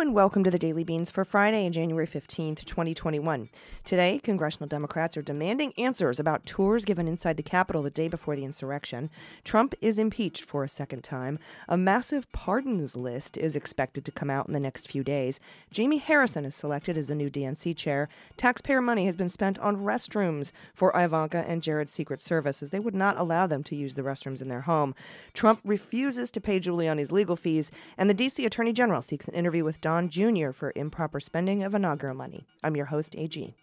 And 0.00 0.14
welcome 0.14 0.42
to 0.44 0.50
the 0.50 0.58
Daily 0.58 0.82
Beans 0.82 1.10
for 1.10 1.26
Friday, 1.26 1.68
January 1.68 2.06
15th, 2.06 2.64
2021. 2.64 3.50
Today, 3.84 4.18
congressional 4.18 4.66
Democrats 4.66 5.14
are 5.18 5.22
demanding 5.22 5.74
answers 5.76 6.18
about 6.18 6.46
tours 6.46 6.86
given 6.86 7.06
inside 7.06 7.36
the 7.36 7.42
Capitol 7.42 7.82
the 7.82 7.90
day 7.90 8.08
before 8.08 8.34
the 8.34 8.46
insurrection. 8.46 9.10
Trump 9.44 9.74
is 9.82 9.98
impeached 9.98 10.42
for 10.42 10.64
a 10.64 10.68
second 10.70 11.04
time. 11.04 11.38
A 11.68 11.76
massive 11.76 12.32
pardons 12.32 12.96
list 12.96 13.36
is 13.36 13.54
expected 13.54 14.06
to 14.06 14.10
come 14.10 14.30
out 14.30 14.46
in 14.46 14.54
the 14.54 14.58
next 14.58 14.90
few 14.90 15.04
days. 15.04 15.38
Jamie 15.70 15.98
Harrison 15.98 16.46
is 16.46 16.54
selected 16.54 16.96
as 16.96 17.08
the 17.08 17.14
new 17.14 17.28
DNC 17.28 17.76
chair. 17.76 18.08
Taxpayer 18.38 18.80
money 18.80 19.04
has 19.04 19.16
been 19.16 19.28
spent 19.28 19.58
on 19.58 19.84
restrooms 19.84 20.50
for 20.72 20.98
Ivanka 20.98 21.44
and 21.46 21.62
Jared's 21.62 21.92
Secret 21.92 22.22
Service 22.22 22.62
as 22.62 22.70
they 22.70 22.80
would 22.80 22.94
not 22.94 23.18
allow 23.18 23.46
them 23.46 23.62
to 23.64 23.76
use 23.76 23.96
the 23.96 24.02
restrooms 24.02 24.40
in 24.40 24.48
their 24.48 24.62
home. 24.62 24.94
Trump 25.34 25.60
refuses 25.62 26.30
to 26.30 26.40
pay 26.40 26.58
Giuliani's 26.58 27.12
legal 27.12 27.36
fees, 27.36 27.70
and 27.98 28.08
the 28.08 28.14
D.C. 28.14 28.46
Attorney 28.46 28.72
General 28.72 29.02
seeks 29.02 29.28
an 29.28 29.34
interview 29.34 29.62
with 29.62 29.82
Don 29.90 30.08
Jr. 30.08 30.52
for 30.52 30.72
improper 30.76 31.18
spending 31.18 31.64
of 31.64 31.74
inaugural 31.74 32.14
money. 32.14 32.46
I'm 32.62 32.76
your 32.76 32.86
host, 32.86 33.16
AG. 33.18 33.54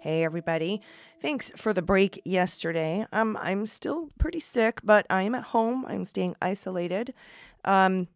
Hey 0.00 0.24
everybody. 0.24 0.82
Thanks 1.20 1.52
for 1.54 1.72
the 1.72 1.80
break 1.80 2.20
yesterday. 2.24 3.06
Um 3.12 3.38
I'm 3.40 3.68
still 3.68 4.08
pretty 4.18 4.40
sick, 4.40 4.80
but 4.82 5.06
I 5.08 5.22
am 5.22 5.36
at 5.36 5.44
home. 5.44 5.86
I'm 5.86 6.04
staying 6.04 6.34
isolated. 6.42 7.14
Um 7.64 8.08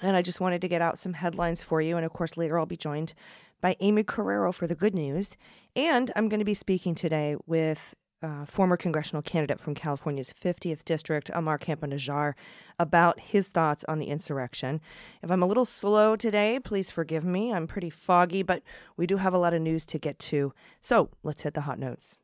and 0.00 0.16
I 0.16 0.22
just 0.22 0.40
wanted 0.40 0.62
to 0.62 0.68
get 0.68 0.80
out 0.80 0.98
some 0.98 1.12
headlines 1.12 1.62
for 1.62 1.82
you 1.82 1.98
and 1.98 2.06
of 2.06 2.14
course 2.14 2.38
later 2.38 2.58
I'll 2.58 2.64
be 2.64 2.78
joined 2.78 3.12
by 3.60 3.76
Aimee 3.80 4.04
Carrero 4.04 4.54
for 4.54 4.66
the 4.66 4.74
good 4.74 4.94
news. 4.94 5.36
And 5.76 6.10
I'm 6.16 6.30
going 6.30 6.40
to 6.40 6.44
be 6.46 6.54
speaking 6.54 6.94
today 6.94 7.36
with 7.46 7.94
uh, 8.24 8.46
former 8.46 8.76
congressional 8.76 9.22
candidate 9.22 9.60
from 9.60 9.74
California's 9.74 10.32
50th 10.32 10.84
district, 10.84 11.30
Ammar 11.34 11.60
Campa 11.60 12.34
about 12.78 13.20
his 13.20 13.48
thoughts 13.48 13.84
on 13.86 13.98
the 13.98 14.06
insurrection. 14.06 14.80
If 15.22 15.30
I'm 15.30 15.42
a 15.42 15.46
little 15.46 15.66
slow 15.66 16.16
today, 16.16 16.58
please 16.58 16.90
forgive 16.90 17.24
me. 17.24 17.52
I'm 17.52 17.66
pretty 17.66 17.90
foggy, 17.90 18.42
but 18.42 18.62
we 18.96 19.06
do 19.06 19.18
have 19.18 19.34
a 19.34 19.38
lot 19.38 19.52
of 19.52 19.60
news 19.60 19.84
to 19.86 19.98
get 19.98 20.18
to. 20.20 20.54
So 20.80 21.10
let's 21.22 21.42
hit 21.42 21.54
the 21.54 21.62
hot 21.62 21.78
notes. 21.78 22.16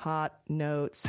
Hot 0.00 0.34
notes. 0.48 1.06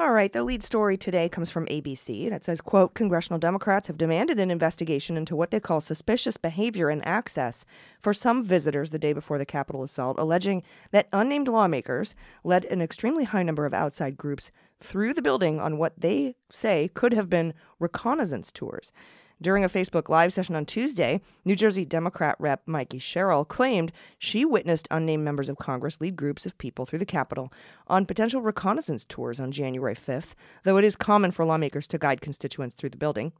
All 0.00 0.12
right, 0.12 0.32
the 0.32 0.42
lead 0.42 0.62
story 0.62 0.96
today 0.96 1.28
comes 1.28 1.50
from 1.50 1.66
ABC, 1.66 2.24
and 2.24 2.34
it 2.34 2.42
says, 2.42 2.62
quote, 2.62 2.94
Congressional 2.94 3.38
Democrats 3.38 3.86
have 3.86 3.98
demanded 3.98 4.40
an 4.40 4.50
investigation 4.50 5.18
into 5.18 5.36
what 5.36 5.50
they 5.50 5.60
call 5.60 5.82
suspicious 5.82 6.38
behavior 6.38 6.88
and 6.88 7.06
access 7.06 7.66
for 7.98 8.14
some 8.14 8.42
visitors 8.42 8.92
the 8.92 8.98
day 8.98 9.12
before 9.12 9.36
the 9.36 9.44
Capitol 9.44 9.82
assault, 9.82 10.18
alleging 10.18 10.62
that 10.90 11.08
unnamed 11.12 11.48
lawmakers 11.48 12.14
led 12.44 12.64
an 12.64 12.80
extremely 12.80 13.24
high 13.24 13.42
number 13.42 13.66
of 13.66 13.74
outside 13.74 14.16
groups 14.16 14.50
through 14.78 15.12
the 15.12 15.20
building 15.20 15.60
on 15.60 15.76
what 15.76 15.92
they 16.00 16.34
say 16.48 16.88
could 16.94 17.12
have 17.12 17.28
been 17.28 17.52
reconnaissance 17.78 18.50
tours. 18.50 18.94
During 19.42 19.64
a 19.64 19.70
Facebook 19.70 20.10
Live 20.10 20.34
session 20.34 20.54
on 20.54 20.66
Tuesday, 20.66 21.22
New 21.46 21.56
Jersey 21.56 21.86
Democrat 21.86 22.36
Rep. 22.38 22.60
Mikey 22.66 22.98
Sherrill 22.98 23.46
claimed 23.46 23.90
she 24.18 24.44
witnessed 24.44 24.86
unnamed 24.90 25.24
members 25.24 25.48
of 25.48 25.56
Congress 25.56 25.98
lead 25.98 26.14
groups 26.14 26.44
of 26.44 26.58
people 26.58 26.84
through 26.84 26.98
the 26.98 27.06
Capitol 27.06 27.50
on 27.86 28.04
potential 28.04 28.42
reconnaissance 28.42 29.06
tours 29.08 29.40
on 29.40 29.50
January 29.50 29.94
5th, 29.94 30.34
though 30.64 30.76
it 30.76 30.84
is 30.84 30.94
common 30.94 31.30
for 31.30 31.46
lawmakers 31.46 31.86
to 31.86 31.96
guide 31.96 32.20
constituents 32.20 32.74
through 32.76 32.90
the 32.90 32.98
building. 32.98 33.32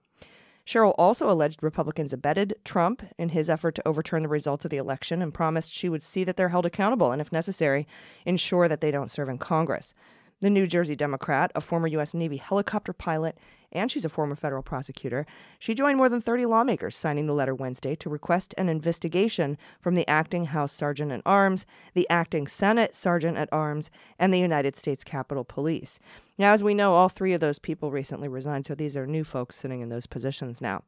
Sherrill 0.64 0.94
also 0.96 1.30
alleged 1.30 1.62
Republicans 1.62 2.14
abetted 2.14 2.54
Trump 2.64 3.02
in 3.18 3.28
his 3.28 3.50
effort 3.50 3.74
to 3.74 3.86
overturn 3.86 4.22
the 4.22 4.28
results 4.28 4.64
of 4.64 4.70
the 4.70 4.78
election 4.78 5.20
and 5.20 5.34
promised 5.34 5.70
she 5.70 5.90
would 5.90 6.02
see 6.02 6.24
that 6.24 6.38
they're 6.38 6.48
held 6.48 6.64
accountable 6.64 7.12
and, 7.12 7.20
if 7.20 7.30
necessary, 7.30 7.86
ensure 8.24 8.68
that 8.68 8.80
they 8.80 8.90
don't 8.90 9.10
serve 9.10 9.28
in 9.28 9.36
Congress. 9.36 9.92
The 10.40 10.48
New 10.48 10.66
Jersey 10.66 10.96
Democrat, 10.96 11.52
a 11.54 11.60
former 11.60 11.86
U.S. 11.88 12.14
Navy 12.14 12.38
helicopter 12.38 12.94
pilot, 12.94 13.36
and 13.72 13.90
she's 13.90 14.04
a 14.04 14.08
former 14.08 14.34
federal 14.34 14.62
prosecutor, 14.62 15.26
she 15.58 15.74
joined 15.74 15.96
more 15.96 16.08
than 16.08 16.20
30 16.20 16.46
lawmakers 16.46 16.96
signing 16.96 17.26
the 17.26 17.34
letter 17.34 17.54
Wednesday 17.54 17.94
to 17.96 18.10
request 18.10 18.54
an 18.58 18.68
investigation 18.68 19.56
from 19.80 19.94
the 19.94 20.08
acting 20.08 20.46
House 20.46 20.72
Sergeant 20.72 21.12
at 21.12 21.22
Arms, 21.24 21.66
the 21.94 22.08
acting 22.08 22.46
Senate 22.46 22.94
Sergeant 22.94 23.36
at 23.36 23.48
Arms, 23.52 23.90
and 24.18 24.32
the 24.32 24.38
United 24.38 24.76
States 24.76 25.04
Capitol 25.04 25.44
Police. 25.44 26.00
Now, 26.38 26.52
as 26.52 26.62
we 26.62 26.72
know, 26.72 26.94
all 26.94 27.08
three 27.10 27.34
of 27.34 27.40
those 27.40 27.58
people 27.58 27.90
recently 27.90 28.26
resigned, 28.26 28.66
so 28.66 28.74
these 28.74 28.96
are 28.96 29.06
new 29.06 29.24
folks 29.24 29.56
sitting 29.56 29.82
in 29.82 29.90
those 29.90 30.06
positions 30.06 30.60
now. 30.60 30.82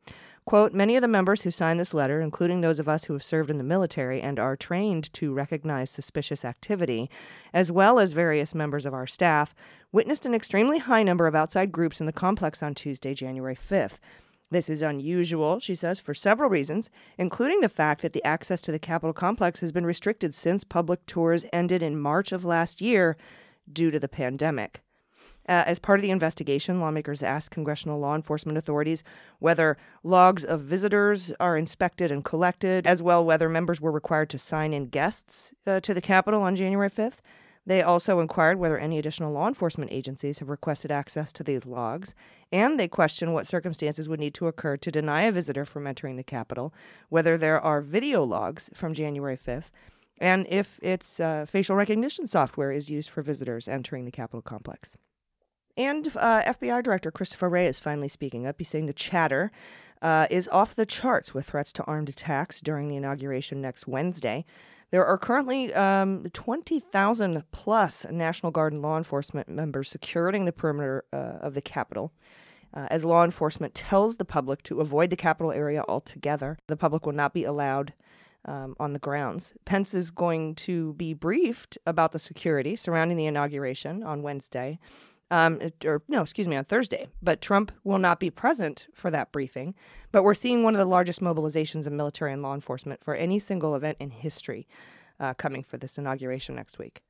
Quote 0.44 0.74
Many 0.74 0.96
of 0.96 1.02
the 1.02 1.08
members 1.08 1.42
who 1.42 1.52
signed 1.52 1.78
this 1.78 1.94
letter, 1.94 2.20
including 2.20 2.60
those 2.60 2.80
of 2.80 2.88
us 2.88 3.04
who 3.04 3.12
have 3.12 3.22
served 3.22 3.48
in 3.48 3.58
the 3.58 3.64
military 3.64 4.20
and 4.20 4.40
are 4.40 4.56
trained 4.56 5.12
to 5.14 5.32
recognize 5.32 5.88
suspicious 5.88 6.44
activity, 6.44 7.08
as 7.54 7.70
well 7.70 8.00
as 8.00 8.10
various 8.10 8.54
members 8.54 8.84
of 8.84 8.92
our 8.92 9.06
staff, 9.06 9.54
witnessed 9.92 10.26
an 10.26 10.34
extremely 10.34 10.78
high 10.78 11.04
number 11.04 11.28
of 11.28 11.36
outside 11.36 11.70
groups 11.70 12.00
in 12.00 12.06
the 12.06 12.12
complex 12.12 12.60
on 12.60 12.74
Tuesday, 12.74 13.14
January 13.14 13.54
5th. 13.54 13.98
This 14.50 14.68
is 14.68 14.82
unusual, 14.82 15.60
she 15.60 15.76
says, 15.76 16.00
for 16.00 16.12
several 16.12 16.50
reasons, 16.50 16.90
including 17.16 17.60
the 17.60 17.68
fact 17.68 18.02
that 18.02 18.12
the 18.12 18.24
access 18.24 18.60
to 18.62 18.72
the 18.72 18.78
Capitol 18.78 19.14
complex 19.14 19.60
has 19.60 19.72
been 19.72 19.86
restricted 19.86 20.34
since 20.34 20.64
public 20.64 21.06
tours 21.06 21.46
ended 21.52 21.82
in 21.82 21.98
March 21.98 22.32
of 22.32 22.44
last 22.44 22.80
year 22.80 23.16
due 23.72 23.90
to 23.90 24.00
the 24.00 24.08
pandemic. 24.08 24.82
Uh, 25.48 25.64
as 25.66 25.78
part 25.78 25.98
of 25.98 26.02
the 26.02 26.10
investigation, 26.10 26.80
lawmakers 26.80 27.22
asked 27.22 27.50
congressional 27.50 27.98
law 27.98 28.14
enforcement 28.14 28.56
authorities 28.56 29.02
whether 29.40 29.76
logs 30.04 30.44
of 30.44 30.60
visitors 30.60 31.32
are 31.40 31.56
inspected 31.56 32.12
and 32.12 32.24
collected, 32.24 32.86
as 32.86 33.02
well 33.02 33.24
whether 33.24 33.48
members 33.48 33.80
were 33.80 33.90
required 33.90 34.30
to 34.30 34.38
sign 34.38 34.72
in 34.72 34.86
guests 34.86 35.52
uh, 35.66 35.80
to 35.80 35.92
the 35.92 36.00
Capitol 36.00 36.42
on 36.42 36.54
January 36.54 36.90
5th. 36.90 37.18
They 37.64 37.82
also 37.82 38.18
inquired 38.18 38.58
whether 38.58 38.76
any 38.76 38.98
additional 38.98 39.32
law 39.32 39.46
enforcement 39.46 39.92
agencies 39.92 40.40
have 40.40 40.48
requested 40.48 40.90
access 40.90 41.32
to 41.34 41.44
these 41.44 41.64
logs, 41.64 42.14
and 42.50 42.78
they 42.78 42.88
questioned 42.88 43.34
what 43.34 43.46
circumstances 43.46 44.08
would 44.08 44.18
need 44.18 44.34
to 44.34 44.48
occur 44.48 44.76
to 44.76 44.90
deny 44.90 45.22
a 45.22 45.32
visitor 45.32 45.64
from 45.64 45.86
entering 45.86 46.16
the 46.16 46.24
Capitol, 46.24 46.74
whether 47.08 47.38
there 47.38 47.60
are 47.60 47.80
video 47.80 48.24
logs 48.24 48.68
from 48.74 48.94
January 48.94 49.36
5th, 49.36 49.70
and 50.20 50.46
if 50.48 50.78
its 50.82 51.20
uh, 51.20 51.46
facial 51.48 51.76
recognition 51.76 52.26
software 52.26 52.72
is 52.72 52.90
used 52.90 53.10
for 53.10 53.22
visitors 53.22 53.68
entering 53.68 54.04
the 54.04 54.10
Capitol 54.10 54.42
complex. 54.42 54.96
And 55.76 56.06
uh, 56.16 56.42
FBI 56.42 56.82
Director 56.82 57.10
Christopher 57.10 57.48
Wray 57.48 57.66
is 57.66 57.78
finally 57.78 58.08
speaking 58.08 58.46
up. 58.46 58.56
He's 58.58 58.68
saying 58.68 58.86
the 58.86 58.92
chatter 58.92 59.50
uh, 60.02 60.26
is 60.30 60.48
off 60.48 60.74
the 60.74 60.84
charts 60.84 61.32
with 61.32 61.46
threats 61.46 61.72
to 61.74 61.84
armed 61.84 62.08
attacks 62.08 62.60
during 62.60 62.88
the 62.88 62.96
inauguration 62.96 63.62
next 63.62 63.86
Wednesday. 63.86 64.44
There 64.90 65.06
are 65.06 65.16
currently 65.16 65.72
um, 65.72 66.24
20,000 66.34 67.44
plus 67.52 68.04
National 68.10 68.52
Guard 68.52 68.74
and 68.74 68.82
law 68.82 68.98
enforcement 68.98 69.48
members 69.48 69.88
securing 69.88 70.44
the 70.44 70.52
perimeter 70.52 71.04
uh, 71.12 71.38
of 71.40 71.54
the 71.54 71.62
Capitol. 71.62 72.12
Uh, 72.74 72.88
as 72.90 73.04
law 73.04 73.24
enforcement 73.24 73.74
tells 73.74 74.16
the 74.16 74.24
public 74.24 74.62
to 74.64 74.80
avoid 74.80 75.08
the 75.08 75.16
Capitol 75.16 75.52
area 75.52 75.82
altogether, 75.88 76.58
the 76.66 76.76
public 76.76 77.06
will 77.06 77.14
not 77.14 77.32
be 77.32 77.44
allowed 77.44 77.94
um, 78.44 78.74
on 78.78 78.92
the 78.92 78.98
grounds. 78.98 79.54
Pence 79.64 79.94
is 79.94 80.10
going 80.10 80.54
to 80.56 80.92
be 80.94 81.14
briefed 81.14 81.78
about 81.86 82.12
the 82.12 82.18
security 82.18 82.76
surrounding 82.76 83.16
the 83.16 83.26
inauguration 83.26 84.02
on 84.02 84.22
Wednesday 84.22 84.78
um, 85.32 85.60
or 85.86 86.02
no, 86.08 86.20
excuse 86.20 86.46
me, 86.46 86.56
on 86.56 86.64
Thursday. 86.64 87.08
But 87.22 87.40
Trump 87.40 87.72
will 87.84 87.98
not 87.98 88.20
be 88.20 88.30
present 88.30 88.86
for 88.94 89.10
that 89.10 89.32
briefing. 89.32 89.74
But 90.12 90.24
we're 90.24 90.34
seeing 90.34 90.62
one 90.62 90.74
of 90.74 90.78
the 90.78 90.84
largest 90.84 91.22
mobilizations 91.22 91.86
of 91.86 91.94
military 91.94 92.34
and 92.34 92.42
law 92.42 92.54
enforcement 92.54 93.02
for 93.02 93.14
any 93.14 93.38
single 93.38 93.74
event 93.74 93.96
in 93.98 94.10
history 94.10 94.68
uh, 95.18 95.32
coming 95.32 95.62
for 95.62 95.78
this 95.78 95.96
inauguration 95.96 96.54
next 96.54 96.78
week. 96.78 97.00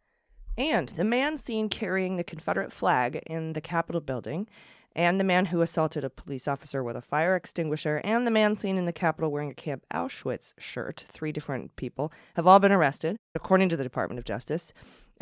And 0.56 0.90
the 0.90 1.04
man 1.04 1.36
seen 1.36 1.68
carrying 1.68 2.16
the 2.16 2.22
Confederate 2.22 2.72
flag 2.72 3.20
in 3.26 3.54
the 3.54 3.60
Capitol 3.60 4.00
building, 4.00 4.48
and 4.94 5.18
the 5.18 5.24
man 5.24 5.46
who 5.46 5.62
assaulted 5.62 6.04
a 6.04 6.10
police 6.10 6.46
officer 6.46 6.84
with 6.84 6.94
a 6.94 7.02
fire 7.02 7.34
extinguisher, 7.34 8.00
and 8.04 8.24
the 8.24 8.30
man 8.30 8.56
seen 8.56 8.76
in 8.76 8.84
the 8.84 8.92
Capitol 8.92 9.32
wearing 9.32 9.50
a 9.50 9.54
Camp 9.54 9.84
Auschwitz 9.92 10.52
shirt, 10.58 11.06
three 11.08 11.32
different 11.32 11.74
people, 11.76 12.12
have 12.36 12.46
all 12.46 12.58
been 12.58 12.70
arrested, 12.70 13.16
according 13.34 13.70
to 13.70 13.76
the 13.76 13.82
Department 13.82 14.18
of 14.18 14.24
Justice. 14.24 14.72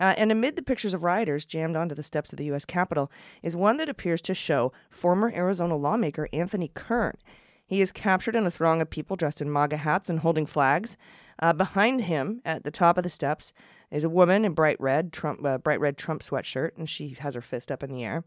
Uh, 0.01 0.15
and 0.17 0.33
amid 0.33 0.57
the 0.57 0.63
pictures 0.63 0.95
of 0.95 1.05
rioters 1.05 1.45
jammed 1.45 1.77
onto 1.77 1.95
the 1.95 2.03
steps 2.03 2.33
of 2.33 2.39
the 2.39 2.47
U.S. 2.47 2.65
Capitol 2.65 3.13
is 3.43 3.55
one 3.55 3.77
that 3.77 3.89
appears 3.89 4.23
to 4.23 4.35
show 4.35 4.73
former 4.89 5.31
Arizona 5.35 5.77
lawmaker 5.77 6.29
Anthony 6.33 6.71
Kern. 6.75 7.17
He 7.67 7.83
is 7.83 7.93
captured 7.93 8.35
in 8.35 8.47
a 8.47 8.51
throng 8.51 8.81
of 8.81 8.91
people 8.91 9.15
dressed 9.15 9.41
in 9.41 9.53
MAGA 9.53 9.77
hats 9.77 10.11
and 10.11 10.19
holding 10.19 10.47
flags. 10.47 10.97
Uh, 11.39 11.53
behind 11.53 12.03
him, 12.03 12.41
at 12.45 12.65
the 12.65 12.71
top 12.71 12.99
of 12.99 13.05
the 13.05 13.11
steps, 13.11 13.53
is 13.93 14.03
a 14.03 14.09
woman 14.09 14.45
in 14.45 14.55
bright 14.55 14.81
red 14.81 15.13
Trump, 15.13 15.45
uh, 15.45 15.59
bright 15.59 15.79
red 15.79 15.97
Trump 15.97 16.23
sweatshirt, 16.23 16.73
and 16.77 16.91
she 16.91 17.11
has 17.21 17.35
her 17.35 17.41
fist 17.41 17.71
up 17.71 17.83
in 17.83 17.93
the 17.93 18.03
air. 18.03 18.25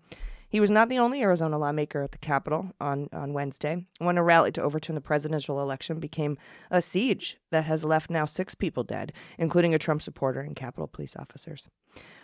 He 0.53 0.59
was 0.59 0.69
not 0.69 0.87
the 0.87 0.99
only 0.99 1.23
Arizona 1.23 1.57
lawmaker 1.57 2.03
at 2.03 2.11
the 2.11 2.19
Capitol 2.19 2.73
on, 2.79 3.09
on 3.11 3.33
Wednesday 3.33 3.87
when 3.97 4.19
a 4.19 4.23
rally 4.23 4.51
to 4.51 4.61
overturn 4.61 4.93
the 4.93 5.01
presidential 5.01 5.59
election 5.59 5.99
became 5.99 6.37
a 6.69 6.79
siege 6.79 7.37
that 7.49 7.65
has 7.65 7.83
left 7.83 8.11
now 8.11 8.25
six 8.25 8.53
people 8.53 8.83
dead, 8.83 9.13
including 9.39 9.73
a 9.73 9.79
Trump 9.79 10.03
supporter 10.03 10.41
and 10.41 10.55
Capitol 10.55 10.85
police 10.85 11.15
officers. 11.17 11.69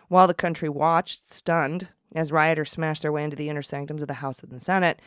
While 0.10 0.28
the 0.28 0.36
country 0.36 0.70
watched, 0.70 1.32
stunned, 1.32 1.88
as 2.14 2.32
rioters 2.32 2.70
smashed 2.70 3.02
their 3.02 3.12
way 3.12 3.24
into 3.24 3.36
the 3.36 3.50
inner 3.50 3.64
sanctums 3.64 4.04
of 4.04 4.08
the 4.08 4.14
House 4.14 4.44
and 4.44 4.52
the 4.52 4.60
Senate, 4.60 5.02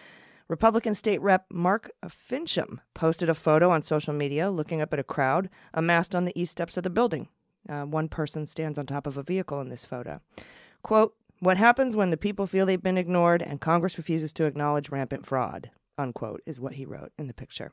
Republican 0.49 0.93
State 0.93 1.23
Rep 1.23 1.47
Mark 1.49 1.93
Finchem 2.05 2.81
posted 2.93 3.29
a 3.29 3.35
photo 3.35 3.71
on 3.71 3.85
social 3.85 4.13
media 4.13 4.51
looking 4.51 4.81
up 4.81 4.93
at 4.93 4.99
a 4.99 5.05
crowd 5.05 5.49
amassed 5.73 6.17
on 6.17 6.25
the 6.25 6.37
east 6.37 6.51
steps 6.51 6.77
of 6.77 6.83
the 6.83 6.91
building. 6.91 7.29
Uh, 7.69 7.83
one 7.83 8.09
person 8.09 8.47
stands 8.47 8.79
on 8.79 8.87
top 8.87 9.07
of 9.07 9.17
a 9.17 9.23
vehicle 9.23 9.61
in 9.61 9.69
this 9.69 9.85
photo. 9.85 10.21
Quote, 10.83 11.15
what 11.43 11.57
happens 11.57 11.97
when 11.97 12.11
the 12.11 12.17
people 12.17 12.47
feel 12.47 12.65
they've 12.65 12.81
been 12.81 12.97
ignored 12.97 13.43
and 13.43 13.61
Congress 13.61 13.99
refuses 13.99 14.33
to 14.33 14.45
acknowledge 14.45 14.91
rampant 14.91 15.27
fraud, 15.27 15.73
unquote, 15.99 16.41
is 16.47 16.61
what 16.61 16.75
he 16.75 16.87
wrote 16.87 17.11
in 17.19 17.27
the 17.27 17.35
picture. 17.35 17.73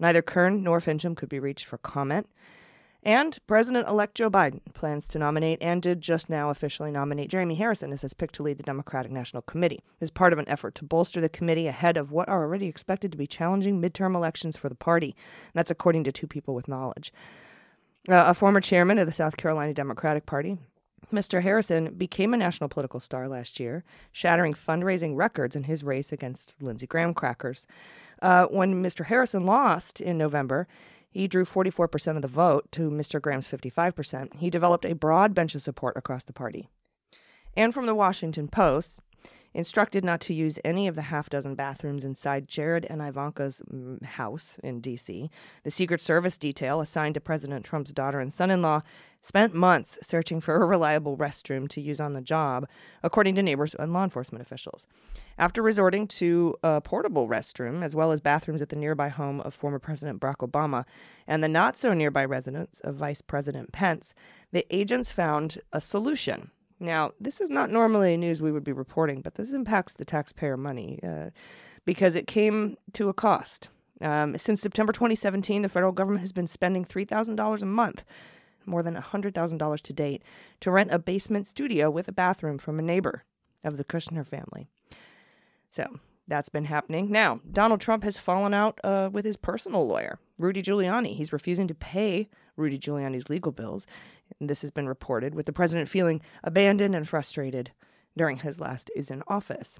Neither 0.00 0.22
Kern 0.22 0.62
nor 0.62 0.80
Finchem 0.80 1.14
could 1.14 1.28
be 1.28 1.38
reached 1.38 1.66
for 1.66 1.76
comment. 1.76 2.26
And 3.02 3.36
President 3.46 3.86
elect 3.86 4.14
Joe 4.14 4.30
Biden 4.30 4.62
plans 4.72 5.08
to 5.08 5.18
nominate 5.18 5.58
and 5.60 5.82
did 5.82 6.00
just 6.00 6.30
now 6.30 6.48
officially 6.48 6.90
nominate 6.90 7.28
Jeremy 7.28 7.56
Harrison 7.56 7.92
as 7.92 8.00
his 8.00 8.14
pick 8.14 8.32
to 8.32 8.42
lead 8.42 8.56
the 8.56 8.62
Democratic 8.62 9.12
National 9.12 9.42
Committee 9.42 9.82
as 10.00 10.08
part 10.10 10.32
of 10.32 10.38
an 10.38 10.48
effort 10.48 10.74
to 10.76 10.84
bolster 10.86 11.20
the 11.20 11.28
committee 11.28 11.66
ahead 11.66 11.98
of 11.98 12.10
what 12.10 12.30
are 12.30 12.44
already 12.44 12.66
expected 12.66 13.12
to 13.12 13.18
be 13.18 13.26
challenging 13.26 13.78
midterm 13.78 14.14
elections 14.14 14.56
for 14.56 14.70
the 14.70 14.74
party. 14.74 15.08
And 15.08 15.52
that's 15.52 15.70
according 15.70 16.04
to 16.04 16.12
two 16.12 16.26
people 16.26 16.54
with 16.54 16.66
knowledge. 16.66 17.12
Uh, 18.08 18.24
a 18.26 18.32
former 18.32 18.62
chairman 18.62 18.98
of 18.98 19.06
the 19.06 19.12
South 19.12 19.36
Carolina 19.36 19.74
Democratic 19.74 20.24
Party, 20.24 20.56
Mr. 21.12 21.42
Harrison 21.42 21.94
became 21.94 22.34
a 22.34 22.36
national 22.36 22.68
political 22.68 23.00
star 23.00 23.28
last 23.28 23.60
year, 23.60 23.84
shattering 24.12 24.54
fundraising 24.54 25.16
records 25.16 25.54
in 25.54 25.64
his 25.64 25.84
race 25.84 26.12
against 26.12 26.56
Lindsey 26.60 26.86
Graham 26.86 27.14
crackers. 27.14 27.66
Uh, 28.20 28.46
when 28.46 28.82
Mr. 28.82 29.06
Harrison 29.06 29.46
lost 29.46 30.00
in 30.00 30.18
November, 30.18 30.66
he 31.08 31.28
drew 31.28 31.44
44% 31.44 32.16
of 32.16 32.22
the 32.22 32.28
vote 32.28 32.70
to 32.72 32.90
Mr. 32.90 33.20
Graham's 33.20 33.48
55%. 33.48 34.34
He 34.36 34.50
developed 34.50 34.84
a 34.84 34.94
broad 34.94 35.34
bench 35.34 35.54
of 35.54 35.62
support 35.62 35.96
across 35.96 36.24
the 36.24 36.32
party. 36.32 36.68
And 37.56 37.72
from 37.72 37.86
the 37.86 37.94
Washington 37.94 38.48
Post, 38.48 39.00
instructed 39.56 40.04
not 40.04 40.20
to 40.20 40.34
use 40.34 40.58
any 40.64 40.86
of 40.86 40.94
the 40.94 41.02
half 41.02 41.30
dozen 41.30 41.54
bathrooms 41.54 42.04
inside 42.04 42.46
Jared 42.46 42.86
and 42.90 43.00
Ivanka's 43.00 43.62
mm, 43.72 44.02
house 44.04 44.60
in 44.62 44.80
D.C. 44.80 45.30
The 45.64 45.70
Secret 45.70 46.00
Service 46.00 46.36
detail 46.36 46.80
assigned 46.80 47.14
to 47.14 47.20
President 47.20 47.64
Trump's 47.64 47.92
daughter 47.92 48.20
and 48.20 48.32
son 48.32 48.50
in 48.50 48.60
law 48.60 48.82
spent 49.22 49.54
months 49.54 49.98
searching 50.02 50.42
for 50.42 50.56
a 50.56 50.66
reliable 50.66 51.16
restroom 51.16 51.68
to 51.70 51.80
use 51.80 52.00
on 52.00 52.12
the 52.12 52.20
job, 52.20 52.68
according 53.02 53.34
to 53.34 53.42
neighbors 53.42 53.74
and 53.74 53.94
law 53.94 54.04
enforcement 54.04 54.42
officials. 54.42 54.86
After 55.38 55.62
resorting 55.62 56.06
to 56.08 56.54
a 56.62 56.82
portable 56.82 57.26
restroom, 57.26 57.82
as 57.82 57.96
well 57.96 58.12
as 58.12 58.20
bathrooms 58.20 58.60
at 58.60 58.68
the 58.68 58.76
nearby 58.76 59.08
home 59.08 59.40
of 59.40 59.54
former 59.54 59.78
President 59.78 60.20
Barack 60.20 60.46
Obama 60.48 60.84
and 61.26 61.42
the 61.42 61.48
not 61.48 61.78
so 61.78 61.94
nearby 61.94 62.26
residence 62.26 62.78
of 62.80 62.94
Vice 62.96 63.22
President 63.22 63.72
Pence, 63.72 64.14
the 64.52 64.66
agents 64.70 65.10
found 65.10 65.60
a 65.72 65.80
solution 65.80 66.50
now, 66.78 67.12
this 67.20 67.40
is 67.40 67.48
not 67.48 67.70
normally 67.70 68.16
news 68.16 68.42
we 68.42 68.52
would 68.52 68.64
be 68.64 68.72
reporting, 68.72 69.22
but 69.22 69.34
this 69.34 69.52
impacts 69.52 69.94
the 69.94 70.04
taxpayer 70.04 70.56
money 70.56 71.00
uh, 71.02 71.30
because 71.84 72.14
it 72.14 72.26
came 72.26 72.76
to 72.92 73.08
a 73.08 73.14
cost. 73.14 73.68
Um, 74.02 74.36
since 74.36 74.60
September 74.60 74.92
2017, 74.92 75.62
the 75.62 75.68
federal 75.70 75.92
government 75.92 76.20
has 76.20 76.32
been 76.32 76.46
spending 76.46 76.84
$3,000 76.84 77.62
a 77.62 77.66
month, 77.66 78.04
more 78.66 78.82
than 78.82 78.94
$100,000 78.94 79.80
to 79.80 79.92
date, 79.92 80.22
to 80.60 80.70
rent 80.70 80.92
a 80.92 80.98
basement 80.98 81.46
studio 81.46 81.90
with 81.90 82.08
a 82.08 82.12
bathroom 82.12 82.58
from 82.58 82.78
a 82.78 82.82
neighbor 82.82 83.24
of 83.64 83.78
the 83.78 83.84
Kushner 83.84 84.26
family. 84.26 84.68
So 85.70 85.98
that's 86.28 86.48
been 86.48 86.64
happening. 86.64 87.10
Now, 87.10 87.40
Donald 87.50 87.80
Trump 87.80 88.04
has 88.04 88.18
fallen 88.18 88.52
out 88.52 88.78
uh, 88.82 89.10
with 89.12 89.24
his 89.24 89.36
personal 89.36 89.86
lawyer, 89.86 90.18
Rudy 90.38 90.62
Giuliani. 90.62 91.14
He's 91.14 91.32
refusing 91.32 91.68
to 91.68 91.74
pay 91.74 92.28
Rudy 92.56 92.78
Giuliani's 92.78 93.30
legal 93.30 93.52
bills. 93.52 93.86
And 94.40 94.50
this 94.50 94.62
has 94.62 94.70
been 94.70 94.88
reported, 94.88 95.34
with 95.34 95.46
the 95.46 95.52
president 95.52 95.88
feeling 95.88 96.20
abandoned 96.42 96.94
and 96.94 97.08
frustrated 97.08 97.70
during 98.16 98.38
his 98.38 98.60
last 98.60 98.90
days 98.94 99.10
in 99.10 99.22
office. 99.28 99.78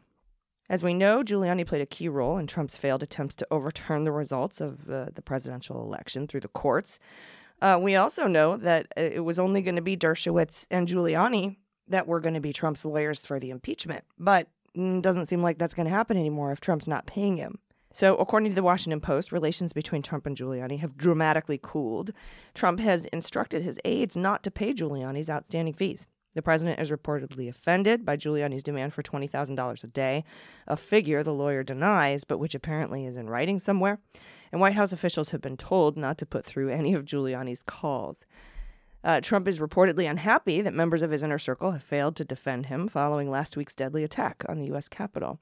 As 0.68 0.82
we 0.82 0.94
know, 0.94 1.22
Giuliani 1.22 1.66
played 1.66 1.82
a 1.82 1.86
key 1.86 2.08
role 2.08 2.38
in 2.38 2.46
Trump's 2.46 2.76
failed 2.76 3.02
attempts 3.02 3.36
to 3.36 3.46
overturn 3.50 4.04
the 4.04 4.12
results 4.12 4.60
of 4.60 4.90
uh, 4.90 5.06
the 5.14 5.22
presidential 5.22 5.82
election 5.82 6.26
through 6.26 6.40
the 6.40 6.48
courts. 6.48 6.98
Uh, 7.62 7.78
we 7.80 7.94
also 7.94 8.26
know 8.26 8.56
that 8.56 8.86
uh, 8.96 9.02
it 9.02 9.24
was 9.24 9.38
only 9.38 9.62
going 9.62 9.76
to 9.76 9.82
be 9.82 9.96
Dershowitz 9.96 10.66
and 10.70 10.88
Giuliani 10.88 11.56
that 11.88 12.06
were 12.06 12.20
going 12.20 12.34
to 12.34 12.40
be 12.40 12.52
Trump's 12.52 12.84
lawyers 12.84 13.24
for 13.24 13.38
the 13.38 13.50
impeachment. 13.50 14.04
But 14.18 14.48
doesn't 14.76 15.26
seem 15.26 15.42
like 15.42 15.58
that's 15.58 15.74
going 15.74 15.86
to 15.86 15.94
happen 15.94 16.16
anymore 16.16 16.52
if 16.52 16.60
Trump's 16.60 16.88
not 16.88 17.06
paying 17.06 17.36
him. 17.36 17.58
So, 17.92 18.14
according 18.16 18.50
to 18.50 18.54
the 18.54 18.62
Washington 18.62 19.00
Post, 19.00 19.32
relations 19.32 19.72
between 19.72 20.02
Trump 20.02 20.26
and 20.26 20.36
Giuliani 20.36 20.80
have 20.80 20.98
dramatically 20.98 21.58
cooled. 21.62 22.12
Trump 22.54 22.78
has 22.80 23.06
instructed 23.06 23.62
his 23.62 23.78
aides 23.86 24.16
not 24.16 24.42
to 24.42 24.50
pay 24.50 24.74
Giuliani's 24.74 25.30
outstanding 25.30 25.72
fees. 25.72 26.06
The 26.34 26.42
president 26.42 26.78
is 26.78 26.90
reportedly 26.90 27.48
offended 27.48 28.04
by 28.04 28.18
Giuliani's 28.18 28.62
demand 28.62 28.92
for 28.92 29.02
$20,000 29.02 29.82
a 29.82 29.86
day, 29.86 30.24
a 30.66 30.76
figure 30.76 31.22
the 31.22 31.32
lawyer 31.32 31.62
denies, 31.62 32.24
but 32.24 32.36
which 32.36 32.54
apparently 32.54 33.06
is 33.06 33.16
in 33.16 33.30
writing 33.30 33.58
somewhere. 33.58 33.98
And 34.52 34.60
White 34.60 34.74
House 34.74 34.92
officials 34.92 35.30
have 35.30 35.40
been 35.40 35.56
told 35.56 35.96
not 35.96 36.18
to 36.18 36.26
put 36.26 36.44
through 36.44 36.68
any 36.68 36.92
of 36.92 37.06
Giuliani's 37.06 37.62
calls. 37.62 38.26
Uh, 39.04 39.20
Trump 39.20 39.46
is 39.46 39.60
reportedly 39.60 40.08
unhappy 40.10 40.60
that 40.60 40.74
members 40.74 41.02
of 41.02 41.10
his 41.10 41.22
inner 41.22 41.38
circle 41.38 41.72
have 41.72 41.82
failed 41.82 42.16
to 42.16 42.24
defend 42.24 42.66
him 42.66 42.88
following 42.88 43.30
last 43.30 43.56
week's 43.56 43.74
deadly 43.74 44.02
attack 44.02 44.44
on 44.48 44.58
the 44.58 44.66
U.S. 44.66 44.88
Capitol. 44.88 45.38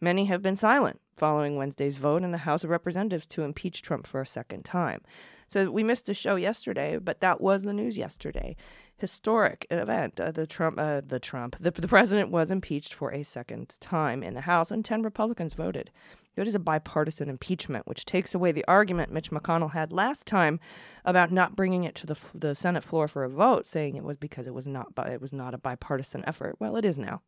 Many 0.00 0.26
have 0.26 0.42
been 0.42 0.56
silent 0.56 1.00
following 1.16 1.56
Wednesday's 1.56 1.96
vote 1.96 2.22
in 2.22 2.30
the 2.30 2.38
House 2.38 2.62
of 2.62 2.70
Representatives 2.70 3.26
to 3.26 3.42
impeach 3.42 3.82
Trump 3.82 4.06
for 4.06 4.20
a 4.20 4.26
second 4.26 4.64
time. 4.64 5.00
So 5.48 5.70
we 5.70 5.82
missed 5.82 6.08
a 6.08 6.14
show 6.14 6.36
yesterday, 6.36 6.98
but 6.98 7.20
that 7.20 7.40
was 7.40 7.62
the 7.62 7.72
news 7.72 7.98
yesterday. 7.98 8.54
Historic 8.98 9.66
event. 9.70 10.20
Uh, 10.20 10.30
the 10.30 10.46
Trump, 10.46 10.78
uh, 10.78 11.00
the 11.04 11.18
Trump, 11.18 11.56
the, 11.58 11.70
the 11.70 11.88
president 11.88 12.30
was 12.30 12.50
impeached 12.50 12.94
for 12.94 13.12
a 13.12 13.24
second 13.24 13.76
time 13.80 14.22
in 14.22 14.34
the 14.34 14.42
House, 14.42 14.70
and 14.70 14.84
ten 14.84 15.02
Republicans 15.02 15.54
voted. 15.54 15.90
It 16.36 16.46
is 16.46 16.54
a 16.54 16.60
bipartisan 16.60 17.28
impeachment, 17.28 17.88
which 17.88 18.04
takes 18.04 18.34
away 18.34 18.52
the 18.52 18.64
argument 18.68 19.12
Mitch 19.12 19.32
McConnell 19.32 19.72
had 19.72 19.92
last 19.92 20.26
time 20.26 20.60
about 21.04 21.32
not 21.32 21.56
bringing 21.56 21.82
it 21.84 21.96
to 21.96 22.06
the 22.06 22.16
the 22.34 22.54
Senate 22.54 22.84
floor 22.84 23.08
for 23.08 23.24
a 23.24 23.28
vote, 23.28 23.66
saying 23.66 23.96
it 23.96 24.04
was 24.04 24.16
because 24.16 24.46
it 24.46 24.54
was 24.54 24.66
not 24.66 24.92
it 25.06 25.20
was 25.20 25.32
not 25.32 25.54
a 25.54 25.58
bipartisan 25.58 26.22
effort. 26.26 26.56
Well, 26.60 26.76
it 26.76 26.84
is 26.84 26.98
now. 26.98 27.22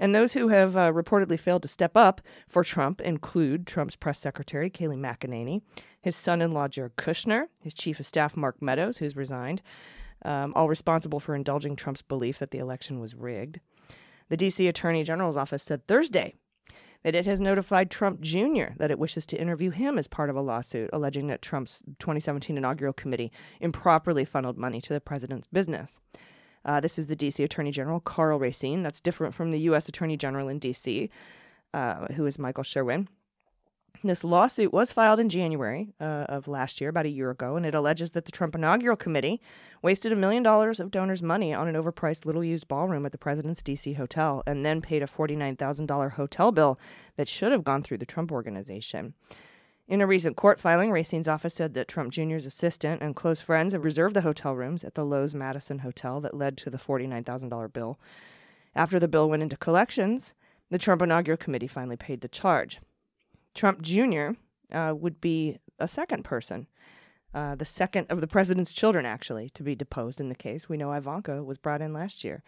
And 0.00 0.14
those 0.14 0.32
who 0.32 0.48
have 0.48 0.76
uh, 0.76 0.90
reportedly 0.92 1.38
failed 1.38 1.62
to 1.62 1.68
step 1.68 1.94
up 1.94 2.22
for 2.48 2.64
Trump 2.64 3.02
include 3.02 3.66
Trump's 3.66 3.96
press 3.96 4.18
secretary, 4.18 4.70
Kayleigh 4.70 4.96
McEnany, 4.98 5.60
his 6.00 6.16
son 6.16 6.40
in 6.40 6.52
law, 6.52 6.68
Jared 6.68 6.96
Kushner, 6.96 7.48
his 7.60 7.74
chief 7.74 8.00
of 8.00 8.06
staff, 8.06 8.34
Mark 8.34 8.62
Meadows, 8.62 8.96
who's 8.96 9.14
resigned, 9.14 9.60
um, 10.24 10.54
all 10.56 10.68
responsible 10.68 11.20
for 11.20 11.34
indulging 11.34 11.76
Trump's 11.76 12.00
belief 12.00 12.38
that 12.38 12.50
the 12.50 12.58
election 12.58 12.98
was 12.98 13.14
rigged. 13.14 13.60
The 14.30 14.38
D.C. 14.38 14.66
Attorney 14.66 15.04
General's 15.04 15.36
office 15.36 15.62
said 15.62 15.86
Thursday 15.86 16.34
that 17.02 17.14
it 17.14 17.26
has 17.26 17.40
notified 17.40 17.90
Trump 17.90 18.20
Jr. 18.20 18.72
that 18.78 18.90
it 18.90 18.98
wishes 18.98 19.26
to 19.26 19.40
interview 19.40 19.70
him 19.70 19.98
as 19.98 20.08
part 20.08 20.30
of 20.30 20.36
a 20.36 20.40
lawsuit 20.40 20.90
alleging 20.92 21.26
that 21.26 21.42
Trump's 21.42 21.82
2017 21.98 22.56
inaugural 22.56 22.92
committee 22.94 23.32
improperly 23.60 24.24
funneled 24.24 24.56
money 24.56 24.80
to 24.80 24.92
the 24.94 25.00
president's 25.00 25.46
business. 25.48 26.00
Uh, 26.64 26.80
this 26.80 26.98
is 26.98 27.06
the 27.06 27.16
D.C. 27.16 27.42
Attorney 27.42 27.70
General 27.70 28.00
Karl 28.00 28.38
Racine. 28.38 28.82
That's 28.82 29.00
different 29.00 29.34
from 29.34 29.50
the 29.50 29.60
U.S. 29.60 29.88
Attorney 29.88 30.16
General 30.16 30.48
in 30.48 30.58
D.C., 30.58 31.10
uh, 31.72 32.06
who 32.14 32.26
is 32.26 32.38
Michael 32.38 32.64
Sherwin. 32.64 33.08
This 34.02 34.24
lawsuit 34.24 34.72
was 34.72 34.92
filed 34.92 35.20
in 35.20 35.28
January 35.28 35.92
uh, 36.00 36.24
of 36.28 36.48
last 36.48 36.80
year, 36.80 36.88
about 36.88 37.04
a 37.04 37.10
year 37.10 37.30
ago, 37.30 37.56
and 37.56 37.66
it 37.66 37.74
alleges 37.74 38.12
that 38.12 38.24
the 38.24 38.32
Trump 38.32 38.54
inaugural 38.54 38.96
committee 38.96 39.42
wasted 39.82 40.10
a 40.10 40.16
million 40.16 40.42
dollars 40.42 40.80
of 40.80 40.90
donors' 40.90 41.22
money 41.22 41.52
on 41.52 41.68
an 41.68 41.74
overpriced, 41.74 42.24
little 42.24 42.42
used 42.42 42.66
ballroom 42.66 43.04
at 43.04 43.12
the 43.12 43.18
president's 43.18 43.62
D.C. 43.62 43.92
hotel 43.94 44.42
and 44.46 44.64
then 44.64 44.80
paid 44.80 45.02
a 45.02 45.06
$49,000 45.06 46.12
hotel 46.12 46.50
bill 46.50 46.78
that 47.16 47.28
should 47.28 47.52
have 47.52 47.64
gone 47.64 47.82
through 47.82 47.98
the 47.98 48.06
Trump 48.06 48.32
organization. 48.32 49.12
In 49.90 50.00
a 50.00 50.06
recent 50.06 50.36
court 50.36 50.60
filing, 50.60 50.92
Racine's 50.92 51.26
office 51.26 51.54
said 51.54 51.74
that 51.74 51.88
Trump 51.88 52.12
Jr.'s 52.12 52.46
assistant 52.46 53.02
and 53.02 53.16
close 53.16 53.40
friends 53.40 53.76
reserved 53.76 54.14
the 54.14 54.20
hotel 54.20 54.54
rooms 54.54 54.84
at 54.84 54.94
the 54.94 55.04
Loews 55.04 55.34
Madison 55.34 55.80
Hotel 55.80 56.20
that 56.20 56.32
led 56.32 56.56
to 56.58 56.70
the 56.70 56.78
$49,000 56.78 57.72
bill. 57.72 57.98
After 58.72 59.00
the 59.00 59.08
bill 59.08 59.28
went 59.28 59.42
into 59.42 59.56
collections, 59.56 60.32
the 60.70 60.78
Trump 60.78 61.02
inaugural 61.02 61.36
committee 61.36 61.66
finally 61.66 61.96
paid 61.96 62.20
the 62.20 62.28
charge. 62.28 62.78
Trump 63.52 63.82
Jr. 63.82 64.28
Uh, 64.72 64.94
would 64.96 65.20
be 65.20 65.58
a 65.80 65.88
second 65.88 66.22
person, 66.22 66.68
uh, 67.34 67.56
the 67.56 67.64
second 67.64 68.06
of 68.10 68.20
the 68.20 68.28
president's 68.28 68.70
children, 68.70 69.04
actually, 69.04 69.50
to 69.50 69.64
be 69.64 69.74
deposed 69.74 70.20
in 70.20 70.28
the 70.28 70.36
case. 70.36 70.68
We 70.68 70.76
know 70.76 70.92
Ivanka 70.92 71.42
was 71.42 71.58
brought 71.58 71.82
in 71.82 71.92
last 71.92 72.22
year. 72.22 72.44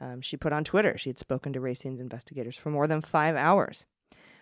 Um, 0.00 0.20
she 0.20 0.36
put 0.36 0.52
on 0.52 0.64
Twitter 0.64 0.98
she 0.98 1.10
had 1.10 1.20
spoken 1.20 1.52
to 1.52 1.60
Racine's 1.60 2.00
investigators 2.00 2.56
for 2.56 2.70
more 2.70 2.88
than 2.88 3.00
five 3.00 3.36
hours. 3.36 3.86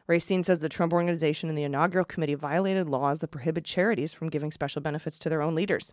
Racine 0.06 0.42
says 0.42 0.58
the 0.58 0.68
Trump 0.68 0.92
Organization 0.92 1.48
and 1.48 1.56
the 1.56 1.62
inaugural 1.62 2.04
committee 2.04 2.34
violated 2.34 2.88
laws 2.88 3.20
that 3.20 3.28
prohibit 3.28 3.64
charities 3.64 4.12
from 4.12 4.28
giving 4.28 4.50
special 4.50 4.82
benefits 4.82 5.18
to 5.20 5.28
their 5.28 5.42
own 5.42 5.54
leaders. 5.54 5.92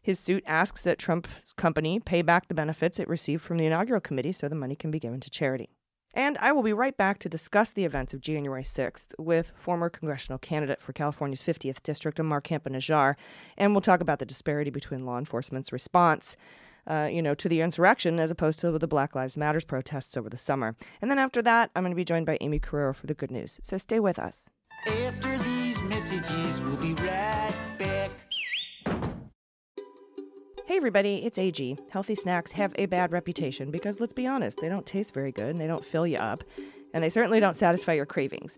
His 0.00 0.18
suit 0.18 0.42
asks 0.46 0.82
that 0.82 0.98
Trump's 0.98 1.52
company 1.52 2.00
pay 2.00 2.22
back 2.22 2.48
the 2.48 2.54
benefits 2.54 2.98
it 2.98 3.08
received 3.08 3.42
from 3.42 3.58
the 3.58 3.66
inaugural 3.66 4.00
committee 4.00 4.32
so 4.32 4.48
the 4.48 4.54
money 4.54 4.76
can 4.76 4.90
be 4.90 4.98
given 5.00 5.20
to 5.20 5.30
charity. 5.30 5.68
And 6.12 6.36
I 6.38 6.50
will 6.50 6.64
be 6.64 6.72
right 6.72 6.96
back 6.96 7.20
to 7.20 7.28
discuss 7.28 7.70
the 7.70 7.84
events 7.84 8.12
of 8.12 8.20
January 8.20 8.64
6th 8.64 9.14
with 9.16 9.52
former 9.54 9.88
congressional 9.88 10.38
candidate 10.38 10.80
for 10.82 10.92
California's 10.92 11.42
50th 11.42 11.82
District, 11.84 12.18
Ammar 12.18 12.42
Campa-Najjar, 12.42 13.14
and 13.56 13.72
we'll 13.72 13.80
talk 13.80 14.00
about 14.00 14.18
the 14.18 14.26
disparity 14.26 14.70
between 14.70 15.06
law 15.06 15.18
enforcement's 15.18 15.72
response. 15.72 16.36
Uh, 16.86 17.08
you 17.10 17.22
know, 17.22 17.34
to 17.34 17.48
the 17.48 17.60
insurrection 17.60 18.18
as 18.18 18.30
opposed 18.30 18.58
to 18.60 18.78
the 18.78 18.88
Black 18.88 19.14
Lives 19.14 19.36
Matters 19.36 19.64
protests 19.64 20.16
over 20.16 20.28
the 20.28 20.38
summer. 20.38 20.74
And 21.00 21.10
then 21.10 21.18
after 21.18 21.42
that, 21.42 21.70
I'm 21.74 21.82
going 21.82 21.92
to 21.92 21.96
be 21.96 22.04
joined 22.04 22.26
by 22.26 22.38
Aimee 22.40 22.60
Carrero 22.60 22.94
for 22.94 23.06
the 23.06 23.14
good 23.14 23.30
news. 23.30 23.60
So 23.62 23.78
stay 23.78 24.00
with 24.00 24.18
us. 24.18 24.48
After 24.86 25.38
these 25.38 25.80
messages, 25.82 26.60
we'll 26.62 26.76
be 26.76 26.94
right 26.94 27.54
back. 27.78 28.10
Hey 30.70 30.76
everybody, 30.76 31.24
it's 31.24 31.36
AG. 31.36 31.76
Healthy 31.90 32.14
snacks 32.14 32.52
have 32.52 32.72
a 32.76 32.86
bad 32.86 33.10
reputation 33.10 33.72
because 33.72 33.98
let's 33.98 34.12
be 34.12 34.26
honest, 34.28 34.60
they 34.60 34.68
don't 34.68 34.86
taste 34.86 35.12
very 35.12 35.32
good 35.32 35.48
and 35.48 35.60
they 35.60 35.66
don't 35.66 35.84
fill 35.84 36.06
you 36.06 36.16
up, 36.16 36.44
and 36.94 37.02
they 37.02 37.10
certainly 37.10 37.40
don't 37.40 37.56
satisfy 37.56 37.92
your 37.92 38.06
cravings. 38.06 38.56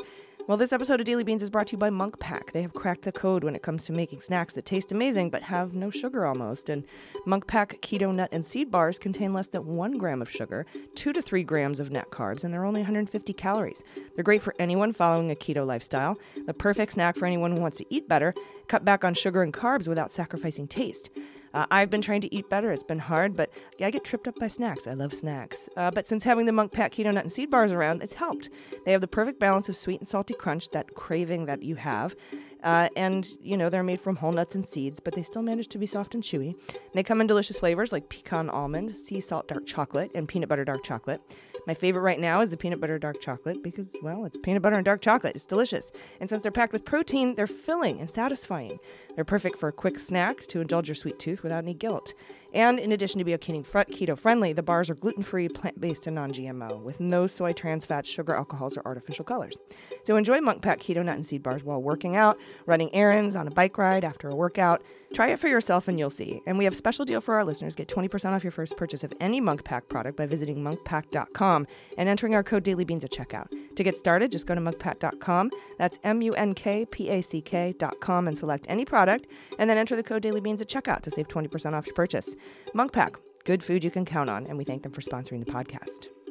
Well, 0.49 0.59
this 0.59 0.73
episode 0.73 0.99
of 0.99 1.07
Daily 1.07 1.23
Beans 1.23 1.45
is 1.45 1.51
brought 1.51 1.69
to 1.69 1.73
you 1.73 1.79
by 1.79 1.91
Munk 1.91 2.19
Pack. 2.19 2.51
They 2.51 2.63
have 2.63 2.75
cracked 2.75 3.03
the 3.03 3.13
code 3.13 3.45
when 3.45 3.55
it 3.55 3.63
comes 3.63 3.85
to 3.85 3.93
making 3.93 4.23
snacks 4.23 4.55
that 4.55 4.67
taste 4.67 4.91
amazing 4.91 5.31
but 5.31 5.43
have 5.43 5.73
no 5.73 5.89
sugar 5.89 6.27
almost. 6.27 6.69
And 6.69 6.85
Munk 7.25 7.47
Pack 7.47 7.81
keto 7.81 8.13
nut 8.13 8.29
and 8.33 8.45
seed 8.45 8.69
bars 8.69 8.99
contain 8.99 9.33
less 9.33 9.47
than 9.47 9.65
one 9.65 9.99
gram 9.99 10.21
of 10.21 10.29
sugar, 10.29 10.67
two 10.97 11.13
to 11.13 11.23
three 11.23 11.45
grams 11.45 11.79
of 11.79 11.93
net 11.93 12.11
carbs, 12.11 12.43
and 12.43 12.53
they're 12.53 12.65
only 12.65 12.81
150 12.81 13.33
calories. 13.35 13.85
They're 14.17 14.25
great 14.25 14.43
for 14.43 14.57
anyone 14.59 14.93
following 14.93 15.31
a 15.31 15.37
keto 15.37 15.65
lifestyle, 15.65 16.19
the 16.45 16.53
perfect 16.55 16.95
snack 16.95 17.15
for 17.15 17.27
anyone 17.27 17.53
who 17.53 17.63
wants 17.63 17.79
to 17.79 17.87
eat 17.89 18.09
better, 18.09 18.35
cut 18.67 18.85
back 18.85 19.05
on 19.05 19.15
sugar 19.15 19.43
and 19.43 19.55
carbs 19.55 19.87
without 19.87 20.11
sacrificing 20.11 20.67
taste. 20.67 21.09
Uh, 21.55 21.67
I've 21.71 21.91
been 21.91 22.03
trying 22.03 22.21
to 22.23 22.35
eat 22.35 22.49
better. 22.49 22.71
It's 22.71 22.83
been 22.83 22.99
hard, 22.99 23.37
but 23.37 23.51
yeah, 23.79 23.87
I 23.87 23.91
get 23.91 24.05
tripped 24.05 24.29
up 24.29 24.39
by 24.39 24.49
snacks. 24.49 24.87
I 24.87 24.95
love 24.95 25.15
snacks. 25.15 25.69
Uh, 25.77 25.91
but 25.91 26.07
since 26.07 26.25
having 26.25 26.47
the 26.47 26.53
Munk 26.53 26.73
Pack 26.73 26.95
Keto 26.95 27.13
Nut 27.13 27.25
and 27.25 27.33
Seed 27.33 27.51
Bars 27.51 27.73
around, 27.73 28.03
it's 28.03 28.15
helped. 28.15 28.51
They 28.85 28.93
have 28.93 29.01
the 29.01 29.09
perfect 29.09 29.39
balance 29.39 29.69
of 29.69 29.77
sweet 29.77 30.01
and 30.01 30.09
salty 30.09 30.35
crunch, 30.35 30.71
that 30.71 30.95
craving 30.95 31.47
that 31.47 31.63
you 31.63 31.77
have. 31.77 32.15
Uh, 32.63 32.89
and, 32.97 33.37
you 33.43 33.57
know, 33.57 33.69
they're 33.69 33.83
made 33.83 34.01
from 34.01 34.17
whole 34.17 34.33
nuts 34.33 34.55
and 34.55 34.67
seeds, 34.67 35.01
but 35.01 35.15
they 35.15 35.23
still 35.23 35.43
manage 35.43 35.69
to 35.69 35.79
be 35.79 35.87
soft 35.87 36.15
and 36.15 36.23
chewy. 36.23 36.55
They 36.95 37.03
come 37.03 37.21
in 37.21 37.27
delicious 37.27 37.59
flavors 37.59 37.93
like 37.93 38.09
pecan 38.09 38.49
almond, 38.51 38.95
sea 38.97 39.21
salt 39.21 39.49
dark 39.49 39.67
chocolate, 39.67 40.11
and 40.15 40.29
peanut 40.29 40.49
butter 40.49 40.65
dark 40.65 40.85
chocolate. 40.85 41.21
My 41.67 41.75
favorite 41.75 42.03
right 42.03 42.19
now 42.19 42.41
is 42.41 42.51
the 42.51 42.57
peanut 42.57 42.81
butter 42.81 42.99
dark 42.99 43.21
chocolate 43.21 43.63
because, 43.63 43.97
well, 44.03 44.25
it's 44.25 44.37
peanut 44.43 44.63
butter 44.63 44.77
and 44.77 44.85
dark 44.85 45.01
chocolate. 45.01 45.37
It's 45.37 45.45
delicious. 45.45 45.93
And 46.21 46.29
since 46.29 46.43
they're 46.43 46.51
packed 46.51 46.73
with 46.73 46.85
protein, 46.85 47.35
they're 47.35 47.47
filling 47.47 48.01
and 48.01 48.11
satisfying. 48.11 48.79
They're 49.15 49.25
perfect 49.25 49.59
for 49.59 49.69
a 49.69 49.73
quick 49.73 49.99
snack 49.99 50.47
to 50.49 50.61
indulge 50.61 50.89
your 50.89 50.97
sweet 50.97 51.19
tooth 51.19 51.43
without 51.43 51.63
any 51.63 51.75
guilt. 51.75 52.15
And 52.53 52.79
in 52.79 52.93
addition 52.93 53.19
to 53.19 53.25
being 53.25 53.39
keto 53.39 54.19
friendly, 54.19 54.53
the 54.53 54.63
bars 54.63 54.91
are 54.91 54.95
gluten 54.95 55.23
free, 55.23 55.49
plant 55.49 55.81
based, 55.81 56.07
and 56.07 56.15
non 56.15 56.33
GMO, 56.33 56.81
with 56.83 57.01
no 57.01 57.27
soy, 57.27 57.53
trans 57.53 57.87
fats, 57.87 58.09
sugar, 58.09 58.35
alcohols, 58.35 58.77
or 58.77 58.83
artificial 58.85 59.25
colors. 59.25 59.57
So 60.05 60.17
enjoy 60.17 60.41
Munk 60.41 60.63
Pack 60.63 60.81
Keto 60.81 61.05
Nut 61.05 61.17
and 61.17 61.27
Seed 61.27 61.43
Bars 61.43 61.65
while 61.65 61.83
working 61.83 62.17
out, 62.17 62.39
running 62.67 62.95
errands, 62.95 63.37
on 63.37 63.49
a 63.49 63.51
bike 63.51 63.79
ride, 63.79 64.05
after 64.05 64.29
a 64.29 64.35
workout. 64.35 64.83
Try 65.13 65.29
it 65.29 65.39
for 65.39 65.49
yourself 65.49 65.89
and 65.89 65.99
you'll 65.99 66.11
see. 66.11 66.43
And 66.47 66.57
we 66.57 66.65
have 66.65 66.73
a 66.73 66.77
special 66.77 67.05
deal 67.05 67.21
for 67.21 67.35
our 67.35 67.45
listeners. 67.45 67.75
Get 67.75 67.89
20% 67.89 68.33
off 68.33 68.43
your 68.43 68.51
first 68.51 68.77
purchase 68.77 69.05
of 69.05 69.13
any 69.21 69.41
Munk 69.41 69.63
Pack 69.65 69.89
product 69.89 70.17
by 70.17 70.27
visiting 70.27 70.63
munkpack.com 70.63 71.67
and 71.99 72.09
entering 72.09 72.35
our 72.35 72.43
code 72.43 72.65
DailyBeans 72.65 73.05
at 73.05 73.11
checkout. 73.11 73.49
To 73.77 73.83
get 73.83 73.97
started, 73.97 74.33
just 74.33 74.47
go 74.47 74.55
to 74.55 74.61
munkpack.com. 74.61 75.51
That's 75.79 75.99
M 76.05 76.23
U 76.23 76.33
N 76.35 76.55
K 76.55 76.87
P 76.87 77.11
A 77.11 77.21
C 77.23 77.43
K.com 77.43 78.27
and 78.27 78.37
select 78.37 78.67
any 78.69 78.85
product, 78.85 79.27
and 79.59 79.69
then 79.69 79.79
enter 79.79 79.97
the 79.97 80.03
code 80.03 80.23
DailyBeans 80.23 80.61
at 80.63 80.69
checkout 80.69 81.03
to 81.03 81.11
save 81.11 81.29
20% 81.29 81.75
off 81.75 81.87
your 81.87 81.95
purchase. 81.95 82.35
Munk 82.73 82.93
Pack, 82.93 83.17
good 83.45 83.63
food 83.63 83.85
you 83.85 83.91
can 83.91 84.05
count 84.05 84.31
on, 84.31 84.47
and 84.47 84.57
we 84.57 84.65
thank 84.65 84.83
them 84.83 84.93
for 84.93 85.03
sponsoring 85.03 85.45
the 85.45 85.53
podcast. 85.53 86.22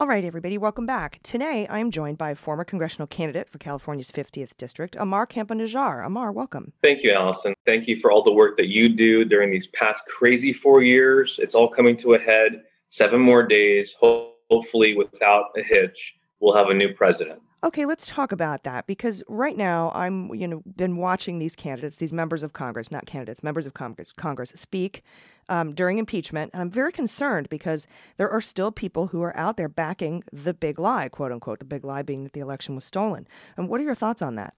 All 0.00 0.08
right, 0.08 0.24
everybody, 0.24 0.58
welcome 0.58 0.86
back. 0.86 1.20
Today, 1.22 1.68
I 1.68 1.78
am 1.78 1.92
joined 1.92 2.18
by 2.18 2.34
former 2.34 2.64
congressional 2.64 3.06
candidate 3.06 3.48
for 3.48 3.58
California's 3.58 4.10
50th 4.10 4.50
District, 4.58 4.96
Ammar 4.96 5.30
Campa-Najjar. 5.30 6.04
Ammar, 6.04 6.34
welcome. 6.34 6.72
Thank 6.82 7.04
you, 7.04 7.12
Allison. 7.12 7.54
Thank 7.64 7.86
you 7.86 8.00
for 8.00 8.10
all 8.10 8.24
the 8.24 8.32
work 8.32 8.56
that 8.56 8.66
you 8.66 8.88
do 8.88 9.24
during 9.24 9.52
these 9.52 9.68
past 9.68 10.02
crazy 10.06 10.52
four 10.52 10.82
years. 10.82 11.36
It's 11.38 11.54
all 11.54 11.68
coming 11.68 11.96
to 11.98 12.14
a 12.14 12.18
head. 12.18 12.64
Seven 12.88 13.20
more 13.20 13.44
days, 13.44 13.94
hopefully 14.00 14.96
without 14.96 15.50
a 15.56 15.62
hitch, 15.62 16.16
we'll 16.40 16.56
have 16.56 16.70
a 16.70 16.74
new 16.74 16.92
president. 16.92 17.40
Okay, 17.64 17.86
let's 17.86 18.06
talk 18.06 18.30
about 18.30 18.64
that 18.64 18.86
because 18.86 19.22
right 19.26 19.56
now 19.56 19.90
I'm, 19.94 20.34
you 20.34 20.46
know, 20.46 20.62
been 20.76 20.98
watching 20.98 21.38
these 21.38 21.56
candidates, 21.56 21.96
these 21.96 22.12
members 22.12 22.42
of 22.42 22.52
Congress, 22.52 22.90
not 22.90 23.06
candidates, 23.06 23.42
members 23.42 23.64
of 23.64 23.72
Congress, 23.72 24.12
Congress 24.12 24.50
speak 24.54 25.02
um, 25.48 25.74
during 25.74 25.96
impeachment, 25.96 26.50
and 26.52 26.60
I'm 26.60 26.70
very 26.70 26.92
concerned 26.92 27.48
because 27.48 27.86
there 28.18 28.30
are 28.30 28.42
still 28.42 28.70
people 28.70 29.06
who 29.06 29.22
are 29.22 29.34
out 29.34 29.56
there 29.56 29.70
backing 29.70 30.24
the 30.30 30.52
big 30.52 30.78
lie, 30.78 31.08
quote 31.08 31.32
unquote, 31.32 31.58
the 31.58 31.64
big 31.64 31.84
lie 31.84 32.02
being 32.02 32.24
that 32.24 32.34
the 32.34 32.40
election 32.40 32.74
was 32.74 32.84
stolen. 32.84 33.26
And 33.56 33.70
what 33.70 33.80
are 33.80 33.84
your 33.84 33.94
thoughts 33.94 34.20
on 34.20 34.34
that? 34.34 34.52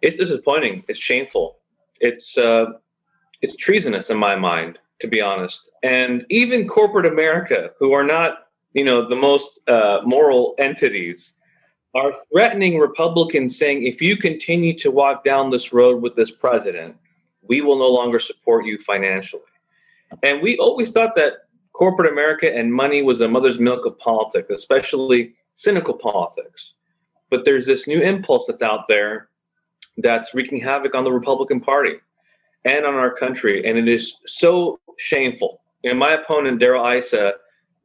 It's 0.00 0.16
disappointing. 0.16 0.84
It's 0.88 0.98
shameful. 0.98 1.58
It's 2.00 2.38
uh, 2.38 2.64
it's 3.42 3.56
treasonous 3.56 4.08
in 4.08 4.16
my 4.16 4.36
mind, 4.36 4.78
to 5.02 5.06
be 5.06 5.20
honest. 5.20 5.68
And 5.82 6.24
even 6.30 6.66
corporate 6.66 7.04
America, 7.04 7.72
who 7.78 7.92
are 7.92 8.04
not, 8.04 8.46
you 8.72 8.84
know, 8.84 9.06
the 9.06 9.16
most 9.16 9.60
uh, 9.68 9.98
moral 10.06 10.54
entities 10.58 11.34
are 11.94 12.12
threatening 12.32 12.78
Republicans, 12.78 13.58
saying, 13.58 13.84
if 13.84 14.00
you 14.00 14.16
continue 14.16 14.78
to 14.78 14.90
walk 14.90 15.24
down 15.24 15.50
this 15.50 15.72
road 15.72 16.02
with 16.02 16.14
this 16.16 16.30
president, 16.30 16.96
we 17.42 17.60
will 17.60 17.78
no 17.78 17.88
longer 17.88 18.18
support 18.18 18.66
you 18.66 18.78
financially. 18.86 19.42
And 20.22 20.42
we 20.42 20.58
always 20.58 20.92
thought 20.92 21.16
that 21.16 21.48
corporate 21.72 22.10
America 22.12 22.54
and 22.54 22.72
money 22.72 23.02
was 23.02 23.18
the 23.18 23.28
mother's 23.28 23.58
milk 23.58 23.86
of 23.86 23.98
politics, 23.98 24.50
especially 24.50 25.34
cynical 25.54 25.94
politics. 25.94 26.74
But 27.30 27.44
there's 27.44 27.66
this 27.66 27.86
new 27.86 28.00
impulse 28.00 28.44
that's 28.46 28.62
out 28.62 28.88
there 28.88 29.28
that's 29.98 30.34
wreaking 30.34 30.60
havoc 30.60 30.94
on 30.94 31.04
the 31.04 31.12
Republican 31.12 31.60
Party 31.60 31.94
and 32.64 32.84
on 32.84 32.94
our 32.94 33.14
country. 33.14 33.66
And 33.66 33.78
it 33.78 33.88
is 33.88 34.14
so 34.26 34.78
shameful. 34.98 35.60
And 35.84 35.98
my 35.98 36.12
opponent, 36.12 36.60
Darrell 36.60 36.86
Issa, 36.96 37.34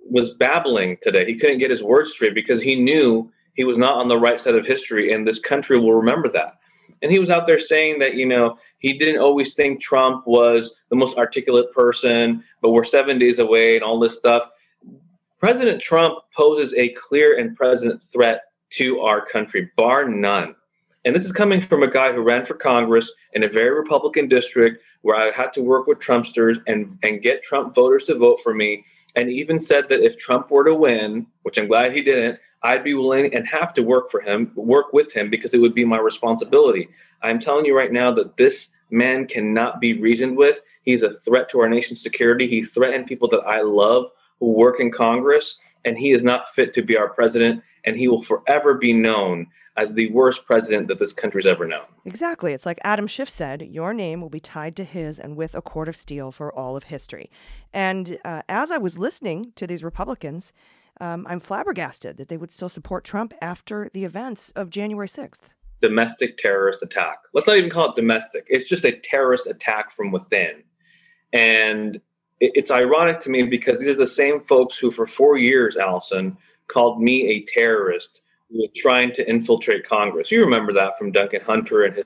was 0.09 0.33
babbling 0.35 0.97
today. 1.01 1.25
He 1.25 1.35
couldn't 1.35 1.59
get 1.59 1.71
his 1.71 1.83
words 1.83 2.11
straight 2.11 2.35
because 2.35 2.61
he 2.61 2.75
knew 2.75 3.31
he 3.53 3.63
was 3.63 3.77
not 3.77 3.95
on 3.95 4.07
the 4.07 4.17
right 4.17 4.39
side 4.39 4.55
of 4.55 4.65
history, 4.65 5.13
and 5.13 5.27
this 5.27 5.39
country 5.39 5.79
will 5.79 5.93
remember 5.93 6.29
that. 6.29 6.59
And 7.01 7.11
he 7.11 7.19
was 7.19 7.29
out 7.29 7.47
there 7.47 7.59
saying 7.59 7.99
that, 7.99 8.15
you 8.15 8.25
know, 8.25 8.57
he 8.79 8.97
didn't 8.97 9.21
always 9.21 9.53
think 9.53 9.81
Trump 9.81 10.25
was 10.25 10.75
the 10.89 10.95
most 10.95 11.17
articulate 11.17 11.71
person, 11.73 12.43
but 12.61 12.71
we're 12.71 12.83
seven 12.83 13.19
days 13.19 13.39
away 13.39 13.75
and 13.75 13.83
all 13.83 13.99
this 13.99 14.15
stuff. 14.15 14.43
President 15.39 15.81
Trump 15.81 16.19
poses 16.35 16.73
a 16.75 16.89
clear 16.89 17.37
and 17.37 17.57
present 17.57 18.01
threat 18.13 18.43
to 18.71 19.01
our 19.01 19.25
country, 19.25 19.69
bar 19.75 20.07
none. 20.07 20.55
And 21.05 21.13
this 21.13 21.25
is 21.25 21.33
coming 21.33 21.67
from 21.67 21.83
a 21.83 21.91
guy 21.91 22.13
who 22.13 22.21
ran 22.21 22.45
for 22.45 22.53
Congress 22.53 23.11
in 23.33 23.43
a 23.43 23.49
very 23.49 23.71
Republican 23.71 24.29
district 24.29 24.81
where 25.01 25.17
I 25.17 25.31
had 25.35 25.51
to 25.53 25.61
work 25.61 25.85
with 25.85 25.99
Trumpsters 25.99 26.61
and, 26.65 26.97
and 27.03 27.21
get 27.21 27.43
Trump 27.43 27.75
voters 27.75 28.05
to 28.05 28.17
vote 28.17 28.39
for 28.41 28.53
me. 28.53 28.85
And 29.15 29.29
even 29.29 29.59
said 29.59 29.89
that 29.89 29.99
if 29.99 30.17
Trump 30.17 30.49
were 30.49 30.63
to 30.63 30.73
win, 30.73 31.27
which 31.41 31.57
I'm 31.57 31.67
glad 31.67 31.93
he 31.93 32.01
didn't, 32.01 32.39
I'd 32.63 32.83
be 32.83 32.93
willing 32.93 33.33
and 33.33 33.47
have 33.47 33.73
to 33.73 33.83
work 33.83 34.09
for 34.09 34.21
him, 34.21 34.51
work 34.55 34.93
with 34.93 35.13
him 35.13 35.29
because 35.29 35.53
it 35.53 35.59
would 35.59 35.75
be 35.75 35.85
my 35.85 35.99
responsibility. 35.99 36.89
I'm 37.21 37.39
telling 37.39 37.65
you 37.65 37.75
right 37.75 37.91
now 37.91 38.11
that 38.13 38.37
this 38.37 38.69
man 38.89 39.27
cannot 39.27 39.81
be 39.81 39.99
reasoned 39.99 40.37
with. 40.37 40.61
He's 40.83 41.03
a 41.03 41.19
threat 41.25 41.49
to 41.49 41.59
our 41.59 41.69
nation's 41.69 42.01
security. 42.01 42.47
He 42.47 42.63
threatened 42.63 43.07
people 43.07 43.27
that 43.29 43.41
I 43.41 43.61
love 43.61 44.11
who 44.39 44.53
work 44.53 44.79
in 44.79 44.91
Congress, 44.91 45.57
and 45.83 45.97
he 45.97 46.11
is 46.11 46.23
not 46.23 46.53
fit 46.55 46.73
to 46.75 46.81
be 46.81 46.97
our 46.97 47.09
president. 47.09 47.63
And 47.85 47.97
he 47.97 48.07
will 48.07 48.23
forever 48.23 48.75
be 48.75 48.93
known 48.93 49.47
as 49.75 49.93
the 49.93 50.09
worst 50.11 50.45
president 50.45 50.87
that 50.87 50.99
this 50.99 51.11
country's 51.11 51.45
ever 51.45 51.67
known. 51.67 51.85
Exactly. 52.05 52.53
It's 52.53 52.65
like 52.65 52.79
Adam 52.83 53.07
Schiff 53.07 53.29
said 53.29 53.61
your 53.61 53.93
name 53.93 54.21
will 54.21 54.29
be 54.29 54.39
tied 54.39 54.75
to 54.77 54.83
his 54.83 55.19
and 55.19 55.35
with 55.35 55.55
a 55.55 55.61
cord 55.61 55.87
of 55.87 55.97
steel 55.97 56.31
for 56.31 56.53
all 56.53 56.77
of 56.77 56.85
history. 56.85 57.31
And 57.73 58.17
uh, 58.23 58.43
as 58.47 58.71
I 58.71 58.77
was 58.77 58.97
listening 58.97 59.51
to 59.55 59.65
these 59.65 59.83
Republicans, 59.83 60.53
um, 61.01 61.25
I'm 61.29 61.39
flabbergasted 61.39 62.17
that 62.17 62.27
they 62.29 62.37
would 62.37 62.53
still 62.53 62.69
support 62.69 63.03
Trump 63.03 63.33
after 63.41 63.89
the 63.93 64.05
events 64.05 64.51
of 64.55 64.69
January 64.69 65.07
6th. 65.07 65.41
Domestic 65.81 66.37
terrorist 66.37 66.81
attack. 66.81 67.19
Let's 67.33 67.47
not 67.47 67.57
even 67.57 67.69
call 67.69 67.89
it 67.89 67.95
domestic. 67.95 68.45
It's 68.47 68.69
just 68.69 68.85
a 68.85 68.93
terrorist 68.93 69.47
attack 69.47 69.91
from 69.91 70.11
within. 70.11 70.63
And 71.33 71.99
it's 72.39 72.71
ironic 72.71 73.21
to 73.21 73.29
me 73.29 73.43
because 73.43 73.79
these 73.79 73.89
are 73.89 73.95
the 73.95 74.07
same 74.07 74.39
folks 74.41 74.77
who, 74.77 74.91
for 74.91 75.07
four 75.07 75.37
years, 75.37 75.77
Allison, 75.77 76.37
called 76.67 77.01
me 77.01 77.27
a 77.27 77.45
terrorist 77.45 78.21
who 78.49 78.59
was 78.59 78.69
trying 78.75 79.13
to 79.13 79.27
infiltrate 79.29 79.87
Congress. 79.87 80.31
You 80.31 80.41
remember 80.41 80.73
that 80.73 80.97
from 80.97 81.11
Duncan 81.11 81.41
Hunter 81.41 81.83
and 81.83 81.95
his. 81.95 82.05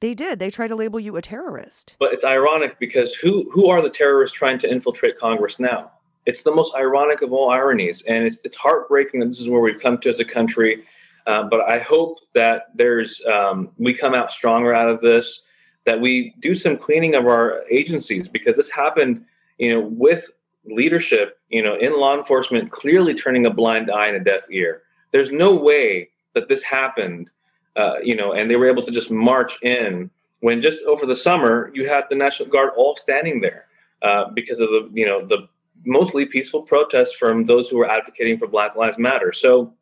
They 0.00 0.14
did. 0.14 0.38
They 0.38 0.50
tried 0.50 0.68
to 0.68 0.76
label 0.76 1.00
you 1.00 1.16
a 1.16 1.22
terrorist. 1.22 1.96
But 1.98 2.12
it's 2.12 2.24
ironic 2.24 2.78
because 2.78 3.14
who 3.14 3.50
who 3.52 3.68
are 3.68 3.82
the 3.82 3.90
terrorists 3.90 4.36
trying 4.36 4.58
to 4.60 4.70
infiltrate 4.70 5.18
Congress 5.18 5.58
now? 5.58 5.90
It's 6.28 6.42
the 6.42 6.54
most 6.54 6.74
ironic 6.74 7.22
of 7.22 7.32
all 7.32 7.50
ironies, 7.50 8.02
and 8.06 8.26
it's 8.26 8.36
it's 8.44 8.54
heartbreaking 8.54 9.20
that 9.20 9.30
this 9.30 9.40
is 9.40 9.48
where 9.48 9.62
we've 9.62 9.80
come 9.80 9.96
to 10.02 10.10
as 10.10 10.20
a 10.20 10.26
country. 10.26 10.84
Uh, 11.26 11.44
but 11.44 11.62
I 11.62 11.78
hope 11.78 12.18
that 12.34 12.66
there's 12.74 13.22
um, 13.24 13.70
we 13.78 13.94
come 13.94 14.14
out 14.14 14.30
stronger 14.30 14.74
out 14.74 14.90
of 14.90 15.00
this. 15.00 15.40
That 15.86 15.98
we 15.98 16.34
do 16.40 16.54
some 16.54 16.76
cleaning 16.76 17.14
of 17.14 17.26
our 17.26 17.62
agencies 17.70 18.28
because 18.28 18.56
this 18.56 18.68
happened, 18.68 19.24
you 19.56 19.70
know, 19.72 19.80
with 19.80 20.26
leadership, 20.66 21.38
you 21.48 21.62
know, 21.62 21.76
in 21.76 21.98
law 21.98 22.14
enforcement 22.14 22.70
clearly 22.70 23.14
turning 23.14 23.46
a 23.46 23.50
blind 23.50 23.90
eye 23.90 24.08
and 24.08 24.16
a 24.18 24.20
deaf 24.20 24.42
ear. 24.50 24.82
There's 25.12 25.32
no 25.32 25.54
way 25.54 26.10
that 26.34 26.46
this 26.46 26.62
happened, 26.62 27.30
uh, 27.76 28.00
you 28.02 28.14
know, 28.14 28.32
and 28.34 28.50
they 28.50 28.56
were 28.56 28.68
able 28.68 28.84
to 28.84 28.92
just 28.92 29.10
march 29.10 29.58
in 29.62 30.10
when 30.40 30.60
just 30.60 30.84
over 30.84 31.06
the 31.06 31.16
summer 31.16 31.70
you 31.72 31.88
had 31.88 32.04
the 32.10 32.16
National 32.16 32.50
Guard 32.50 32.72
all 32.76 32.96
standing 32.96 33.40
there 33.40 33.64
uh, 34.02 34.24
because 34.34 34.60
of 34.60 34.68
the, 34.68 34.90
you 34.92 35.06
know, 35.06 35.26
the 35.26 35.48
mostly 35.88 36.26
peaceful 36.26 36.62
protests 36.62 37.14
from 37.14 37.46
those 37.46 37.68
who 37.68 37.78
were 37.78 37.90
advocating 37.90 38.38
for 38.38 38.46
Black 38.46 38.76
Lives 38.76 38.98
Matter. 38.98 39.32
So 39.32 39.72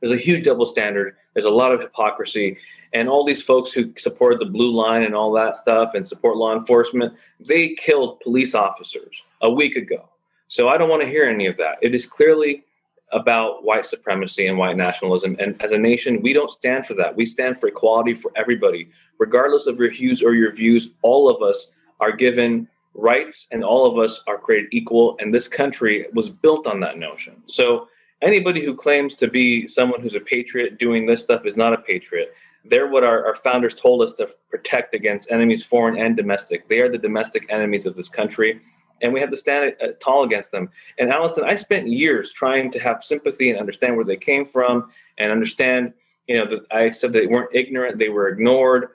there's 0.00 0.12
a 0.12 0.16
huge 0.16 0.44
double 0.44 0.66
standard. 0.66 1.16
There's 1.34 1.44
a 1.44 1.50
lot 1.50 1.72
of 1.72 1.80
hypocrisy. 1.80 2.56
And 2.94 3.08
all 3.08 3.26
these 3.26 3.42
folks 3.42 3.70
who 3.70 3.92
support 3.98 4.38
the 4.38 4.46
blue 4.46 4.72
line 4.74 5.02
and 5.02 5.14
all 5.14 5.30
that 5.32 5.58
stuff 5.58 5.92
and 5.94 6.08
support 6.08 6.38
law 6.38 6.56
enforcement, 6.56 7.12
they 7.38 7.74
killed 7.74 8.20
police 8.20 8.54
officers 8.54 9.14
a 9.42 9.50
week 9.50 9.76
ago. 9.76 10.08
So 10.48 10.68
I 10.68 10.78
don't 10.78 10.88
want 10.88 11.02
to 11.02 11.08
hear 11.08 11.24
any 11.24 11.46
of 11.46 11.58
that. 11.58 11.76
It 11.82 11.94
is 11.94 12.06
clearly 12.06 12.64
about 13.12 13.64
white 13.64 13.84
supremacy 13.84 14.46
and 14.46 14.56
white 14.56 14.76
nationalism. 14.76 15.36
And 15.38 15.60
as 15.62 15.72
a 15.72 15.78
nation, 15.78 16.22
we 16.22 16.32
don't 16.32 16.50
stand 16.50 16.86
for 16.86 16.94
that. 16.94 17.14
We 17.14 17.26
stand 17.26 17.60
for 17.60 17.68
equality 17.68 18.14
for 18.14 18.32
everybody, 18.34 18.90
regardless 19.18 19.66
of 19.66 19.78
your 19.78 19.90
hues 19.90 20.22
or 20.22 20.34
your 20.34 20.52
views. 20.52 20.88
All 21.02 21.28
of 21.28 21.42
us 21.42 21.68
are 22.00 22.12
given 22.12 22.68
rights 22.98 23.46
and 23.50 23.64
all 23.64 23.86
of 23.86 23.98
us 23.98 24.22
are 24.26 24.38
created 24.38 24.68
equal. 24.72 25.16
And 25.20 25.32
this 25.32 25.48
country 25.48 26.06
was 26.12 26.28
built 26.28 26.66
on 26.66 26.80
that 26.80 26.98
notion. 26.98 27.42
So 27.46 27.88
anybody 28.22 28.64
who 28.64 28.74
claims 28.74 29.14
to 29.14 29.28
be 29.28 29.68
someone 29.68 30.00
who's 30.00 30.14
a 30.14 30.20
patriot 30.20 30.78
doing 30.78 31.06
this 31.06 31.22
stuff 31.22 31.46
is 31.46 31.56
not 31.56 31.72
a 31.72 31.78
patriot. 31.78 32.34
They're 32.64 32.88
what 32.88 33.04
our, 33.04 33.24
our 33.24 33.36
founders 33.36 33.74
told 33.74 34.02
us 34.02 34.12
to 34.14 34.28
protect 34.50 34.94
against 34.94 35.30
enemies, 35.30 35.64
foreign 35.64 35.96
and 35.96 36.16
domestic. 36.16 36.68
They 36.68 36.80
are 36.80 36.88
the 36.90 36.98
domestic 36.98 37.46
enemies 37.48 37.86
of 37.86 37.96
this 37.96 38.08
country 38.08 38.60
and 39.02 39.12
we 39.12 39.20
have 39.20 39.30
to 39.30 39.36
stand 39.36 39.74
uh, 39.82 39.88
tall 40.00 40.24
against 40.24 40.50
them. 40.50 40.70
And 40.98 41.10
Allison, 41.10 41.44
I 41.44 41.54
spent 41.54 41.88
years 41.88 42.32
trying 42.32 42.70
to 42.72 42.78
have 42.78 43.04
sympathy 43.04 43.50
and 43.50 43.58
understand 43.58 43.96
where 43.96 44.04
they 44.04 44.16
came 44.16 44.46
from 44.46 44.90
and 45.18 45.30
understand, 45.30 45.92
you 46.26 46.36
know, 46.36 46.46
that 46.46 46.66
I 46.70 46.90
said 46.90 47.12
they 47.12 47.26
weren't 47.26 47.54
ignorant, 47.54 47.98
they 47.98 48.08
were 48.08 48.28
ignored. 48.28 48.88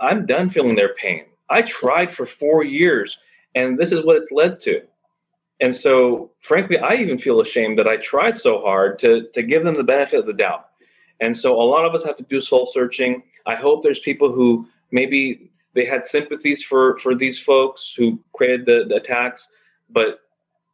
I'm 0.00 0.26
done 0.26 0.50
feeling 0.50 0.76
their 0.76 0.94
pain. 0.94 1.24
I 1.50 1.62
tried 1.62 2.12
for 2.12 2.26
four 2.26 2.62
years, 2.62 3.16
and 3.54 3.78
this 3.78 3.92
is 3.92 4.04
what 4.04 4.16
it's 4.16 4.30
led 4.30 4.60
to. 4.62 4.82
And 5.60 5.74
so, 5.74 6.30
frankly, 6.40 6.78
I 6.78 6.94
even 6.94 7.18
feel 7.18 7.40
ashamed 7.40 7.78
that 7.78 7.88
I 7.88 7.96
tried 7.96 8.38
so 8.38 8.60
hard 8.60 8.98
to, 9.00 9.28
to 9.34 9.42
give 9.42 9.64
them 9.64 9.76
the 9.76 9.82
benefit 9.82 10.20
of 10.20 10.26
the 10.26 10.32
doubt. 10.32 10.66
And 11.20 11.36
so, 11.36 11.60
a 11.60 11.62
lot 11.62 11.84
of 11.84 11.94
us 11.94 12.04
have 12.04 12.16
to 12.18 12.22
do 12.24 12.40
soul 12.40 12.68
searching. 12.72 13.22
I 13.46 13.56
hope 13.56 13.82
there's 13.82 13.98
people 13.98 14.32
who 14.32 14.68
maybe 14.92 15.50
they 15.74 15.84
had 15.84 16.06
sympathies 16.06 16.62
for 16.62 16.98
for 16.98 17.14
these 17.14 17.38
folks 17.40 17.94
who 17.96 18.20
created 18.32 18.66
the, 18.66 18.84
the 18.88 18.96
attacks, 18.96 19.48
but 19.90 20.20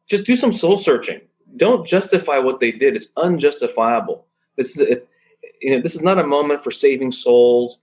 just 0.07 0.25
do 0.25 0.37
some 0.37 0.53
soul 0.53 0.79
searching. 0.79 1.21
Don't 1.57 1.87
justify 1.87 2.39
what 2.39 2.61
they 2.61 2.73
did. 2.73 2.97
It's 2.97 3.09
unjustifiable. 3.17 4.27
This 4.57 4.77
is 4.77 4.81
a, 4.81 5.01
you 5.61 5.71
know 5.71 5.81
this 5.81 5.95
is 5.95 6.03
not 6.03 6.19
a 6.19 6.27
moment 6.27 6.63
for 6.63 6.71
saving 6.71 7.13
souls 7.13 7.79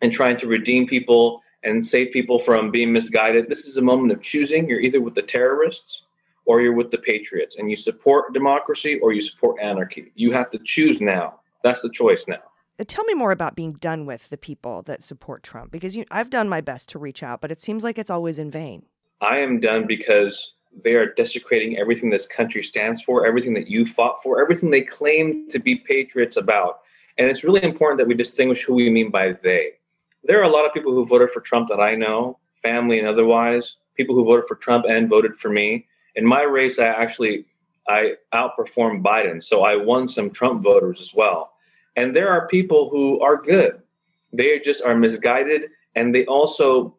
and 0.00 0.12
trying 0.12 0.38
to 0.38 0.46
redeem 0.46 0.86
people 0.86 1.42
and 1.64 1.84
save 1.84 2.12
people 2.12 2.38
from 2.38 2.70
being 2.70 2.92
misguided. 2.92 3.48
This 3.48 3.66
is 3.66 3.76
a 3.76 3.82
moment 3.82 4.12
of 4.12 4.22
choosing. 4.22 4.68
You're 4.68 4.80
either 4.80 5.00
with 5.00 5.14
the 5.14 5.22
terrorists 5.22 6.02
or 6.46 6.60
you're 6.60 6.74
with 6.74 6.90
the 6.90 6.98
patriots, 6.98 7.56
and 7.56 7.70
you 7.70 7.76
support 7.76 8.34
democracy 8.34 9.00
or 9.02 9.14
you 9.14 9.22
support 9.22 9.56
anarchy. 9.62 10.12
You 10.14 10.32
have 10.32 10.50
to 10.50 10.58
choose 10.58 11.00
now. 11.00 11.40
That's 11.62 11.80
the 11.80 11.88
choice 11.88 12.24
now. 12.28 12.42
Uh, 12.78 12.84
tell 12.86 13.04
me 13.04 13.14
more 13.14 13.32
about 13.32 13.54
being 13.54 13.72
done 13.74 14.04
with 14.04 14.28
the 14.28 14.36
people 14.36 14.82
that 14.82 15.02
support 15.02 15.42
Trump 15.42 15.70
because 15.70 15.96
you, 15.96 16.04
I've 16.10 16.28
done 16.28 16.48
my 16.48 16.60
best 16.60 16.90
to 16.90 16.98
reach 16.98 17.22
out, 17.22 17.40
but 17.40 17.50
it 17.50 17.62
seems 17.62 17.82
like 17.82 17.98
it's 17.98 18.10
always 18.10 18.38
in 18.38 18.50
vain. 18.50 18.84
I 19.20 19.38
am 19.38 19.60
done 19.60 19.86
because 19.86 20.52
they 20.82 20.94
are 20.94 21.14
desecrating 21.14 21.78
everything 21.78 22.10
this 22.10 22.26
country 22.26 22.62
stands 22.62 23.00
for, 23.00 23.26
everything 23.26 23.54
that 23.54 23.68
you 23.68 23.86
fought 23.86 24.22
for, 24.22 24.42
everything 24.42 24.70
they 24.70 24.82
claim 24.82 25.48
to 25.50 25.58
be 25.58 25.76
patriots 25.76 26.36
about. 26.36 26.80
And 27.16 27.30
it's 27.30 27.44
really 27.44 27.62
important 27.62 27.98
that 27.98 28.08
we 28.08 28.14
distinguish 28.14 28.64
who 28.64 28.74
we 28.74 28.90
mean 28.90 29.10
by 29.10 29.34
they. 29.42 29.74
There 30.24 30.40
are 30.40 30.44
a 30.44 30.52
lot 30.52 30.64
of 30.66 30.72
people 30.72 30.92
who 30.92 31.06
voted 31.06 31.30
for 31.30 31.40
Trump 31.40 31.68
that 31.68 31.80
I 31.80 31.94
know, 31.94 32.38
family 32.62 32.98
and 32.98 33.06
otherwise, 33.06 33.76
people 33.94 34.14
who 34.14 34.24
voted 34.24 34.46
for 34.48 34.56
Trump 34.56 34.86
and 34.88 35.08
voted 35.08 35.36
for 35.36 35.50
me. 35.50 35.86
In 36.16 36.26
my 36.26 36.42
race, 36.42 36.78
I 36.78 36.86
actually 36.86 37.46
I 37.86 38.14
outperformed 38.32 39.02
Biden, 39.02 39.44
so 39.44 39.62
I 39.62 39.76
won 39.76 40.08
some 40.08 40.30
Trump 40.30 40.62
voters 40.62 41.00
as 41.00 41.12
well. 41.14 41.52
And 41.96 42.16
there 42.16 42.30
are 42.30 42.48
people 42.48 42.88
who 42.88 43.20
are 43.20 43.40
good. 43.40 43.82
They 44.32 44.58
just 44.60 44.82
are 44.82 44.96
misguided 44.96 45.70
and 45.94 46.14
they 46.14 46.24
also 46.26 46.96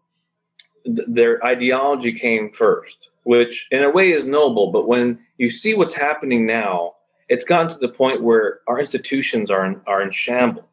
th- 0.86 1.08
their 1.08 1.44
ideology 1.46 2.14
came 2.14 2.52
first, 2.52 2.98
which 3.24 3.68
in 3.72 3.84
a 3.84 3.90
way 3.90 4.12
is 4.12 4.26
noble, 4.26 4.72
but 4.72 4.88
when 4.88 5.20
you 5.38 5.50
see 5.50 5.74
what's 5.74 5.94
happening 5.94 6.46
now, 6.46 6.94
it's 7.28 7.44
gotten 7.44 7.72
to 7.74 7.80
the 7.80 7.90
point 7.90 8.22
where 8.22 8.60
our 8.68 8.80
institutions 8.80 9.50
are 9.50 9.66
in, 9.66 9.82
are 9.88 10.02
in 10.02 10.12
shambles. 10.12 10.66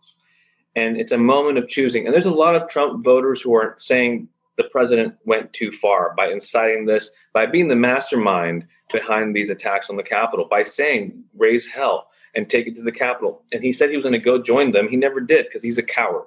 And 0.74 0.96
it's 0.96 1.12
a 1.12 1.18
moment 1.18 1.58
of 1.58 1.68
choosing. 1.68 2.06
And 2.06 2.14
there's 2.14 2.26
a 2.26 2.30
lot 2.30 2.56
of 2.56 2.68
Trump 2.68 3.04
voters 3.04 3.40
who 3.42 3.54
are 3.54 3.76
saying 3.78 4.28
the 4.56 4.64
president 4.64 5.14
went 5.24 5.52
too 5.52 5.72
far 5.72 6.14
by 6.16 6.28
inciting 6.28 6.86
this, 6.86 7.10
by 7.32 7.46
being 7.46 7.68
the 7.68 7.76
mastermind 7.76 8.66
behind 8.90 9.34
these 9.34 9.50
attacks 9.50 9.88
on 9.88 9.96
the 9.96 10.02
Capitol, 10.02 10.46
by 10.50 10.62
saying 10.62 11.24
raise 11.36 11.66
hell 11.66 12.08
and 12.34 12.48
take 12.48 12.66
it 12.66 12.76
to 12.76 12.82
the 12.82 12.92
Capitol. 12.92 13.42
And 13.52 13.62
he 13.62 13.72
said 13.72 13.90
he 13.90 13.96
was 13.96 14.04
going 14.04 14.12
to 14.12 14.18
go 14.18 14.42
join 14.42 14.72
them. 14.72 14.88
He 14.88 14.96
never 14.96 15.20
did 15.20 15.46
because 15.46 15.62
he's 15.62 15.78
a 15.78 15.82
coward. 15.82 16.26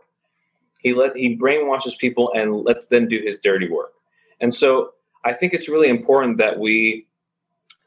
He 0.79 0.93
let 0.93 1.15
he 1.15 1.36
brainwashes 1.36 1.97
people 1.97 2.31
and 2.36 2.63
lets 2.63 2.86
them 2.88 3.08
do 3.08 3.19
his 3.19 3.38
dirty 3.43 3.69
work. 3.69 3.93
And 4.39 4.53
so 4.53 4.91
I 5.23 5.34
think 5.34 5.53
it's 5.53 5.69
really 5.69 5.89
important 5.89 6.38
that 6.38 6.60
we 6.60 7.08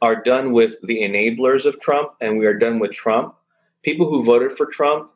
are 0.03 0.21
done 0.23 0.53
with 0.53 0.75
the 0.83 0.99
enablers 1.03 1.65
of 1.65 1.81
Trump 1.81 2.13
and 2.21 2.39
we 2.39 2.47
are 2.47 2.59
done 2.59 2.79
with 2.79 2.93
Trump. 2.93 3.35
People 3.83 4.09
who 4.09 4.25
voted 4.25 4.57
for 4.57 4.67
Trump, 4.67 5.11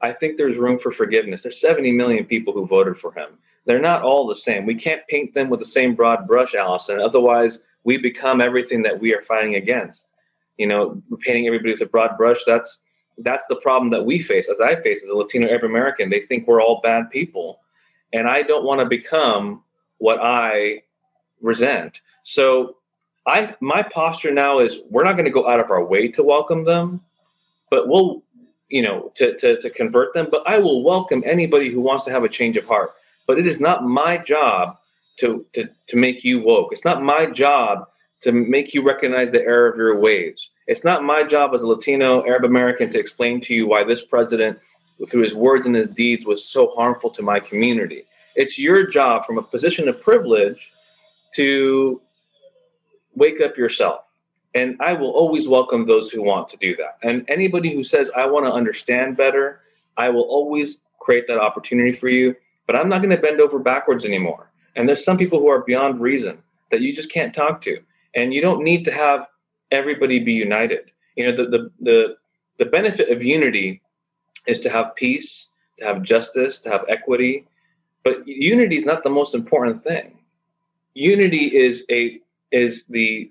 I 0.00 0.12
think 0.12 0.36
there's 0.36 0.56
room 0.56 0.78
for 0.78 0.92
forgiveness. 0.92 1.42
There's 1.42 1.60
70 1.60 1.92
million 1.92 2.24
people 2.24 2.52
who 2.52 2.66
voted 2.66 2.98
for 2.98 3.12
him. 3.12 3.30
They're 3.64 3.80
not 3.80 4.02
all 4.02 4.26
the 4.26 4.36
same. 4.36 4.64
We 4.64 4.74
can't 4.74 5.06
paint 5.08 5.34
them 5.34 5.50
with 5.50 5.60
the 5.60 5.66
same 5.66 5.94
broad 5.94 6.26
brush, 6.26 6.54
Allison. 6.54 7.00
Otherwise, 7.00 7.58
we 7.84 7.96
become 7.96 8.40
everything 8.40 8.82
that 8.82 8.98
we 8.98 9.14
are 9.14 9.22
fighting 9.22 9.56
against 9.56 10.06
you 10.58 10.66
know, 10.66 11.00
painting 11.20 11.46
everybody 11.46 11.72
with 11.72 11.80
a 11.80 11.86
broad 11.86 12.18
brush. 12.18 12.38
That's 12.46 12.78
that's 13.18 13.44
the 13.48 13.56
problem 13.56 13.90
that 13.90 14.04
we 14.04 14.20
face, 14.20 14.48
as 14.48 14.60
I 14.60 14.76
face 14.76 15.02
as 15.02 15.08
a 15.08 15.14
Latino 15.14 15.48
Arab 15.48 15.64
American. 15.64 16.10
They 16.10 16.20
think 16.20 16.46
we're 16.46 16.62
all 16.62 16.80
bad 16.82 17.10
people, 17.10 17.60
and 18.12 18.28
I 18.28 18.42
don't 18.42 18.64
want 18.64 18.80
to 18.80 18.84
become 18.84 19.62
what 19.98 20.18
I 20.20 20.82
resent. 21.40 22.00
So, 22.24 22.76
I 23.26 23.54
my 23.60 23.82
posture 23.82 24.32
now 24.32 24.58
is 24.58 24.78
we're 24.90 25.04
not 25.04 25.14
going 25.14 25.24
to 25.24 25.30
go 25.30 25.48
out 25.48 25.60
of 25.60 25.70
our 25.70 25.84
way 25.84 26.08
to 26.08 26.22
welcome 26.22 26.64
them, 26.64 27.00
but 27.70 27.88
we'll, 27.88 28.22
you 28.68 28.82
know, 28.82 29.12
to, 29.16 29.36
to 29.38 29.60
to 29.60 29.70
convert 29.70 30.14
them. 30.14 30.28
But 30.30 30.42
I 30.46 30.58
will 30.58 30.82
welcome 30.82 31.22
anybody 31.24 31.70
who 31.70 31.80
wants 31.80 32.04
to 32.04 32.10
have 32.10 32.24
a 32.24 32.28
change 32.28 32.56
of 32.56 32.66
heart. 32.66 32.92
But 33.26 33.38
it 33.38 33.46
is 33.46 33.60
not 33.60 33.84
my 33.84 34.18
job 34.18 34.76
to 35.20 35.44
to 35.54 35.68
to 35.88 35.96
make 35.96 36.24
you 36.24 36.40
woke. 36.40 36.72
It's 36.72 36.84
not 36.84 37.02
my 37.02 37.26
job 37.26 37.86
to 38.22 38.32
make 38.32 38.74
you 38.74 38.82
recognize 38.82 39.30
the 39.30 39.42
error 39.42 39.68
of 39.68 39.76
your 39.76 39.98
ways. 39.98 40.50
It's 40.66 40.84
not 40.84 41.04
my 41.04 41.22
job 41.22 41.54
as 41.54 41.62
a 41.62 41.66
Latino 41.66 42.24
Arab 42.26 42.44
American 42.44 42.92
to 42.92 42.98
explain 42.98 43.40
to 43.42 43.54
you 43.54 43.66
why 43.68 43.84
this 43.84 44.02
president, 44.02 44.58
through 45.08 45.22
his 45.22 45.34
words 45.34 45.66
and 45.66 45.74
his 45.74 45.88
deeds, 45.88 46.26
was 46.26 46.44
so 46.44 46.72
harmful 46.74 47.10
to 47.10 47.22
my 47.22 47.38
community. 47.38 48.04
It's 48.34 48.58
your 48.58 48.86
job 48.86 49.24
from 49.24 49.38
a 49.38 49.42
position 49.42 49.88
of 49.88 50.00
privilege 50.00 50.72
to 51.36 52.00
wake 53.14 53.40
up 53.40 53.56
yourself. 53.56 54.00
And 54.58 54.76
I 54.80 54.92
will 54.92 55.10
always 55.10 55.46
welcome 55.46 55.86
those 55.86 56.10
who 56.10 56.20
want 56.20 56.48
to 56.48 56.56
do 56.56 56.74
that. 56.76 56.98
And 57.04 57.24
anybody 57.28 57.72
who 57.72 57.84
says, 57.84 58.10
I 58.16 58.26
want 58.26 58.44
to 58.44 58.50
understand 58.50 59.16
better, 59.16 59.60
I 59.96 60.08
will 60.08 60.22
always 60.22 60.78
create 60.98 61.28
that 61.28 61.38
opportunity 61.38 61.92
for 61.92 62.08
you. 62.08 62.34
But 62.66 62.74
I'm 62.74 62.88
not 62.88 63.00
going 63.00 63.14
to 63.14 63.22
bend 63.22 63.40
over 63.40 63.60
backwards 63.60 64.04
anymore. 64.04 64.50
And 64.74 64.88
there's 64.88 65.04
some 65.04 65.16
people 65.16 65.38
who 65.38 65.46
are 65.46 65.62
beyond 65.62 66.00
reason 66.00 66.38
that 66.72 66.80
you 66.80 66.92
just 66.92 67.08
can't 67.08 67.32
talk 67.32 67.62
to 67.62 67.78
and 68.16 68.34
you 68.34 68.40
don't 68.40 68.64
need 68.64 68.84
to 68.86 68.92
have 68.92 69.28
everybody 69.70 70.18
be 70.18 70.32
united. 70.32 70.90
You 71.14 71.30
know, 71.30 71.36
the 71.36 71.50
the 71.50 71.70
the, 71.80 72.16
the 72.58 72.66
benefit 72.66 73.10
of 73.10 73.22
unity 73.22 73.80
is 74.48 74.58
to 74.60 74.70
have 74.70 74.96
peace, 74.96 75.46
to 75.78 75.84
have 75.84 76.02
justice, 76.02 76.58
to 76.60 76.70
have 76.70 76.84
equity. 76.88 77.46
But 78.02 78.26
unity 78.26 78.76
is 78.76 78.84
not 78.84 79.04
the 79.04 79.10
most 79.10 79.36
important 79.36 79.84
thing. 79.84 80.18
Unity 80.94 81.46
is 81.46 81.84
a 81.90 82.20
is 82.50 82.86
the 82.86 83.30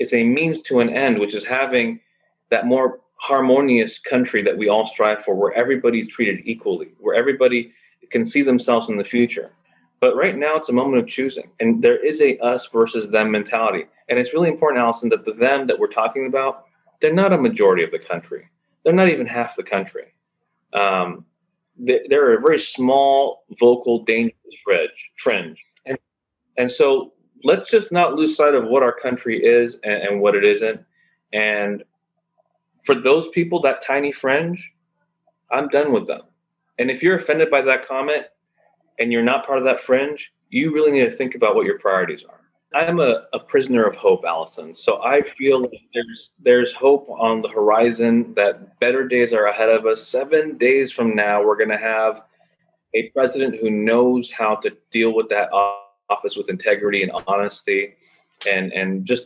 it's 0.00 0.14
a 0.14 0.24
means 0.24 0.60
to 0.62 0.80
an 0.80 0.88
end, 0.88 1.18
which 1.18 1.34
is 1.34 1.44
having 1.44 2.00
that 2.48 2.66
more 2.66 3.00
harmonious 3.16 3.98
country 3.98 4.42
that 4.42 4.56
we 4.56 4.68
all 4.68 4.86
strive 4.86 5.22
for, 5.22 5.34
where 5.34 5.52
everybody's 5.52 6.08
treated 6.08 6.40
equally, 6.44 6.88
where 6.98 7.14
everybody 7.14 7.72
can 8.10 8.24
see 8.24 8.42
themselves 8.42 8.88
in 8.88 8.96
the 8.96 9.04
future. 9.04 9.52
But 10.00 10.16
right 10.16 10.36
now, 10.36 10.56
it's 10.56 10.70
a 10.70 10.72
moment 10.72 11.02
of 11.02 11.06
choosing, 11.06 11.50
and 11.60 11.84
there 11.84 12.02
is 12.04 12.22
a 12.22 12.38
us 12.38 12.66
versus 12.72 13.10
them 13.10 13.30
mentality. 13.30 13.84
And 14.08 14.18
it's 14.18 14.32
really 14.32 14.48
important, 14.48 14.80
Allison, 14.80 15.10
that 15.10 15.26
the 15.26 15.34
them 15.34 15.66
that 15.66 15.78
we're 15.78 15.88
talking 15.88 16.26
about, 16.26 16.64
they're 17.00 17.12
not 17.12 17.34
a 17.34 17.38
majority 17.38 17.84
of 17.84 17.90
the 17.90 17.98
country. 17.98 18.48
They're 18.82 18.94
not 18.94 19.10
even 19.10 19.26
half 19.26 19.54
the 19.54 19.62
country. 19.62 20.14
Um, 20.72 21.26
they, 21.78 22.00
they're 22.08 22.32
a 22.38 22.40
very 22.40 22.58
small, 22.58 23.44
vocal, 23.60 24.02
dangerous 24.04 24.34
fringe. 24.64 25.10
fringe. 25.22 25.62
And, 25.84 25.98
and 26.56 26.72
so 26.72 27.12
let's 27.44 27.70
just 27.70 27.92
not 27.92 28.14
lose 28.14 28.36
sight 28.36 28.54
of 28.54 28.66
what 28.66 28.82
our 28.82 28.92
country 28.92 29.42
is 29.42 29.76
and, 29.84 30.02
and 30.02 30.20
what 30.20 30.34
it 30.34 30.44
isn't. 30.44 30.80
And 31.32 31.84
for 32.84 32.94
those 32.94 33.28
people, 33.30 33.60
that 33.62 33.84
tiny 33.84 34.12
fringe, 34.12 34.72
I'm 35.50 35.68
done 35.68 35.92
with 35.92 36.06
them. 36.06 36.22
And 36.78 36.90
if 36.90 37.02
you're 37.02 37.18
offended 37.18 37.50
by 37.50 37.62
that 37.62 37.86
comment 37.86 38.24
and 38.98 39.12
you're 39.12 39.22
not 39.22 39.46
part 39.46 39.58
of 39.58 39.64
that 39.64 39.80
fringe, 39.80 40.32
you 40.48 40.72
really 40.72 40.92
need 40.92 41.04
to 41.04 41.10
think 41.10 41.34
about 41.34 41.54
what 41.54 41.66
your 41.66 41.78
priorities 41.78 42.24
are. 42.28 42.40
I'm 42.72 43.00
a, 43.00 43.24
a 43.32 43.38
prisoner 43.38 43.84
of 43.84 43.96
hope, 43.96 44.24
Allison. 44.24 44.76
So 44.76 45.02
I 45.02 45.22
feel 45.36 45.62
like 45.62 45.80
there's 45.92 46.30
there's 46.38 46.72
hope 46.72 47.08
on 47.10 47.42
the 47.42 47.48
horizon 47.48 48.32
that 48.34 48.78
better 48.78 49.08
days 49.08 49.32
are 49.32 49.46
ahead 49.46 49.68
of 49.68 49.86
us. 49.86 50.06
Seven 50.06 50.56
days 50.56 50.92
from 50.92 51.16
now, 51.16 51.42
we're 51.42 51.56
going 51.56 51.70
to 51.70 51.78
have 51.78 52.22
a 52.94 53.08
president 53.10 53.56
who 53.60 53.70
knows 53.70 54.30
how 54.30 54.54
to 54.56 54.76
deal 54.92 55.14
with 55.14 55.28
that 55.30 55.52
office 56.10 56.36
with 56.36 56.50
integrity 56.50 57.02
and 57.02 57.12
honesty, 57.26 57.94
and 58.50 58.72
and 58.72 59.06
just 59.06 59.24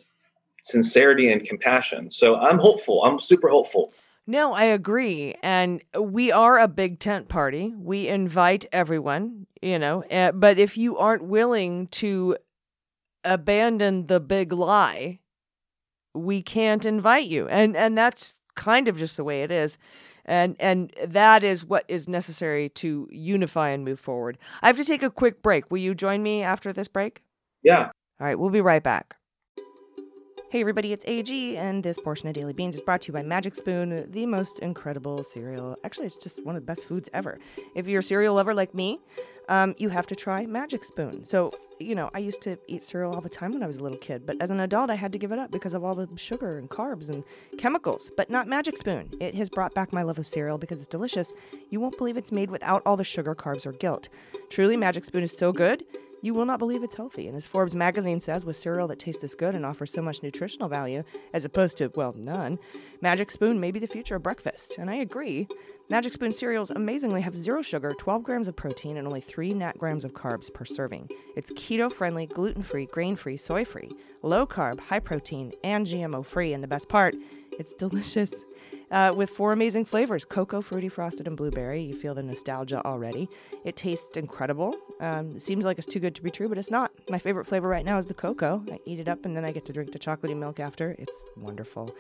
sincerity 0.65 1.31
and 1.31 1.45
compassion. 1.45 2.11
So 2.11 2.37
I'm 2.37 2.59
hopeful. 2.59 3.05
I'm 3.05 3.21
super 3.21 3.49
hopeful. 3.49 3.93
No, 4.27 4.55
I 4.55 4.65
agree. 4.65 5.35
And 5.43 5.83
we 5.99 6.33
are 6.33 6.59
a 6.59 6.69
big 6.69 6.99
tent 6.99 7.29
party. 7.29 7.75
We 7.77 8.09
invite 8.09 8.65
everyone, 8.73 9.47
you 9.61 9.79
know, 9.79 10.03
uh, 10.05 10.33
but 10.33 10.59
if 10.59 10.79
you 10.79 10.97
aren't 10.97 11.27
willing 11.27 11.89
to 11.89 12.39
abandon 13.23 14.07
the 14.07 14.21
big 14.21 14.53
lie, 14.53 15.21
we 16.15 16.41
can't 16.43 16.87
invite 16.87 17.27
you. 17.27 17.49
And 17.49 17.77
and 17.77 17.99
that's 17.99 18.39
kind 18.55 18.89
of 18.89 18.97
just 18.97 19.17
the 19.17 19.25
way 19.25 19.43
it 19.43 19.51
is. 19.51 19.77
And 20.25 20.57
and 20.59 20.93
that 21.07 21.45
is 21.45 21.65
what 21.65 21.85
is 21.89 22.09
necessary 22.09 22.69
to 22.71 23.09
unify 23.11 23.71
and 23.71 23.85
move 23.85 24.01
forward. 24.01 24.39
I 24.63 24.69
have 24.69 24.77
to 24.77 24.85
take 24.85 25.03
a 25.03 25.11
quick 25.11 25.43
break. 25.43 25.71
Will 25.71 25.79
you 25.79 25.95
join 25.95 26.23
me 26.23 26.43
after 26.43 26.73
this 26.73 26.89
break? 26.89 27.23
Yeah. 27.63 27.91
All 28.21 28.27
right, 28.27 28.39
we'll 28.39 28.51
be 28.51 28.61
right 28.61 28.83
back. 28.83 29.17
Hey 30.55 30.61
everybody, 30.61 30.93
it's 30.93 31.05
AG, 31.09 31.57
and 31.57 31.83
this 31.83 31.99
portion 31.99 32.29
of 32.29 32.35
Daily 32.35 32.53
Beans 32.53 32.77
is 32.77 32.81
brought 32.81 33.01
to 33.01 33.09
you 33.09 33.13
by 33.13 33.25
Magic 33.25 33.57
Spoon, 33.57 34.09
the 34.13 34.25
most 34.25 34.61
incredible 34.61 35.25
cereal. 35.25 35.77
Actually, 35.83 36.07
it's 36.07 36.17
just 36.17 36.45
one 36.45 36.55
of 36.55 36.63
the 36.63 36.65
best 36.65 36.85
foods 36.85 37.11
ever. 37.13 37.41
If 37.75 37.89
you're 37.89 37.99
a 37.99 38.05
cereal 38.05 38.37
lover 38.37 38.55
like 38.55 38.73
me, 38.73 39.01
um, 39.49 39.75
you 39.79 39.89
have 39.89 40.07
to 40.07 40.15
try 40.15 40.47
Magic 40.47 40.85
Spoon. 40.85 41.25
So, 41.25 41.53
you 41.81 41.97
know, 41.97 42.09
I 42.15 42.21
used 42.21 42.41
to 42.43 42.57
eat 42.69 42.85
cereal 42.85 43.13
all 43.13 43.21
the 43.21 43.29
time 43.29 43.53
when 43.53 43.65
I 43.65 43.67
was 43.67 43.79
a 43.79 43.83
little 43.83 43.99
kid, 43.99 44.27
but 44.27 44.41
as 44.41 44.53
an 44.53 44.61
adult, 44.61 44.91
I 44.91 44.95
had 44.95 45.11
to 45.11 45.19
give 45.19 45.33
it 45.33 45.41
up 45.41 45.51
because 45.51 45.75
of 45.75 45.83
all 45.83 45.97
the 45.97 46.09
sugar 46.17 46.57
and 46.57 46.71
carbs 46.71 47.09
and 47.09 47.25
chemicals. 47.59 48.13
But 48.17 48.31
not 48.31 48.47
Magic 48.47 48.77
Spoon. 48.77 49.13
It 49.19 49.35
has 49.35 49.49
brought 49.49 49.75
back 49.75 49.93
my 49.93 50.05
love 50.05 50.21
of 50.21 50.29
cereal 50.29 50.57
because 50.57 50.79
it's 50.79 50.87
delicious. 50.87 51.33
You 51.71 51.81
won't 51.81 51.99
believe 51.99 52.17
it's 52.17 52.31
made 52.31 52.53
without 52.53 52.81
all 52.87 52.97
the 52.97 53.03
sugar, 53.03 53.35
carbs, 53.35 53.67
or 53.67 53.73
guilt. 53.73 54.09
Truly, 54.51 54.77
Magic 54.77 55.05
Spoon 55.05 55.25
is 55.25 55.37
so 55.37 55.53
good 55.53 55.85
you 56.25 56.33
will 56.33 56.47
not 56.47 56.59
believe 56.59 56.83
it's 56.83 56.95
healthy. 56.95 57.29
And 57.29 57.37
as 57.37 57.45
Forbes 57.45 57.75
magazine 57.75 58.19
says, 58.19 58.47
with 58.47 58.57
cereal 58.57 58.89
that 58.89 58.99
tastes 58.99 59.21
this 59.21 59.35
good 59.35 59.55
and 59.55 59.67
offers 59.67 59.93
so 59.93 60.01
much 60.01 60.23
nutritional 60.23 60.71
value, 60.71 61.05
as 61.35 61.45
opposed 61.45 61.77
to, 61.77 61.93
well, 61.95 62.15
none, 62.17 62.59
Magic 63.03 63.31
Spoon 63.31 63.61
may 63.61 63.71
be 63.71 63.79
the 63.79 63.87
future 63.87 64.17
of 64.17 64.23
breakfast. 64.23 64.77
And 64.79 64.89
I 64.89 64.95
agree. 64.95 65.47
Magic 65.91 66.15
Spoon 66.15 66.33
cereals 66.33 66.71
amazingly 66.71 67.21
have 67.21 67.37
zero 67.37 67.61
sugar, 67.61 67.93
12 67.99 68.23
grams 68.23 68.49
of 68.49 68.57
protein, 68.57 68.97
and 68.97 69.07
only 69.07 69.21
3 69.21 69.53
net 69.53 69.77
grams 69.77 70.03
of 70.03 70.15
carbs 70.15 70.51
per 70.51 70.65
serving. 70.65 71.11
It's 71.37 71.53
keto 71.53 71.93
friendly, 71.93 72.25
gluten 72.25 72.63
free, 72.63 72.87
grain 72.87 73.17
free, 73.17 73.37
soy 73.37 73.67
free, 73.67 73.93
low 74.23 74.47
carb, 74.47 74.81
high 74.81 75.01
protein, 75.01 75.53
and 75.63 75.87
GMO 75.87 76.25
free. 76.25 76.55
And 76.55 76.63
the 76.63 76.69
best 76.69 76.89
part, 76.89 77.15
it's 77.59 77.73
delicious 77.73 78.45
uh, 78.91 79.13
with 79.15 79.31
four 79.31 79.53
amazing 79.53 79.85
flavors 79.85 80.25
cocoa, 80.25 80.61
fruity, 80.61 80.89
frosted, 80.89 81.27
and 81.27 81.37
blueberry. 81.37 81.83
You 81.83 81.95
feel 81.95 82.15
the 82.15 82.23
nostalgia 82.23 82.85
already. 82.85 83.29
It 83.65 83.77
tastes 83.77 84.17
incredible. 84.17 84.75
Um, 85.01 85.37
it 85.37 85.43
seems 85.43 85.65
like 85.65 85.79
it's 85.79 85.87
too 85.87 86.01
good 86.01 86.15
to 86.15 86.23
be 86.23 86.31
true, 86.31 86.49
but 86.49 86.59
it's 86.59 86.71
not. 86.71 86.93
My 87.09 87.19
favorite 87.19 87.47
flavor 87.47 87.69
right 87.69 87.85
now 87.85 87.99
is 87.99 88.07
the 88.07 88.15
cocoa. 88.15 88.63
I 88.71 88.79
eat 88.85 89.01
it 89.01 89.09
up 89.09 89.25
and 89.25 89.37
then 89.37 89.45
I 89.45 89.53
get 89.53 89.65
to 89.67 89.73
drink 89.73 89.93
the 89.93 89.99
chocolatey 89.99 90.37
milk 90.37 90.61
after. 90.61 90.95
It's 90.99 91.23
wonderful. 91.37 91.95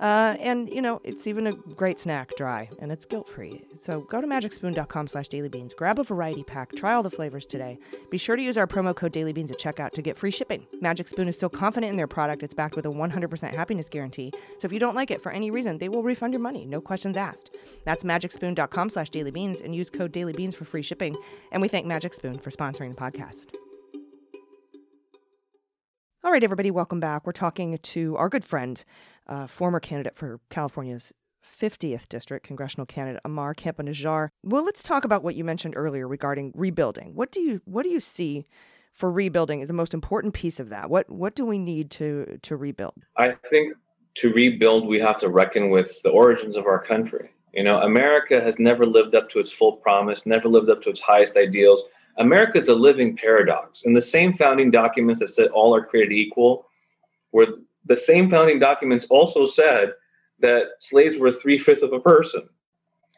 Uh, 0.00 0.36
and 0.38 0.72
you 0.72 0.80
know, 0.80 1.00
it's 1.02 1.26
even 1.26 1.46
a 1.46 1.52
great 1.52 1.98
snack, 1.98 2.30
dry, 2.36 2.68
and 2.78 2.92
it's 2.92 3.04
guilt-free. 3.04 3.64
So 3.78 4.02
go 4.02 4.20
to 4.20 4.26
magicspoon.com 4.26 5.08
slash 5.08 5.28
dailybeans, 5.28 5.74
grab 5.74 5.98
a 5.98 6.04
variety 6.04 6.44
pack, 6.44 6.72
try 6.74 6.94
all 6.94 7.02
the 7.02 7.10
flavors 7.10 7.44
today. 7.44 7.78
Be 8.10 8.18
sure 8.18 8.36
to 8.36 8.42
use 8.42 8.56
our 8.56 8.66
promo 8.66 8.94
code 8.94 9.12
dailybeans 9.12 9.50
at 9.50 9.58
checkout 9.58 9.90
to 9.92 10.02
get 10.02 10.18
free 10.18 10.30
shipping. 10.30 10.66
Magic 10.80 11.08
Spoon 11.08 11.28
is 11.28 11.36
still 11.36 11.48
confident 11.48 11.90
in 11.90 11.96
their 11.96 12.06
product. 12.06 12.42
It's 12.42 12.54
backed 12.54 12.76
with 12.76 12.86
a 12.86 12.90
100% 12.90 13.54
happiness 13.54 13.88
guarantee. 13.88 14.32
So 14.58 14.66
if 14.66 14.72
you 14.72 14.78
don't 14.78 14.94
like 14.94 15.10
it 15.10 15.22
for 15.22 15.32
any 15.32 15.50
reason, 15.50 15.78
they 15.78 15.88
will 15.88 16.02
refund 16.02 16.32
your 16.32 16.40
money, 16.40 16.64
no 16.64 16.80
questions 16.80 17.16
asked. 17.16 17.56
That's 17.84 18.04
magicspoon.com 18.04 18.90
slash 18.90 19.10
dailybeans 19.10 19.64
and 19.64 19.74
use 19.74 19.90
code 19.90 20.12
dailybeans 20.12 20.54
for 20.54 20.64
free 20.64 20.82
shipping. 20.82 21.16
And 21.52 21.60
we 21.60 21.68
thank 21.68 21.86
Magic 21.86 22.14
Spoon 22.14 22.38
for 22.38 22.50
sponsoring 22.50 22.94
the 22.94 23.00
podcast. 23.00 23.54
All 26.24 26.32
right, 26.32 26.42
everybody, 26.42 26.72
welcome 26.72 26.98
back. 26.98 27.24
We're 27.24 27.32
talking 27.32 27.78
to 27.78 28.16
our 28.16 28.28
good 28.28 28.44
friend, 28.44 28.84
uh, 29.28 29.46
former 29.46 29.80
candidate 29.80 30.16
for 30.16 30.40
California's 30.50 31.12
50th 31.44 32.08
district, 32.08 32.46
congressional 32.46 32.86
candidate 32.86 33.22
Ammar 33.24 33.54
Campa 33.54 34.30
Well, 34.42 34.64
let's 34.64 34.82
talk 34.82 35.04
about 35.04 35.22
what 35.22 35.34
you 35.34 35.44
mentioned 35.44 35.74
earlier 35.76 36.06
regarding 36.06 36.52
rebuilding. 36.54 37.14
What 37.14 37.32
do 37.32 37.40
you 37.40 37.60
what 37.64 37.82
do 37.82 37.88
you 37.88 38.00
see 38.00 38.46
for 38.92 39.10
rebuilding 39.10 39.60
is 39.60 39.68
the 39.68 39.74
most 39.74 39.94
important 39.94 40.34
piece 40.34 40.60
of 40.60 40.68
that? 40.70 40.90
What 40.90 41.10
what 41.10 41.34
do 41.34 41.44
we 41.44 41.58
need 41.58 41.90
to 41.92 42.38
to 42.42 42.56
rebuild? 42.56 42.94
I 43.16 43.36
think 43.50 43.74
to 44.16 44.32
rebuild, 44.32 44.86
we 44.86 44.98
have 44.98 45.20
to 45.20 45.28
reckon 45.28 45.70
with 45.70 46.02
the 46.02 46.10
origins 46.10 46.56
of 46.56 46.66
our 46.66 46.82
country. 46.82 47.30
You 47.54 47.64
know, 47.64 47.80
America 47.80 48.40
has 48.40 48.58
never 48.58 48.84
lived 48.84 49.14
up 49.14 49.30
to 49.30 49.38
its 49.38 49.52
full 49.52 49.72
promise, 49.76 50.26
never 50.26 50.48
lived 50.48 50.68
up 50.68 50.82
to 50.82 50.90
its 50.90 51.00
highest 51.00 51.36
ideals. 51.36 51.82
America 52.18 52.58
is 52.58 52.68
a 52.68 52.74
living 52.74 53.16
paradox. 53.16 53.82
And 53.84 53.96
the 53.96 54.02
same 54.02 54.36
founding 54.36 54.70
documents 54.70 55.20
that 55.20 55.28
said 55.28 55.48
all 55.48 55.74
are 55.74 55.84
created 55.84 56.12
equal 56.12 56.66
were 57.32 57.46
the 57.88 57.96
same 57.96 58.30
founding 58.30 58.58
documents 58.58 59.06
also 59.10 59.46
said 59.46 59.92
that 60.40 60.62
slaves 60.78 61.18
were 61.18 61.32
three 61.32 61.58
fifths 61.58 61.82
of 61.82 61.92
a 61.92 62.00
person. 62.00 62.48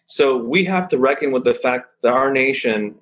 So 0.06 0.36
we 0.36 0.64
have 0.64 0.88
to 0.88 0.98
reckon 0.98 1.32
with 1.32 1.44
the 1.44 1.54
fact 1.54 1.94
that 2.02 2.12
our 2.12 2.32
nation 2.32 2.96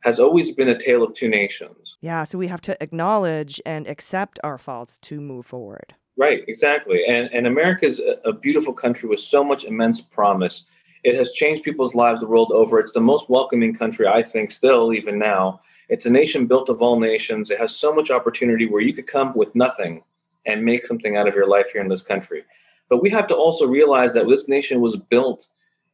has 0.00 0.18
always 0.18 0.52
been 0.52 0.68
a 0.68 0.82
tale 0.82 1.02
of 1.02 1.14
two 1.14 1.28
nations. 1.28 1.96
Yeah, 2.00 2.24
so 2.24 2.38
we 2.38 2.48
have 2.48 2.60
to 2.62 2.82
acknowledge 2.82 3.60
and 3.66 3.86
accept 3.86 4.38
our 4.42 4.58
faults 4.58 4.98
to 4.98 5.20
move 5.20 5.46
forward. 5.46 5.94
Right, 6.16 6.42
exactly. 6.48 7.04
And 7.06 7.30
and 7.32 7.46
America 7.46 7.86
is 7.86 7.98
a, 7.98 8.28
a 8.28 8.32
beautiful 8.32 8.72
country 8.72 9.08
with 9.08 9.20
so 9.20 9.44
much 9.44 9.64
immense 9.64 10.00
promise. 10.00 10.64
It 11.02 11.14
has 11.16 11.32
changed 11.32 11.62
people's 11.62 11.94
lives 11.94 12.20
the 12.20 12.26
world 12.26 12.52
over. 12.52 12.78
It's 12.78 12.92
the 12.92 13.00
most 13.00 13.30
welcoming 13.30 13.74
country, 13.74 14.06
I 14.06 14.22
think, 14.22 14.52
still, 14.52 14.92
even 14.92 15.18
now. 15.18 15.60
It's 15.88 16.06
a 16.06 16.10
nation 16.10 16.46
built 16.46 16.68
of 16.68 16.82
all 16.82 17.00
nations. 17.00 17.50
It 17.50 17.58
has 17.58 17.74
so 17.74 17.94
much 17.94 18.10
opportunity 18.10 18.66
where 18.66 18.82
you 18.82 18.92
could 18.92 19.06
come 19.06 19.32
with 19.34 19.54
nothing 19.54 20.02
and 20.46 20.64
make 20.64 20.86
something 20.86 21.16
out 21.16 21.28
of 21.28 21.34
your 21.34 21.48
life 21.48 21.66
here 21.72 21.82
in 21.82 21.88
this 21.88 22.02
country. 22.02 22.44
But 22.88 23.02
we 23.02 23.10
have 23.10 23.28
to 23.28 23.34
also 23.34 23.66
realize 23.66 24.12
that 24.14 24.28
this 24.28 24.48
nation 24.48 24.80
was 24.80 24.96
built, 24.96 25.46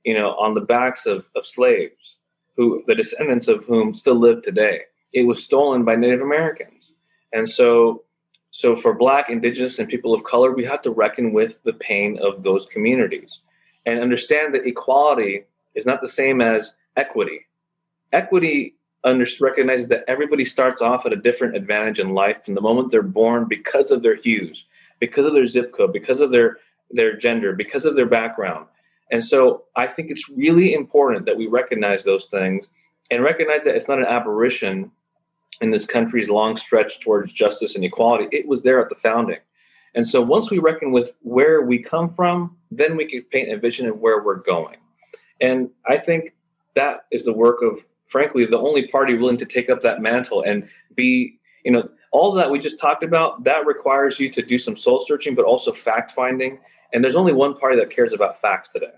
you 0.04 0.14
know, 0.14 0.30
on 0.36 0.54
the 0.54 0.60
backs 0.60 1.06
of, 1.06 1.26
of 1.34 1.46
slaves, 1.46 2.16
who 2.56 2.82
the 2.86 2.94
descendants 2.94 3.48
of 3.48 3.64
whom 3.64 3.94
still 3.94 4.18
live 4.18 4.42
today. 4.42 4.82
It 5.12 5.26
was 5.26 5.42
stolen 5.42 5.84
by 5.84 5.96
Native 5.96 6.22
Americans. 6.22 6.92
And 7.32 7.48
so 7.48 8.04
so 8.56 8.74
for 8.74 8.94
black, 8.94 9.28
indigenous, 9.28 9.78
and 9.78 9.86
people 9.86 10.14
of 10.14 10.24
color, 10.24 10.50
we 10.50 10.64
have 10.64 10.80
to 10.82 10.90
reckon 10.90 11.34
with 11.34 11.62
the 11.64 11.74
pain 11.74 12.18
of 12.22 12.42
those 12.42 12.64
communities 12.72 13.40
and 13.84 14.00
understand 14.00 14.54
that 14.54 14.66
equality 14.66 15.44
is 15.74 15.84
not 15.84 16.00
the 16.00 16.08
same 16.08 16.40
as 16.40 16.74
equity. 16.96 17.40
Equity 18.14 18.75
under, 19.06 19.26
recognizes 19.40 19.88
that 19.88 20.04
everybody 20.08 20.44
starts 20.44 20.82
off 20.82 21.06
at 21.06 21.12
a 21.12 21.16
different 21.16 21.56
advantage 21.56 22.00
in 22.00 22.10
life 22.10 22.44
from 22.44 22.54
the 22.54 22.60
moment 22.60 22.90
they're 22.90 23.02
born 23.02 23.46
because 23.48 23.90
of 23.90 24.02
their 24.02 24.16
hues, 24.16 24.66
because 25.00 25.24
of 25.24 25.32
their 25.32 25.46
zip 25.46 25.72
code, 25.72 25.92
because 25.92 26.20
of 26.20 26.30
their 26.30 26.58
their 26.90 27.16
gender, 27.16 27.52
because 27.52 27.84
of 27.84 27.96
their 27.96 28.06
background. 28.06 28.66
And 29.10 29.24
so 29.24 29.64
I 29.74 29.86
think 29.86 30.10
it's 30.10 30.28
really 30.28 30.74
important 30.74 31.26
that 31.26 31.36
we 31.36 31.46
recognize 31.46 32.04
those 32.04 32.26
things 32.26 32.66
and 33.10 33.22
recognize 33.22 33.62
that 33.64 33.76
it's 33.76 33.88
not 33.88 33.98
an 33.98 34.06
aberration 34.06 34.90
in 35.60 35.70
this 35.70 35.86
country's 35.86 36.28
long 36.28 36.56
stretch 36.56 37.00
towards 37.00 37.32
justice 37.32 37.74
and 37.74 37.84
equality. 37.84 38.28
It 38.30 38.46
was 38.46 38.62
there 38.62 38.80
at 38.80 38.88
the 38.88 38.96
founding. 38.96 39.38
And 39.94 40.06
so 40.06 40.20
once 40.20 40.50
we 40.50 40.58
reckon 40.58 40.92
with 40.92 41.12
where 41.22 41.62
we 41.62 41.78
come 41.78 42.12
from, 42.12 42.56
then 42.70 42.96
we 42.96 43.06
can 43.06 43.22
paint 43.22 43.50
a 43.50 43.58
vision 43.58 43.86
of 43.86 43.98
where 43.98 44.22
we're 44.22 44.42
going. 44.42 44.76
And 45.40 45.70
I 45.88 45.98
think 45.98 46.34
that 46.74 47.06
is 47.10 47.24
the 47.24 47.32
work 47.32 47.62
of 47.62 47.80
frankly, 48.06 48.44
the 48.46 48.58
only 48.58 48.88
party 48.88 49.14
willing 49.14 49.38
to 49.38 49.44
take 49.44 49.68
up 49.68 49.82
that 49.82 50.00
mantle 50.00 50.42
and 50.42 50.68
be, 50.94 51.38
you 51.64 51.70
know, 51.70 51.88
all 52.12 52.32
that 52.32 52.50
we 52.50 52.58
just 52.58 52.78
talked 52.78 53.02
about, 53.02 53.44
that 53.44 53.66
requires 53.66 54.18
you 54.18 54.30
to 54.32 54.42
do 54.42 54.58
some 54.58 54.76
soul 54.76 55.04
searching, 55.06 55.34
but 55.34 55.44
also 55.44 55.72
fact 55.72 56.12
finding. 56.12 56.58
And 56.92 57.04
there's 57.04 57.16
only 57.16 57.32
one 57.32 57.56
party 57.58 57.76
that 57.76 57.90
cares 57.90 58.12
about 58.12 58.40
facts 58.40 58.70
today. 58.72 58.92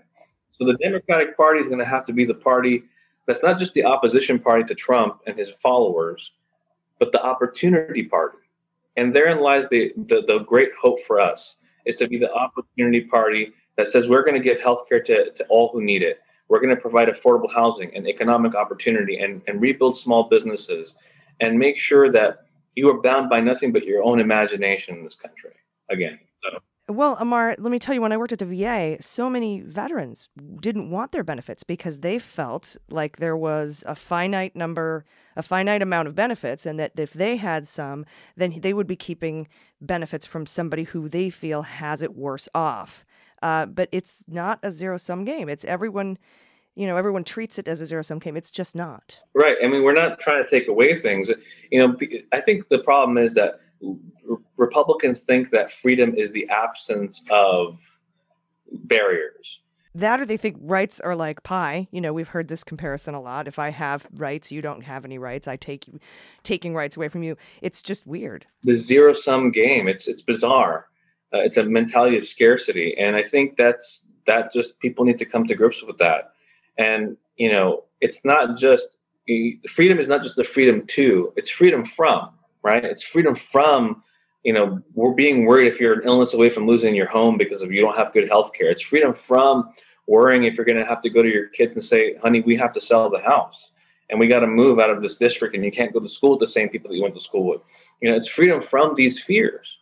So 0.57 0.65
the 0.65 0.77
Democratic 0.77 1.35
Party 1.35 1.59
is 1.59 1.67
going 1.67 1.79
to 1.79 1.85
have 1.85 2.05
to 2.05 2.13
be 2.13 2.25
the 2.25 2.33
party 2.33 2.83
that's 3.29 3.43
not 3.43 3.59
just 3.59 3.75
the 3.75 3.85
opposition 3.85 4.39
party 4.39 4.63
to 4.63 4.73
Trump 4.73 5.21
and 5.27 5.37
his 5.37 5.49
followers, 5.61 6.31
but 6.97 7.11
the 7.11 7.21
opportunity 7.21 8.03
party. 8.03 8.39
And 8.97 9.15
therein 9.15 9.39
lies 9.39 9.67
the, 9.69 9.93
the, 9.95 10.23
the 10.27 10.39
great 10.39 10.69
hope 10.81 10.97
for 11.05 11.19
us 11.19 11.55
is 11.85 11.95
to 11.97 12.07
be 12.07 12.17
the 12.17 12.33
opportunity 12.33 13.01
party 13.01 13.53
that 13.77 13.87
says 13.87 14.07
we're 14.07 14.23
going 14.23 14.33
to 14.33 14.43
give 14.43 14.57
healthcare 14.57 15.05
to, 15.05 15.31
to 15.31 15.45
all 15.47 15.69
who 15.71 15.81
need 15.81 16.01
it 16.01 16.21
we're 16.49 16.59
going 16.59 16.75
to 16.75 16.81
provide 16.81 17.07
affordable 17.07 17.51
housing 17.53 17.95
and 17.95 18.07
economic 18.07 18.55
opportunity 18.55 19.17
and, 19.17 19.41
and 19.47 19.61
rebuild 19.61 19.95
small 19.95 20.23
businesses 20.23 20.95
and 21.39 21.57
make 21.57 21.77
sure 21.77 22.11
that 22.11 22.45
you 22.75 22.89
are 22.89 23.01
bound 23.01 23.29
by 23.29 23.39
nothing 23.39 23.71
but 23.71 23.85
your 23.85 24.03
own 24.03 24.19
imagination 24.19 24.97
in 24.97 25.03
this 25.03 25.15
country. 25.15 25.51
Again, 25.89 26.19
so 26.43 26.59
Well, 26.87 27.17
Ammar, 27.17 27.55
let 27.59 27.71
me 27.71 27.79
tell 27.79 27.93
you, 27.93 28.01
when 28.01 28.11
I 28.11 28.17
worked 28.17 28.31
at 28.31 28.39
the 28.39 28.45
VA, 28.45 28.97
so 29.01 29.29
many 29.29 29.61
veterans 29.61 30.29
didn't 30.59 30.89
want 30.89 31.11
their 31.11 31.23
benefits 31.23 31.63
because 31.63 31.99
they 31.99 32.19
felt 32.19 32.77
like 32.89 33.17
there 33.17 33.37
was 33.37 33.83
a 33.87 33.95
finite 33.95 34.55
number, 34.55 35.05
a 35.35 35.43
finite 35.43 35.81
amount 35.81 36.07
of 36.07 36.15
benefits, 36.15 36.65
and 36.65 36.79
that 36.79 36.93
if 36.97 37.13
they 37.13 37.37
had 37.37 37.67
some, 37.67 38.05
then 38.35 38.59
they 38.59 38.73
would 38.73 38.87
be 38.87 38.95
keeping 38.95 39.47
benefits 39.81 40.25
from 40.25 40.45
somebody 40.45 40.83
who 40.83 41.09
they 41.09 41.29
feel 41.29 41.61
has 41.61 42.01
it 42.01 42.15
worse 42.15 42.49
off. 42.53 43.05
Uh, 43.41 43.65
but 43.65 43.89
it's 43.91 44.23
not 44.27 44.59
a 44.63 44.71
zero 44.71 44.97
sum 44.97 45.25
game. 45.25 45.49
It's 45.49 45.65
everyone, 45.65 46.17
you 46.75 46.87
know, 46.87 46.97
everyone 46.97 47.23
treats 47.23 47.57
it 47.57 47.67
as 47.67 47.81
a 47.81 47.85
zero 47.85 48.01
sum 48.01 48.19
game. 48.19 48.35
It's 48.35 48.51
just 48.51 48.75
not. 48.75 49.21
Right. 49.33 49.57
I 49.63 49.67
mean, 49.67 49.83
we're 49.83 49.93
not 49.93 50.19
trying 50.19 50.43
to 50.43 50.49
take 50.49 50.67
away 50.67 50.99
things. 50.99 51.29
You 51.71 51.79
know, 51.79 51.97
I 52.31 52.41
think 52.41 52.69
the 52.69 52.79
problem 52.79 53.17
is 53.17 53.33
that 53.35 53.59
Republicans 54.57 55.21
think 55.21 55.51
that 55.51 55.71
freedom 55.71 56.13
is 56.15 56.31
the 56.31 56.47
absence 56.49 57.21
of 57.29 57.79
barriers. 58.71 59.59
That 59.95 60.21
or 60.21 60.25
they 60.25 60.37
think 60.37 60.57
rights 60.61 60.99
are 60.99 61.15
like 61.15 61.41
pie. 61.41 61.87
You 61.91 61.99
know, 61.99 62.13
we've 62.13 62.27
heard 62.27 62.47
this 62.47 62.63
comparison 62.63 63.15
a 63.15 63.21
lot. 63.21 63.47
If 63.47 63.57
I 63.57 63.71
have 63.71 64.07
rights, 64.13 64.51
you 64.51 64.61
don't 64.61 64.81
have 64.81 65.03
any 65.03 65.17
rights. 65.17 65.47
I 65.47 65.55
take 65.55 65.87
you, 65.87 65.99
taking 66.43 66.75
rights 66.75 66.95
away 66.95 67.07
from 67.07 67.23
you. 67.23 67.37
It's 67.61 67.81
just 67.81 68.05
weird. 68.05 68.45
The 68.63 68.75
zero 68.75 69.13
sum 69.13 69.49
game. 69.49 69.87
It's 69.87 70.07
it's 70.07 70.21
bizarre. 70.21 70.87
Uh, 71.33 71.39
it's 71.39 71.57
a 71.57 71.63
mentality 71.63 72.17
of 72.17 72.27
scarcity, 72.27 72.95
and 72.97 73.15
I 73.15 73.23
think 73.23 73.57
that's 73.57 74.03
that. 74.25 74.53
Just 74.53 74.79
people 74.79 75.05
need 75.05 75.19
to 75.19 75.25
come 75.25 75.45
to 75.47 75.55
grips 75.55 75.83
with 75.83 75.97
that. 75.99 76.33
And 76.77 77.17
you 77.37 77.51
know, 77.51 77.83
it's 78.01 78.21
not 78.23 78.57
just 78.57 78.97
freedom 79.69 79.99
is 79.99 80.09
not 80.09 80.23
just 80.23 80.35
the 80.35 80.43
freedom 80.43 80.85
to. 80.87 81.33
It's 81.35 81.49
freedom 81.49 81.85
from. 81.85 82.31
Right. 82.61 82.83
It's 82.83 83.03
freedom 83.03 83.35
from 83.35 84.03
you 84.43 84.53
know, 84.53 84.81
we're 84.93 85.13
being 85.13 85.45
worried 85.45 85.67
if 85.67 85.79
you're 85.79 85.93
an 85.93 86.07
illness 86.07 86.33
away 86.33 86.49
from 86.49 86.65
losing 86.65 86.95
your 86.95 87.07
home 87.07 87.37
because 87.37 87.61
of 87.61 87.71
you 87.71 87.81
don't 87.81 87.97
have 87.97 88.13
good 88.13 88.27
health 88.29 88.51
care. 88.53 88.69
It's 88.69 88.81
freedom 88.81 89.13
from 89.13 89.73
worrying 90.07 90.43
if 90.43 90.55
you're 90.55 90.65
going 90.65 90.77
to 90.77 90.85
have 90.85 91.01
to 91.01 91.09
go 91.09 91.21
to 91.21 91.29
your 91.29 91.47
kids 91.47 91.75
and 91.75 91.83
say, 91.83 92.15
honey, 92.23 92.41
we 92.41 92.55
have 92.55 92.73
to 92.73 92.81
sell 92.81 93.09
the 93.09 93.19
house 93.19 93.71
and 94.09 94.19
we 94.19 94.27
got 94.27 94.39
to 94.39 94.47
move 94.47 94.79
out 94.79 94.89
of 94.89 95.01
this 95.01 95.15
district 95.15 95.55
and 95.55 95.63
you 95.63 95.71
can't 95.71 95.93
go 95.93 95.99
to 95.99 96.09
school 96.09 96.31
with 96.31 96.39
the 96.39 96.47
same 96.47 96.69
people 96.69 96.89
that 96.89 96.95
you 96.95 97.03
went 97.03 97.15
to 97.15 97.21
school 97.21 97.45
with. 97.45 97.61
You 98.01 98.09
know, 98.09 98.15
it's 98.15 98.27
freedom 98.27 98.61
from 98.61 98.95
these 98.95 99.21
fears. 99.21 99.77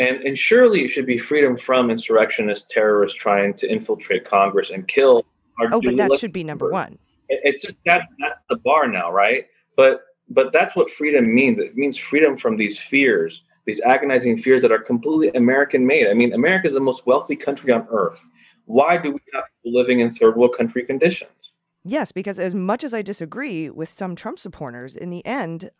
And, 0.00 0.22
and 0.22 0.36
surely 0.36 0.82
it 0.84 0.88
should 0.88 1.06
be 1.06 1.18
freedom 1.18 1.56
from 1.58 1.90
insurrectionist 1.90 2.70
terrorists 2.70 3.16
trying 3.18 3.52
to 3.54 3.70
infiltrate 3.70 4.24
Congress 4.24 4.70
and 4.70 4.88
kill 4.88 5.24
our 5.60 5.68
Oh, 5.72 5.80
but 5.82 5.96
that 5.98 6.18
should 6.18 6.32
be 6.32 6.42
number 6.42 6.70
one. 6.70 6.98
It- 7.28 7.40
It's 7.44 7.62
just 7.62 7.76
that 7.86 8.02
that's 8.18 8.38
the 8.48 8.56
bar 8.56 8.88
now, 8.88 9.12
right? 9.12 9.46
But 9.76 10.02
but 10.32 10.52
that's 10.52 10.74
what 10.76 10.90
freedom 10.90 11.32
means. 11.34 11.58
It 11.58 11.76
means 11.76 11.96
freedom 11.98 12.36
from 12.36 12.56
these 12.56 12.78
fears, 12.78 13.42
these 13.66 13.80
agonizing 13.80 14.40
fears 14.42 14.62
that 14.62 14.72
are 14.72 14.78
completely 14.78 15.28
American 15.38 15.84
made. 15.86 16.06
I 16.08 16.14
mean, 16.14 16.32
America 16.32 16.68
is 16.68 16.74
the 16.74 16.80
most 16.80 17.04
wealthy 17.04 17.36
country 17.36 17.72
on 17.72 17.86
earth. 17.90 18.26
Why 18.64 18.96
do 18.96 19.10
we 19.12 19.18
have 19.34 19.44
people 19.62 19.78
living 19.80 20.00
in 20.00 20.14
third 20.14 20.36
world 20.36 20.54
country 20.56 20.84
conditions? 20.84 21.39
Yes, 21.82 22.12
because 22.12 22.38
as 22.38 22.54
much 22.54 22.84
as 22.84 22.92
I 22.92 23.00
disagree 23.00 23.70
with 23.70 23.88
some 23.88 24.14
Trump 24.14 24.38
supporters, 24.38 24.96
in 24.96 25.08
the 25.08 25.24
end, 25.24 25.70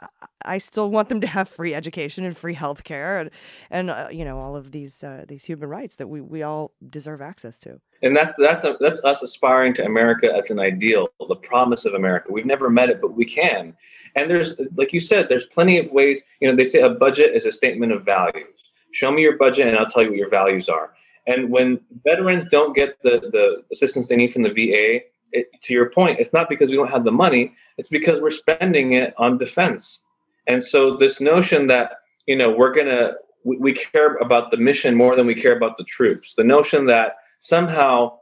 I- 0.45 0.57
still 0.57 0.91
want 0.91 1.11
them 1.11 1.21
to 1.21 1.27
have 1.27 1.47
free 1.49 1.75
education 1.75 2.25
and 2.25 2.35
free 2.35 2.55
health 2.55 2.85
care 2.85 3.19
and, 3.19 3.31
and 3.71 3.91
uh, 3.91 4.09
you 4.11 4.25
know, 4.25 4.39
all 4.39 4.57
of 4.57 4.73
these 4.73 5.05
uh, 5.05 5.25
these 5.29 5.45
human 5.45 5.69
rights 5.69 5.97
that 5.97 6.07
we, 6.07 6.21
we 6.23 6.43
all 6.43 6.73
deserve 6.89 7.21
access 7.21 7.59
to. 7.61 7.81
And 8.03 8.17
that's 8.17 8.33
that's 8.39 8.65
a, 8.65 8.77
that's 8.81 9.01
us 9.05 9.23
aspiring 9.23 9.75
to 9.75 9.85
America 9.85 10.33
as 10.35 10.49
an 10.51 10.59
ideal, 10.59 11.09
the 11.29 11.37
promise 11.37 11.85
of 11.85 11.93
America. 11.93 12.29
We've 12.33 12.47
never 12.47 12.71
met 12.71 12.89
it, 12.89 13.01
but 13.03 13.13
we 13.15 13.27
can. 13.27 13.77
And 14.17 14.31
there's, 14.31 14.55
like 14.77 14.93
you 14.93 15.01
said, 15.01 15.27
there's 15.29 15.47
plenty 15.47 15.79
of 15.79 15.91
ways. 15.93 16.23
You 16.41 16.49
know, 16.51 16.57
they 16.57 16.65
say 16.65 16.81
a 16.81 16.91
budget 16.91 17.35
is 17.35 17.45
a 17.45 17.53
statement 17.53 17.93
of 17.93 18.05
values. 18.05 18.47
Show 18.93 19.13
me 19.13 19.23
your 19.23 19.37
budget, 19.37 19.69
and 19.69 19.77
I'll 19.77 19.91
tell 19.91 20.03
you 20.03 20.09
what 20.09 20.19
your 20.19 20.31
values 20.31 20.69
are. 20.69 20.91
And 21.27 21.51
when 21.51 21.81
veterans 22.05 22.45
don't 22.51 22.75
get 22.75 23.01
the 23.03 23.21
the 23.33 23.63
assistance 23.71 24.09
they 24.09 24.17
need 24.17 24.33
from 24.33 24.43
the 24.43 24.51
VA, 24.51 25.05
it, 25.33 25.49
to 25.63 25.73
your 25.73 25.91
point, 25.91 26.21
it's 26.21 26.33
not 26.33 26.49
because 26.49 26.71
we 26.71 26.77
don't 26.77 26.91
have 26.91 27.05
the 27.05 27.13
money. 27.13 27.55
It's 27.77 27.89
because 27.89 28.21
we're 28.21 28.31
spending 28.31 28.93
it 28.93 29.15
on 29.17 29.39
defense. 29.39 30.01
And 30.47 30.65
so 30.65 30.97
this 30.97 31.21
notion 31.21 31.67
that 31.69 31.93
you 32.27 32.37
know 32.37 32.51
we're 32.51 32.75
gonna 32.75 33.13
we, 33.45 33.57
we 33.57 33.73
care 33.73 34.17
about 34.17 34.51
the 34.51 34.57
mission 34.57 34.95
more 34.95 35.17
than 35.17 35.27
we 35.27 35.35
care 35.35 35.57
about 35.57 35.77
the 35.79 35.85
troops. 35.85 36.35
The 36.37 36.45
notion 36.45 36.87
that 36.87 37.17
somehow 37.41 38.19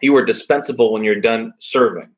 you 0.00 0.16
are 0.16 0.24
dispensable 0.24 0.92
when 0.92 1.04
you're 1.04 1.20
done 1.20 1.54
serving. 1.58 2.10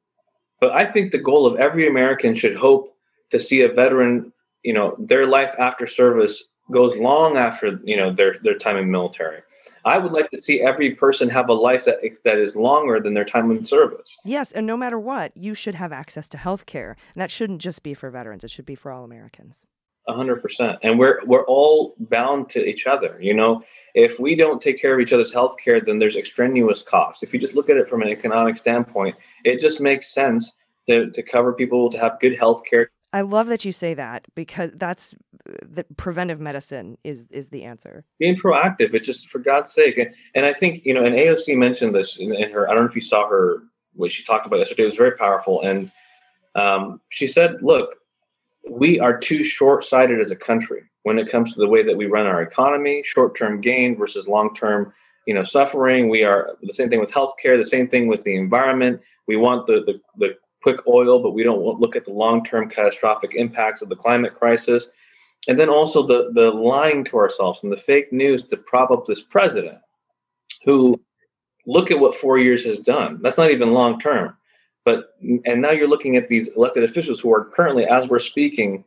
But 0.60 0.72
I 0.72 0.86
think 0.86 1.10
the 1.10 1.18
goal 1.18 1.46
of 1.46 1.58
every 1.58 1.88
American 1.88 2.34
should 2.34 2.56
hope 2.56 2.96
to 3.30 3.40
see 3.40 3.62
a 3.62 3.72
veteran, 3.72 4.32
you 4.62 4.72
know, 4.72 4.94
their 4.98 5.26
life 5.26 5.50
after 5.58 5.86
service 5.86 6.44
goes 6.70 6.96
long 6.96 7.36
after, 7.36 7.80
you 7.82 7.96
know, 7.96 8.12
their, 8.12 8.36
their 8.42 8.56
time 8.56 8.76
in 8.76 8.90
military. 8.90 9.42
I 9.84 9.98
would 9.98 10.12
like 10.12 10.30
to 10.30 10.40
see 10.40 10.60
every 10.60 10.94
person 10.94 11.28
have 11.30 11.48
a 11.48 11.54
life 11.54 11.84
that 11.84 11.98
that 12.24 12.38
is 12.38 12.54
longer 12.56 13.00
than 13.00 13.14
their 13.14 13.24
time 13.24 13.50
in 13.50 13.64
service. 13.64 14.16
Yes, 14.24 14.52
and 14.52 14.66
no 14.66 14.76
matter 14.76 14.98
what, 14.98 15.36
you 15.36 15.54
should 15.54 15.74
have 15.74 15.92
access 15.92 16.28
to 16.30 16.38
health 16.38 16.66
care. 16.66 16.96
And 17.14 17.20
that 17.20 17.30
shouldn't 17.30 17.60
just 17.60 17.82
be 17.82 17.94
for 17.94 18.10
veterans, 18.10 18.44
it 18.44 18.50
should 18.50 18.66
be 18.66 18.74
for 18.74 18.92
all 18.92 19.04
Americans. 19.04 19.66
A 20.08 20.14
hundred 20.14 20.42
percent. 20.42 20.78
And 20.82 20.98
we're 20.98 21.20
we're 21.24 21.46
all 21.46 21.94
bound 21.98 22.50
to 22.50 22.64
each 22.64 22.86
other. 22.86 23.18
You 23.20 23.34
know, 23.34 23.62
if 23.94 24.18
we 24.18 24.34
don't 24.34 24.60
take 24.60 24.80
care 24.80 24.94
of 24.94 25.00
each 25.00 25.12
other's 25.12 25.32
health 25.32 25.56
care, 25.62 25.80
then 25.80 25.98
there's 25.98 26.16
extraneous 26.16 26.82
costs. 26.82 27.22
If 27.22 27.32
you 27.32 27.38
just 27.38 27.54
look 27.54 27.70
at 27.70 27.76
it 27.76 27.88
from 27.88 28.02
an 28.02 28.08
economic 28.08 28.58
standpoint, 28.58 29.16
it 29.44 29.60
just 29.60 29.80
makes 29.80 30.12
sense 30.12 30.52
to, 30.88 31.10
to 31.10 31.22
cover 31.22 31.52
people 31.52 31.90
to 31.90 31.98
have 31.98 32.18
good 32.20 32.36
health 32.36 32.62
care. 32.68 32.90
I 33.12 33.20
love 33.20 33.48
that 33.48 33.64
you 33.64 33.72
say 33.72 33.94
that 33.94 34.26
because 34.34 34.70
that's 34.74 35.14
the 35.62 35.84
preventive 35.96 36.40
medicine 36.40 36.96
is 37.04 37.26
is 37.30 37.48
the 37.50 37.64
answer. 37.64 38.04
Being 38.18 38.36
proactive, 38.36 38.94
it 38.94 39.02
just 39.04 39.28
for 39.28 39.38
God's 39.38 39.72
sake. 39.72 39.98
And, 39.98 40.14
and 40.34 40.46
I 40.46 40.54
think, 40.54 40.84
you 40.84 40.94
know, 40.94 41.04
and 41.04 41.14
AOC 41.14 41.56
mentioned 41.56 41.94
this 41.94 42.16
in, 42.16 42.34
in 42.34 42.50
her, 42.52 42.68
I 42.68 42.74
don't 42.74 42.84
know 42.84 42.90
if 42.90 42.96
you 42.96 43.02
saw 43.02 43.28
her 43.28 43.64
what 43.94 44.12
she 44.12 44.24
talked 44.24 44.46
about 44.46 44.60
yesterday, 44.60 44.84
it 44.84 44.86
was 44.86 44.94
very 44.94 45.16
powerful. 45.16 45.62
And 45.62 45.90
um, 46.54 47.00
she 47.10 47.26
said, 47.26 47.62
look, 47.62 47.96
we 48.70 48.98
are 49.00 49.18
too 49.18 49.44
short-sighted 49.44 50.20
as 50.20 50.30
a 50.30 50.36
country 50.36 50.82
when 51.02 51.18
it 51.18 51.30
comes 51.30 51.52
to 51.52 51.60
the 51.60 51.68
way 51.68 51.82
that 51.82 51.96
we 51.96 52.06
run 52.06 52.26
our 52.26 52.42
economy, 52.42 53.02
short-term 53.04 53.60
gain 53.60 53.96
versus 53.96 54.28
long-term, 54.28 54.92
you 55.26 55.34
know, 55.34 55.44
suffering. 55.44 56.08
We 56.08 56.22
are 56.24 56.56
the 56.62 56.72
same 56.72 56.88
thing 56.88 57.00
with 57.00 57.10
healthcare, 57.10 57.62
the 57.62 57.66
same 57.66 57.88
thing 57.88 58.06
with 58.06 58.22
the 58.24 58.36
environment. 58.36 59.00
We 59.26 59.36
want 59.36 59.66
the 59.66 59.82
the, 59.84 60.00
the 60.16 60.36
quick 60.62 60.86
oil, 60.86 61.20
but 61.22 61.32
we 61.32 61.42
don't 61.42 61.80
look 61.80 61.96
at 61.96 62.04
the 62.04 62.12
long-term 62.12 62.70
catastrophic 62.70 63.34
impacts 63.34 63.82
of 63.82 63.88
the 63.88 63.96
climate 63.96 64.34
crisis. 64.34 64.86
And 65.48 65.58
then 65.58 65.68
also 65.68 66.06
the 66.06 66.30
the 66.34 66.50
lying 66.50 67.04
to 67.06 67.16
ourselves 67.16 67.60
and 67.62 67.72
the 67.72 67.76
fake 67.76 68.12
news 68.12 68.44
to 68.44 68.56
prop 68.56 68.90
up 68.90 69.06
this 69.06 69.22
president 69.22 69.78
who 70.64 71.00
look 71.66 71.90
at 71.90 71.98
what 71.98 72.16
four 72.16 72.38
years 72.38 72.64
has 72.64 72.78
done. 72.78 73.18
That's 73.22 73.38
not 73.38 73.50
even 73.50 73.72
long 73.72 73.98
term. 73.98 74.36
But 74.84 75.14
and 75.20 75.60
now 75.60 75.70
you're 75.70 75.88
looking 75.88 76.16
at 76.16 76.28
these 76.28 76.48
elected 76.56 76.84
officials 76.84 77.20
who 77.20 77.32
are 77.32 77.44
currently, 77.44 77.84
as 77.86 78.08
we're 78.08 78.18
speaking, 78.18 78.84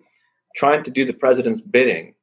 trying 0.55 0.83
to 0.83 0.91
do 0.91 1.05
the 1.05 1.13
president's 1.13 1.61
bidding 1.61 2.13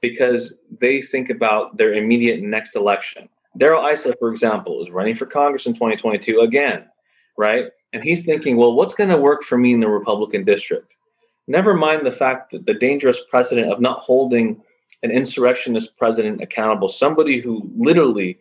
because 0.00 0.54
they 0.80 1.02
think 1.02 1.30
about 1.30 1.76
their 1.76 1.94
immediate 1.94 2.40
next 2.40 2.74
election. 2.74 3.28
Darrell 3.58 3.86
Issa, 3.86 4.14
for 4.18 4.32
example, 4.32 4.82
is 4.82 4.90
running 4.90 5.16
for 5.16 5.26
Congress 5.26 5.66
in 5.66 5.74
2022 5.74 6.40
again, 6.40 6.86
right? 7.36 7.66
And 7.92 8.02
he's 8.02 8.24
thinking, 8.24 8.56
well, 8.56 8.74
what's 8.74 8.94
going 8.94 9.10
to 9.10 9.16
work 9.16 9.42
for 9.42 9.58
me 9.58 9.72
in 9.72 9.80
the 9.80 9.88
Republican 9.88 10.44
district? 10.44 10.92
Never 11.48 11.74
mind 11.74 12.06
the 12.06 12.12
fact 12.12 12.52
that 12.52 12.66
the 12.66 12.74
dangerous 12.74 13.20
precedent 13.28 13.72
of 13.72 13.80
not 13.80 14.00
holding 14.00 14.62
an 15.02 15.10
insurrectionist 15.10 15.96
president 15.96 16.40
accountable, 16.40 16.88
somebody 16.88 17.40
who 17.40 17.68
literally, 17.76 18.38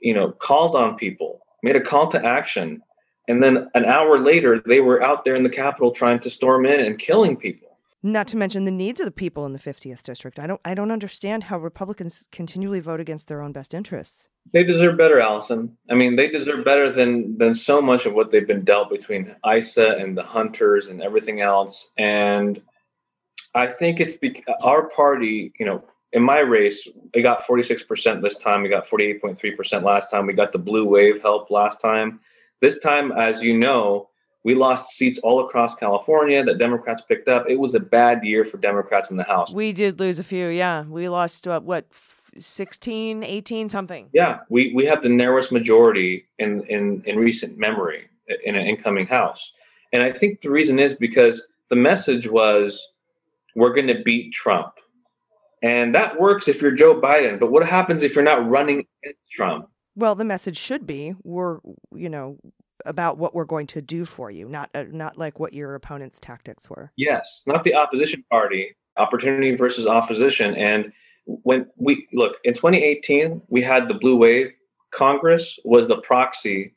you 0.00 0.12
know, 0.12 0.32
called 0.32 0.76
on 0.76 0.96
people, 0.96 1.40
made 1.62 1.76
a 1.76 1.80
call 1.80 2.10
to 2.10 2.22
action, 2.22 2.82
and 3.28 3.42
then 3.42 3.70
an 3.74 3.86
hour 3.86 4.18
later 4.18 4.62
they 4.66 4.80
were 4.80 5.02
out 5.02 5.24
there 5.24 5.34
in 5.34 5.42
the 5.42 5.48
Capitol 5.48 5.92
trying 5.92 6.20
to 6.20 6.28
storm 6.28 6.66
in 6.66 6.80
and 6.80 6.98
killing 6.98 7.36
people. 7.36 7.63
Not 8.06 8.28
to 8.28 8.36
mention 8.36 8.66
the 8.66 8.70
needs 8.70 9.00
of 9.00 9.06
the 9.06 9.10
people 9.10 9.46
in 9.46 9.54
the 9.54 9.58
50th 9.58 10.02
district. 10.02 10.38
I 10.38 10.46
don't 10.46 10.60
I 10.62 10.74
don't 10.74 10.90
understand 10.90 11.44
how 11.44 11.56
Republicans 11.56 12.28
continually 12.30 12.78
vote 12.78 13.00
against 13.00 13.28
their 13.28 13.40
own 13.40 13.52
best 13.52 13.72
interests. 13.72 14.28
They 14.52 14.62
deserve 14.62 14.98
better, 14.98 15.20
Allison. 15.20 15.78
I 15.90 15.94
mean, 15.94 16.16
they 16.16 16.28
deserve 16.28 16.66
better 16.66 16.92
than 16.92 17.38
than 17.38 17.54
so 17.54 17.80
much 17.80 18.04
of 18.04 18.12
what 18.12 18.30
they've 18.30 18.46
been 18.46 18.62
dealt 18.62 18.90
between 18.90 19.34
Issa 19.50 19.96
and 19.98 20.18
the 20.18 20.22
Hunters 20.22 20.88
and 20.88 21.00
everything 21.00 21.40
else. 21.40 21.88
And 21.96 22.60
I 23.54 23.68
think 23.68 24.00
it's 24.00 24.16
bec- 24.16 24.44
our 24.60 24.90
party. 24.90 25.54
You 25.58 25.64
know, 25.64 25.84
in 26.12 26.22
my 26.22 26.40
race, 26.40 26.86
we 27.14 27.22
got 27.22 27.46
forty 27.46 27.62
six 27.62 27.82
percent 27.82 28.20
this 28.20 28.36
time. 28.36 28.62
We 28.62 28.68
got 28.68 28.86
forty 28.86 29.06
eight 29.06 29.22
point 29.22 29.38
three 29.38 29.56
percent 29.56 29.82
last 29.82 30.10
time. 30.10 30.26
We 30.26 30.34
got 30.34 30.52
the 30.52 30.58
blue 30.58 30.84
wave 30.84 31.22
help 31.22 31.50
last 31.50 31.80
time. 31.80 32.20
This 32.60 32.78
time, 32.80 33.12
as 33.12 33.40
you 33.40 33.56
know, 33.56 34.10
we 34.44 34.54
lost 34.54 34.90
seats 34.90 35.18
all 35.22 35.44
across 35.44 35.74
California 35.74 36.44
that 36.44 36.58
Democrats 36.58 37.02
picked 37.02 37.28
up. 37.28 37.46
It 37.48 37.58
was 37.58 37.74
a 37.74 37.80
bad 37.80 38.22
year 38.22 38.44
for 38.44 38.58
Democrats 38.58 39.10
in 39.10 39.16
the 39.16 39.24
House. 39.24 39.50
We 39.50 39.72
did 39.72 39.98
lose 39.98 40.18
a 40.18 40.24
few, 40.24 40.48
yeah. 40.48 40.82
We 40.82 41.08
lost 41.08 41.48
uh, 41.48 41.60
what 41.60 41.86
f- 41.90 42.30
16, 42.38 43.24
18 43.24 43.70
something. 43.70 44.10
Yeah, 44.12 44.40
we, 44.50 44.72
we 44.74 44.84
have 44.84 45.02
the 45.02 45.08
narrowest 45.08 45.50
majority 45.50 46.26
in, 46.38 46.62
in, 46.64 47.02
in 47.06 47.16
recent 47.16 47.58
memory 47.58 48.10
in 48.44 48.54
an 48.54 48.66
incoming 48.66 49.06
House. 49.06 49.52
And 49.92 50.02
I 50.02 50.12
think 50.12 50.42
the 50.42 50.50
reason 50.50 50.78
is 50.78 50.94
because 50.94 51.46
the 51.70 51.76
message 51.76 52.28
was 52.28 52.88
we're 53.56 53.74
going 53.74 53.86
to 53.86 54.02
beat 54.02 54.32
Trump. 54.34 54.74
And 55.62 55.94
that 55.94 56.20
works 56.20 56.48
if 56.48 56.60
you're 56.60 56.72
Joe 56.72 57.00
Biden. 57.00 57.40
But 57.40 57.50
what 57.50 57.66
happens 57.66 58.02
if 58.02 58.14
you're 58.14 58.24
not 58.24 58.46
running 58.46 58.86
against 59.02 59.20
Trump? 59.32 59.70
Well, 59.96 60.14
the 60.14 60.24
message 60.24 60.58
should 60.58 60.86
be 60.86 61.14
we're, 61.22 61.60
you 61.94 62.10
know, 62.10 62.36
about 62.84 63.18
what 63.18 63.34
we're 63.34 63.44
going 63.44 63.66
to 63.68 63.82
do 63.82 64.04
for 64.04 64.30
you, 64.30 64.48
not 64.48 64.70
uh, 64.74 64.84
not 64.90 65.18
like 65.18 65.40
what 65.40 65.52
your 65.52 65.74
opponent's 65.74 66.20
tactics 66.20 66.68
were. 66.68 66.92
Yes, 66.96 67.42
not 67.46 67.64
the 67.64 67.74
opposition 67.74 68.24
party, 68.30 68.76
opportunity 68.96 69.54
versus 69.56 69.86
opposition. 69.86 70.54
And 70.56 70.92
when 71.26 71.66
we 71.76 72.06
look 72.12 72.36
in 72.44 72.54
2018, 72.54 73.42
we 73.48 73.62
had 73.62 73.88
the 73.88 73.94
blue 73.94 74.16
wave. 74.16 74.52
Congress 74.90 75.58
was 75.64 75.88
the 75.88 75.96
proxy 75.98 76.74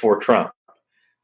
for 0.00 0.18
Trump. 0.18 0.52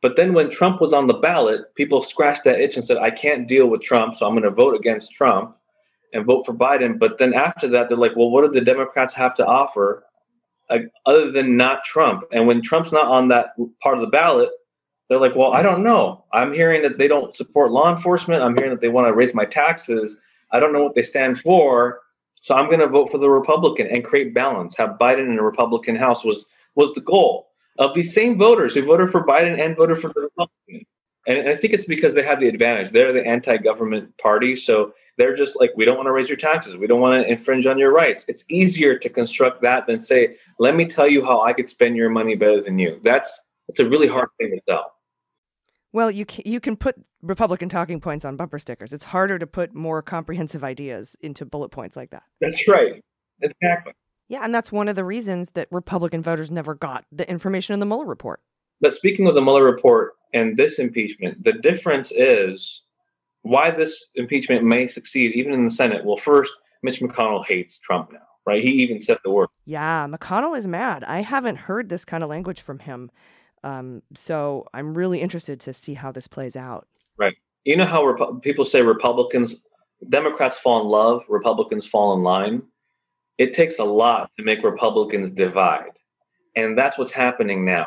But 0.03 0.17
then 0.17 0.35
when 0.35 0.51
Trump 0.51 0.81
was 0.81 0.93
on 0.93 1.07
the 1.07 1.15
ballot, 1.15 1.75
people 1.75 2.03
scratched 2.03 2.45
that 2.45 2.61
itch 2.61 2.77
and 2.77 2.85
said, 2.85 2.99
I 2.99 3.11
can't 3.11 3.49
deal 3.49 3.67
with 3.69 3.81
Trump, 3.81 4.15
so 4.15 4.27
I'm 4.27 4.35
going 4.35 4.43
to 4.45 4.51
vote 4.51 4.75
against 4.75 5.13
Trump 5.13 5.57
and 6.13 6.27
vote 6.27 6.45
for 6.45 6.55
Biden. 6.55 6.99
But 6.99 7.19
then 7.19 7.35
after 7.35 7.67
that, 7.69 7.89
they're 7.89 7.99
like, 7.99 8.15
well, 8.15 8.31
what 8.31 8.43
do 8.45 8.51
the 8.57 8.65
Democrats 8.65 9.15
have 9.15 9.35
to 9.37 9.47
offer 9.47 10.05
like, 10.71 10.91
other 11.05 11.31
than 11.31 11.57
not 11.57 11.85
Trump? 11.85 12.25
And 12.33 12.47
when 12.47 12.63
Trump's 12.63 12.93
not 12.93 13.07
on 13.07 13.29
that 13.29 13.55
part 13.83 13.97
of 13.97 14.01
the 14.01 14.07
ballot, 14.09 14.51
they're 15.09 15.21
like, 15.21 15.37
well, 15.37 15.53
I 15.53 15.63
don't 15.63 15.85
know. 15.85 16.25
I'm 16.33 16.53
hearing 16.53 16.83
that 16.83 16.99
they 16.99 17.09
don't 17.09 17.37
support 17.37 17.71
law 17.71 17.95
enforcement. 17.95 18.43
I'm 18.43 18.57
hearing 18.57 18.71
that 18.71 18.81
they 18.81 18.89
want 18.89 19.07
to 19.07 19.15
raise 19.15 19.33
my 19.35 19.45
taxes. 19.45 20.17
I 20.53 20.59
don't 20.59 20.73
know 20.73 20.83
what 20.83 20.95
they 20.95 21.03
stand 21.03 21.41
for. 21.41 22.01
So 22.43 22.55
I'm 22.55 22.67
going 22.67 22.81
to 22.81 22.89
vote 22.89 23.11
for 23.11 23.19
the 23.19 23.31
Republican 23.31 23.87
and 23.89 24.05
create 24.05 24.35
balance. 24.35 24.77
Have 24.77 24.99
Biden 25.01 25.31
in 25.31 25.39
a 25.39 25.43
Republican 25.43 25.97
House 25.97 26.25
was 26.25 26.47
was 26.77 26.95
the 26.95 27.01
goal 27.01 27.49
of 27.79 27.95
these 27.95 28.15
same 28.15 28.39
voters 28.39 28.75
who 28.75 28.85
voted 28.85 29.11
for 29.11 29.27
Biden 29.27 29.61
and 29.61 29.77
voted 29.77 30.01
for 30.01 30.09
the 30.09 30.21
Republican. 30.21 30.87
And 31.27 31.49
I 31.49 31.57
think 31.57 31.73
it's 31.73 31.85
because 31.85 32.15
they 32.15 32.23
have 32.23 32.39
the 32.39 32.47
advantage. 32.47 32.93
They're 32.93 33.13
the 33.13 33.27
anti-government 33.27 34.17
party, 34.19 34.55
so 34.55 34.93
they're 35.19 35.37
just 35.37 35.57
like, 35.59 35.73
we 35.77 35.85
don't 35.85 35.97
want 35.97 36.07
to 36.07 36.13
raise 36.13 36.29
your 36.29 36.37
taxes. 36.37 36.77
We 36.77 36.87
don't 36.87 37.01
want 37.01 37.23
to 37.23 37.31
infringe 37.31 37.67
on 37.67 37.79
your 37.79 37.93
rights. 37.93 38.25
It's 38.29 38.45
easier 38.49 38.99
to 38.99 39.09
construct 39.09 39.63
that 39.63 39.87
than 39.87 40.03
say, 40.03 40.37
let 40.59 40.77
me 40.77 40.87
tell 40.87 41.09
you 41.09 41.25
how 41.25 41.43
I 41.43 41.53
could 41.53 41.71
spend 41.71 41.97
your 41.97 42.11
money 42.11 42.35
better 42.35 42.63
than 42.63 42.79
you. 42.79 43.01
That's 43.03 43.39
it's 43.69 43.81
a 43.81 43.89
really 43.89 44.09
hard 44.09 44.29
thing 44.39 44.51
to 44.51 44.61
sell. 44.69 44.93
Well, 45.93 46.11
you 46.11 46.27
can, 46.27 46.43
you 46.45 46.61
can 46.61 46.77
put 46.77 46.97
Republican 47.23 47.69
talking 47.69 48.01
points 48.01 48.25
on 48.25 48.37
bumper 48.37 48.59
stickers. 48.59 48.93
It's 48.93 49.05
harder 49.05 49.39
to 49.39 49.47
put 49.47 49.75
more 49.75 50.03
comprehensive 50.03 50.63
ideas 50.63 51.17
into 51.21 51.45
bullet 51.45 51.71
points 51.71 51.97
like 51.97 52.11
that. 52.11 52.23
That's 52.41 52.69
right. 52.69 53.03
Exactly. 53.41 53.93
Yeah, 54.29 54.41
and 54.43 54.55
that's 54.55 54.73
one 54.73 54.89
of 54.89 54.97
the 54.97 55.05
reasons 55.05 55.53
that 55.53 55.69
Republican 55.71 56.23
voters 56.23 56.51
never 56.51 56.75
got 56.75 57.05
the 57.13 57.29
information 57.31 57.75
in 57.75 57.81
the 57.81 57.87
Mueller 57.87 58.05
report. 58.05 58.41
But 58.81 58.93
speaking 58.93 59.27
of 59.27 59.35
the 59.35 59.41
Mueller 59.41 59.65
report 59.65 60.15
and 60.35 60.57
this 60.57 60.79
impeachment, 60.79 61.45
the 61.45 61.53
difference 61.53 62.13
is 62.13 62.83
why 63.47 63.71
this 63.71 64.05
impeachment 64.17 64.65
may 64.65 64.89
succeed 64.89 65.33
even 65.37 65.53
in 65.53 65.65
the 65.65 65.71
Senate. 65.71 66.05
Well, 66.05 66.17
first, 66.17 66.53
Mitch 66.83 67.01
McConnell 67.01 67.47
hates 67.47 67.79
Trump 67.79 68.11
now, 68.13 68.27
right? 68.45 68.63
He 68.63 68.71
even 68.71 69.01
said 69.01 69.19
the 69.23 69.31
word. 69.31 69.49
Yeah, 69.65 70.09
McConnell 70.09 70.59
is 70.59 70.67
mad. 70.67 71.05
I 71.05 71.21
haven't 71.23 71.57
heard 71.57 71.89
this 71.89 72.05
kind 72.05 72.25
of 72.25 72.29
language 72.29 72.61
from 72.61 72.81
him. 72.81 73.11
Um, 73.63 74.03
so 74.15 74.67
I'm 74.75 74.95
really 74.95 75.21
interested 75.21 75.61
to 75.61 75.73
see 75.73 75.95
how 75.95 76.11
this 76.11 76.27
plays 76.27 76.57
out. 76.57 76.89
Right. 77.17 77.35
You 77.65 77.77
know 77.77 77.87
how 77.87 78.03
Repu- 78.03 78.43
people 78.43 78.65
say 78.65 78.83
Republicans, 78.83 79.57
Democrats 80.09 80.59
fall 80.59 80.81
in 80.83 80.89
love, 80.89 81.23
Republicans 81.29 81.87
fall 81.87 82.15
in 82.15 82.23
line. 82.25 82.63
It 83.39 83.55
takes 83.55 83.79
a 83.79 83.85
lot 83.85 84.31
to 84.39 84.45
make 84.45 84.65
Republicans 84.65 85.31
divide. 85.31 85.93
And 86.57 86.77
that's 86.77 86.99
what's 86.99 87.13
happening 87.13 87.65
now. 87.65 87.87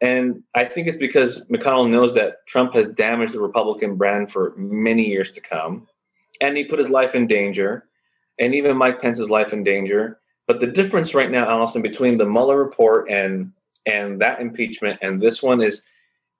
And 0.00 0.42
I 0.54 0.64
think 0.64 0.86
it's 0.86 0.98
because 0.98 1.42
McConnell 1.50 1.90
knows 1.90 2.14
that 2.14 2.46
Trump 2.46 2.74
has 2.74 2.88
damaged 2.88 3.34
the 3.34 3.40
Republican 3.40 3.96
brand 3.96 4.32
for 4.32 4.54
many 4.56 5.06
years 5.06 5.30
to 5.32 5.40
come. 5.40 5.86
And 6.40 6.56
he 6.56 6.64
put 6.64 6.78
his 6.78 6.88
life 6.88 7.14
in 7.14 7.26
danger, 7.26 7.84
and 8.38 8.54
even 8.54 8.76
Mike 8.76 9.02
Pence's 9.02 9.28
life 9.28 9.52
in 9.52 9.62
danger. 9.62 10.20
But 10.46 10.60
the 10.60 10.66
difference 10.66 11.14
right 11.14 11.30
now, 11.30 11.48
Allison, 11.48 11.82
between 11.82 12.16
the 12.16 12.24
Mueller 12.24 12.58
report 12.58 13.10
and 13.10 13.52
and 13.86 14.20
that 14.20 14.40
impeachment 14.40 14.98
and 15.00 15.20
this 15.20 15.42
one 15.42 15.62
is 15.62 15.82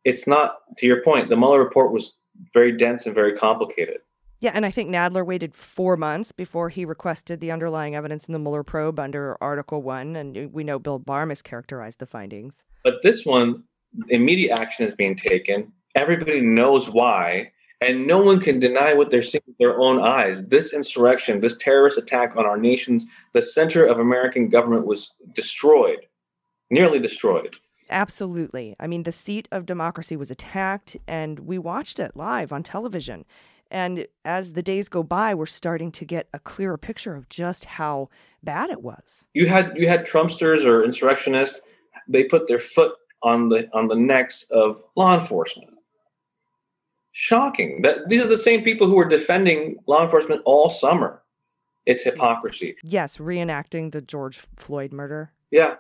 it's 0.05 0.27
not 0.27 0.57
to 0.79 0.87
your 0.87 1.03
point, 1.03 1.29
the 1.29 1.37
Mueller 1.37 1.63
report 1.63 1.93
was 1.93 2.15
very 2.53 2.77
dense 2.77 3.07
and 3.07 3.15
very 3.15 3.37
complicated. 3.37 3.99
Yeah, 4.41 4.53
and 4.55 4.65
I 4.65 4.71
think 4.71 4.89
Nadler 4.89 5.25
waited 5.25 5.55
four 5.55 5.99
months 5.99 6.33
before 6.33 6.71
he 6.71 6.87
requested 6.87 7.41
the 7.41 7.51
underlying 7.51 7.95
evidence 7.95 8.27
in 8.27 8.33
the 8.33 8.39
Mueller 8.39 8.63
probe 8.63 8.99
under 8.99 9.37
Article 9.43 9.83
1. 9.83 10.17
And 10.17 10.53
we 10.53 10.65
know 10.65 10.79
Bill 10.79 10.99
Barr 10.99 11.27
mischaracterized 11.27 11.99
the 11.99 12.07
findings. 12.07 12.65
But 12.83 13.03
this 13.03 13.27
one, 13.27 13.65
immediate 14.09 14.59
action 14.59 14.87
is 14.87 14.95
being 14.95 15.15
taken. 15.15 15.73
Everybody 15.95 16.41
knows 16.41 16.89
why, 16.89 17.53
and 17.83 18.07
no 18.07 18.19
one 18.19 18.41
can 18.41 18.61
deny 18.61 18.95
what 18.95 19.11
they're 19.11 19.23
seeing 19.23 19.43
with 19.47 19.59
their 19.59 19.79
own 19.79 20.01
eyes. 20.01 20.43
This 20.47 20.73
insurrection, 20.73 21.41
this 21.41 21.59
terrorist 21.59 21.99
attack 21.99 22.35
on 22.37 22.47
our 22.47 22.57
nation's, 22.57 23.05
the 23.35 23.43
center 23.43 23.85
of 23.85 23.99
American 23.99 24.49
government 24.49 24.87
was 24.87 25.11
destroyed, 25.35 26.07
nearly 26.71 26.99
destroyed. 26.99 27.57
Absolutely. 27.91 28.77
I 28.81 28.87
mean, 28.87 29.03
the 29.03 29.13
seat 29.13 29.49
of 29.51 29.67
democracy 29.67 30.17
was 30.17 30.31
attacked, 30.31 30.97
and 31.07 31.41
we 31.41 31.59
watched 31.59 31.99
it 31.99 32.17
live 32.17 32.53
on 32.53 32.63
television. 32.63 33.27
And 33.71 34.07
as 34.25 34.55
the 34.55 34.63
days 34.63 34.89
go 34.89 35.03
by, 35.03 35.35
we're 35.35 35.47
starting 35.47 35.93
to 35.93 36.05
get 36.05 36.29
a 36.33 36.39
clearer 36.39 36.77
picture 36.77 37.15
of 37.15 37.29
just 37.29 37.65
how 37.65 38.09
bad 38.43 38.71
it 38.71 38.83
was. 38.83 39.25
You 39.33 39.49
had 39.49 39.73
you 39.77 39.89
had 39.89 40.07
Trumpsters 40.07 40.65
or 40.65 40.85
insurrectionists. 40.85 41.61
They 42.09 42.25
put 42.25 42.49
their 42.49 42.59
foot 42.59 42.93
on 43.23 43.49
the 43.49 43.69
on 43.73 43.89
the 43.89 43.95
necks 43.95 44.45
of 44.51 44.83
law 44.97 45.19
enforcement. 45.19 45.71
Shocking 47.13 47.83
that 47.83 48.09
these 48.09 48.23
are 48.23 48.29
the 48.29 48.39
same 48.39 48.63
people 48.63 48.87
who 48.87 48.95
were 48.95 49.09
defending 49.09 49.77
law 49.87 50.05
enforcement 50.05 50.43
all 50.45 50.71
summer. 50.71 51.23
It's 51.87 52.05
hypocrisy. 52.05 52.77
Yes, 52.83 53.17
reenacting 53.17 53.93
the 53.93 54.01
George 54.01 54.39
Floyd 54.57 54.93
murder. 54.93 55.33
Yeah. 55.51 55.75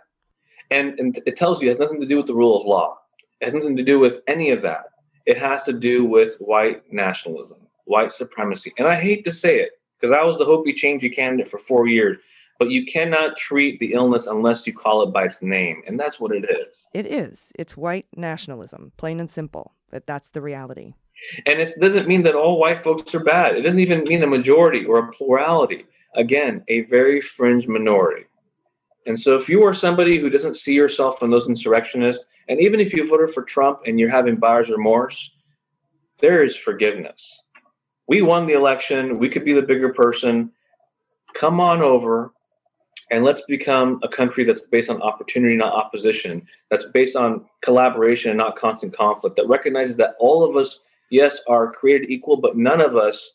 And, 0.70 0.98
and 0.98 1.20
it 1.26 1.36
tells 1.36 1.60
you 1.60 1.68
it 1.68 1.72
has 1.72 1.78
nothing 1.78 2.00
to 2.00 2.06
do 2.06 2.16
with 2.16 2.26
the 2.26 2.34
rule 2.34 2.58
of 2.58 2.66
law. 2.66 2.98
It 3.40 3.46
has 3.46 3.54
nothing 3.54 3.76
to 3.76 3.82
do 3.82 3.98
with 3.98 4.20
any 4.26 4.50
of 4.50 4.62
that. 4.62 4.86
It 5.26 5.38
has 5.38 5.62
to 5.64 5.72
do 5.72 6.04
with 6.04 6.36
white 6.38 6.92
nationalism, 6.92 7.58
white 7.90 8.12
supremacy. 8.12 8.72
And 8.78 8.86
I 8.88 9.00
hate 9.00 9.24
to 9.24 9.32
say 9.32 9.60
it 9.60 9.72
because 10.00 10.16
I 10.16 10.22
was 10.22 10.38
the 10.38 10.44
Hopi 10.44 10.72
Changey 10.72 11.14
candidate 11.14 11.50
for 11.50 11.58
four 11.58 11.86
years, 11.88 12.18
but 12.58 12.70
you 12.70 12.86
cannot 12.86 13.36
treat 13.36 13.80
the 13.80 13.92
illness 13.92 14.26
unless 14.26 14.66
you 14.66 14.72
call 14.72 15.02
it 15.02 15.12
by 15.12 15.24
its 15.24 15.42
name. 15.42 15.82
And 15.86 15.98
that's 15.98 16.20
what 16.20 16.32
it 16.32 16.44
is. 16.44 16.74
It 16.94 17.06
is. 17.06 17.52
It's 17.58 17.76
white 17.76 18.06
nationalism, 18.16 18.92
plain 18.96 19.20
and 19.20 19.30
simple. 19.30 19.74
But 19.90 20.06
that's 20.06 20.30
the 20.30 20.40
reality. 20.40 20.94
And 21.46 21.58
it 21.60 21.78
doesn't 21.80 22.08
mean 22.08 22.22
that 22.22 22.34
all 22.34 22.58
white 22.58 22.82
folks 22.84 23.14
are 23.14 23.24
bad. 23.24 23.56
It 23.56 23.62
doesn't 23.62 23.80
even 23.80 24.04
mean 24.04 24.22
a 24.22 24.26
majority 24.28 24.84
or 24.84 24.98
a 24.98 25.12
plurality. 25.12 25.84
Again, 26.14 26.64
a 26.68 26.82
very 26.82 27.20
fringe 27.20 27.66
minority. 27.66 28.24
And 29.06 29.18
so 29.18 29.36
if 29.36 29.48
you 29.48 29.64
are 29.64 29.74
somebody 29.74 30.18
who 30.18 30.30
doesn't 30.30 30.56
see 30.56 30.74
yourself 30.74 31.22
in 31.22 31.30
those 31.30 31.48
insurrectionists, 31.48 32.24
and 32.48 32.60
even 32.60 32.80
if 32.80 32.92
you 32.92 33.08
voted 33.08 33.34
for 33.34 33.42
Trump 33.42 33.80
and 33.86 33.98
you're 33.98 34.10
having 34.10 34.36
buyer's 34.36 34.70
remorse, 34.70 35.30
there 36.20 36.44
is 36.44 36.56
forgiveness. 36.56 37.42
We 38.10 38.22
won 38.22 38.48
the 38.48 38.54
election. 38.54 39.20
We 39.20 39.28
could 39.28 39.44
be 39.44 39.52
the 39.52 39.62
bigger 39.62 39.94
person. 39.94 40.50
Come 41.34 41.60
on 41.60 41.80
over 41.80 42.32
and 43.12 43.24
let's 43.24 43.42
become 43.42 44.00
a 44.02 44.08
country 44.08 44.42
that's 44.42 44.62
based 44.62 44.90
on 44.90 45.00
opportunity, 45.00 45.56
not 45.56 45.72
opposition, 45.72 46.44
that's 46.72 46.86
based 46.86 47.14
on 47.14 47.46
collaboration 47.62 48.32
and 48.32 48.38
not 48.38 48.56
constant 48.56 48.96
conflict, 48.96 49.36
that 49.36 49.46
recognizes 49.46 49.96
that 49.98 50.16
all 50.18 50.42
of 50.42 50.56
us, 50.56 50.80
yes, 51.10 51.38
are 51.46 51.70
created 51.70 52.10
equal, 52.10 52.36
but 52.36 52.56
none 52.56 52.80
of 52.80 52.96
us 52.96 53.30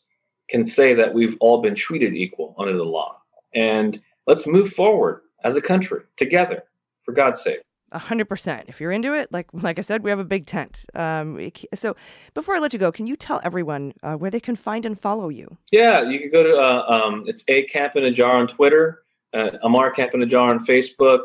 can 0.50 0.66
say 0.66 0.92
that 0.92 1.14
we've 1.14 1.38
all 1.40 1.62
been 1.62 1.74
treated 1.74 2.14
equal 2.14 2.54
under 2.58 2.76
the 2.76 2.84
law. 2.84 3.16
And 3.54 3.98
let's 4.26 4.46
move 4.46 4.74
forward 4.74 5.22
as 5.42 5.56
a 5.56 5.62
country 5.62 6.02
together, 6.18 6.64
for 7.02 7.12
God's 7.12 7.42
sake. 7.42 7.60
A 7.92 7.98
hundred 7.98 8.28
percent. 8.28 8.64
If 8.66 8.80
you're 8.80 8.90
into 8.90 9.14
it, 9.14 9.30
like 9.30 9.46
like 9.52 9.78
I 9.78 9.82
said, 9.82 10.02
we 10.02 10.10
have 10.10 10.18
a 10.18 10.24
big 10.24 10.46
tent. 10.46 10.86
Um, 10.94 11.52
so 11.74 11.94
before 12.34 12.56
I 12.56 12.58
let 12.58 12.72
you 12.72 12.80
go, 12.80 12.90
can 12.90 13.06
you 13.06 13.14
tell 13.14 13.40
everyone 13.44 13.94
uh, 14.02 14.14
where 14.14 14.30
they 14.30 14.40
can 14.40 14.56
find 14.56 14.84
and 14.84 14.98
follow 14.98 15.28
you? 15.28 15.56
Yeah, 15.70 16.02
you 16.02 16.18
can 16.18 16.32
go 16.32 16.42
to 16.42 16.56
uh, 16.56 16.84
um, 16.88 17.24
it's 17.28 17.44
ACampaNajjar 17.44 18.34
on 18.34 18.48
Twitter, 18.48 19.04
uh, 19.32 19.50
Ammar 19.64 19.94
Campa-Najjar 19.94 20.50
on 20.50 20.66
Facebook, 20.66 21.20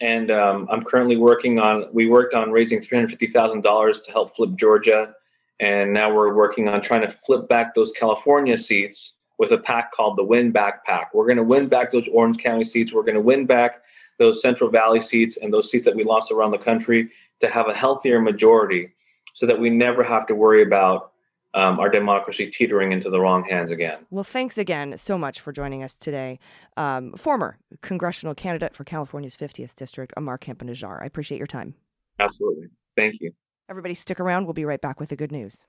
and 0.00 0.30
um, 0.30 0.68
I'm 0.70 0.84
currently 0.84 1.16
working 1.16 1.58
on. 1.58 1.86
We 1.92 2.08
worked 2.08 2.32
on 2.32 2.52
raising 2.52 2.80
three 2.80 2.96
hundred 2.96 3.10
fifty 3.10 3.26
thousand 3.26 3.62
dollars 3.62 3.98
to 4.02 4.12
help 4.12 4.36
flip 4.36 4.54
Georgia, 4.54 5.14
and 5.58 5.92
now 5.92 6.14
we're 6.14 6.32
working 6.32 6.68
on 6.68 6.80
trying 6.80 7.02
to 7.02 7.12
flip 7.26 7.48
back 7.48 7.74
those 7.74 7.90
California 7.98 8.56
seats 8.56 9.14
with 9.38 9.50
a 9.50 9.58
pack 9.58 9.92
called 9.92 10.16
the 10.16 10.24
Win 10.24 10.52
Back 10.52 10.86
Pack. 10.86 11.12
We're 11.12 11.26
going 11.26 11.38
to 11.38 11.42
win 11.42 11.68
back 11.68 11.90
those 11.90 12.06
Orange 12.12 12.38
County 12.38 12.64
seats. 12.64 12.92
We're 12.92 13.02
going 13.02 13.14
to 13.16 13.20
win 13.20 13.46
back 13.46 13.82
those 14.18 14.42
Central 14.42 14.70
Valley 14.70 15.00
seats 15.00 15.38
and 15.40 15.52
those 15.52 15.70
seats 15.70 15.84
that 15.84 15.96
we 15.96 16.04
lost 16.04 16.30
around 16.30 16.50
the 16.50 16.58
country 16.58 17.10
to 17.40 17.48
have 17.48 17.68
a 17.68 17.74
healthier 17.74 18.20
majority, 18.20 18.90
so 19.34 19.46
that 19.46 19.58
we 19.60 19.70
never 19.70 20.02
have 20.02 20.26
to 20.26 20.34
worry 20.34 20.62
about 20.62 21.12
um, 21.54 21.78
our 21.78 21.88
democracy 21.88 22.50
teetering 22.50 22.92
into 22.92 23.10
the 23.10 23.20
wrong 23.20 23.44
hands 23.44 23.70
again. 23.70 23.98
Well, 24.10 24.24
thanks 24.24 24.58
again 24.58 24.96
so 24.98 25.16
much 25.16 25.40
for 25.40 25.52
joining 25.52 25.82
us 25.82 25.96
today. 25.96 26.38
Um, 26.76 27.14
former 27.14 27.58
congressional 27.80 28.34
candidate 28.34 28.74
for 28.74 28.84
California's 28.84 29.36
50th 29.36 29.74
district, 29.74 30.12
Ammar 30.16 30.38
Campa-Najjar. 30.38 31.02
I 31.02 31.06
appreciate 31.06 31.38
your 31.38 31.46
time. 31.46 31.74
Absolutely. 32.18 32.66
Thank 32.96 33.16
you. 33.20 33.32
Everybody, 33.68 33.94
stick 33.94 34.20
around. 34.20 34.44
We'll 34.44 34.54
be 34.54 34.64
right 34.64 34.80
back 34.80 34.98
with 34.98 35.10
the 35.10 35.16
good 35.16 35.32
news. 35.32 35.66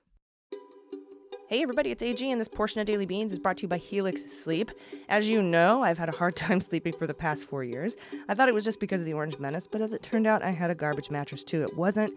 Hey 1.50 1.62
everybody, 1.62 1.90
it's 1.90 2.00
AG, 2.00 2.30
and 2.30 2.40
this 2.40 2.46
portion 2.46 2.80
of 2.80 2.86
Daily 2.86 3.06
Beans 3.06 3.32
is 3.32 3.40
brought 3.40 3.56
to 3.56 3.62
you 3.62 3.68
by 3.68 3.78
Helix 3.78 4.22
Sleep. 4.22 4.70
As 5.08 5.28
you 5.28 5.42
know, 5.42 5.82
I've 5.82 5.98
had 5.98 6.08
a 6.08 6.16
hard 6.16 6.36
time 6.36 6.60
sleeping 6.60 6.92
for 6.92 7.08
the 7.08 7.12
past 7.12 7.44
four 7.44 7.64
years. 7.64 7.96
I 8.28 8.34
thought 8.34 8.48
it 8.48 8.54
was 8.54 8.62
just 8.62 8.78
because 8.78 9.00
of 9.00 9.06
the 9.06 9.14
Orange 9.14 9.36
Menace, 9.40 9.66
but 9.66 9.80
as 9.80 9.92
it 9.92 10.00
turned 10.00 10.28
out, 10.28 10.44
I 10.44 10.52
had 10.52 10.70
a 10.70 10.76
garbage 10.76 11.10
mattress 11.10 11.42
too. 11.42 11.64
It 11.64 11.76
wasn't 11.76 12.16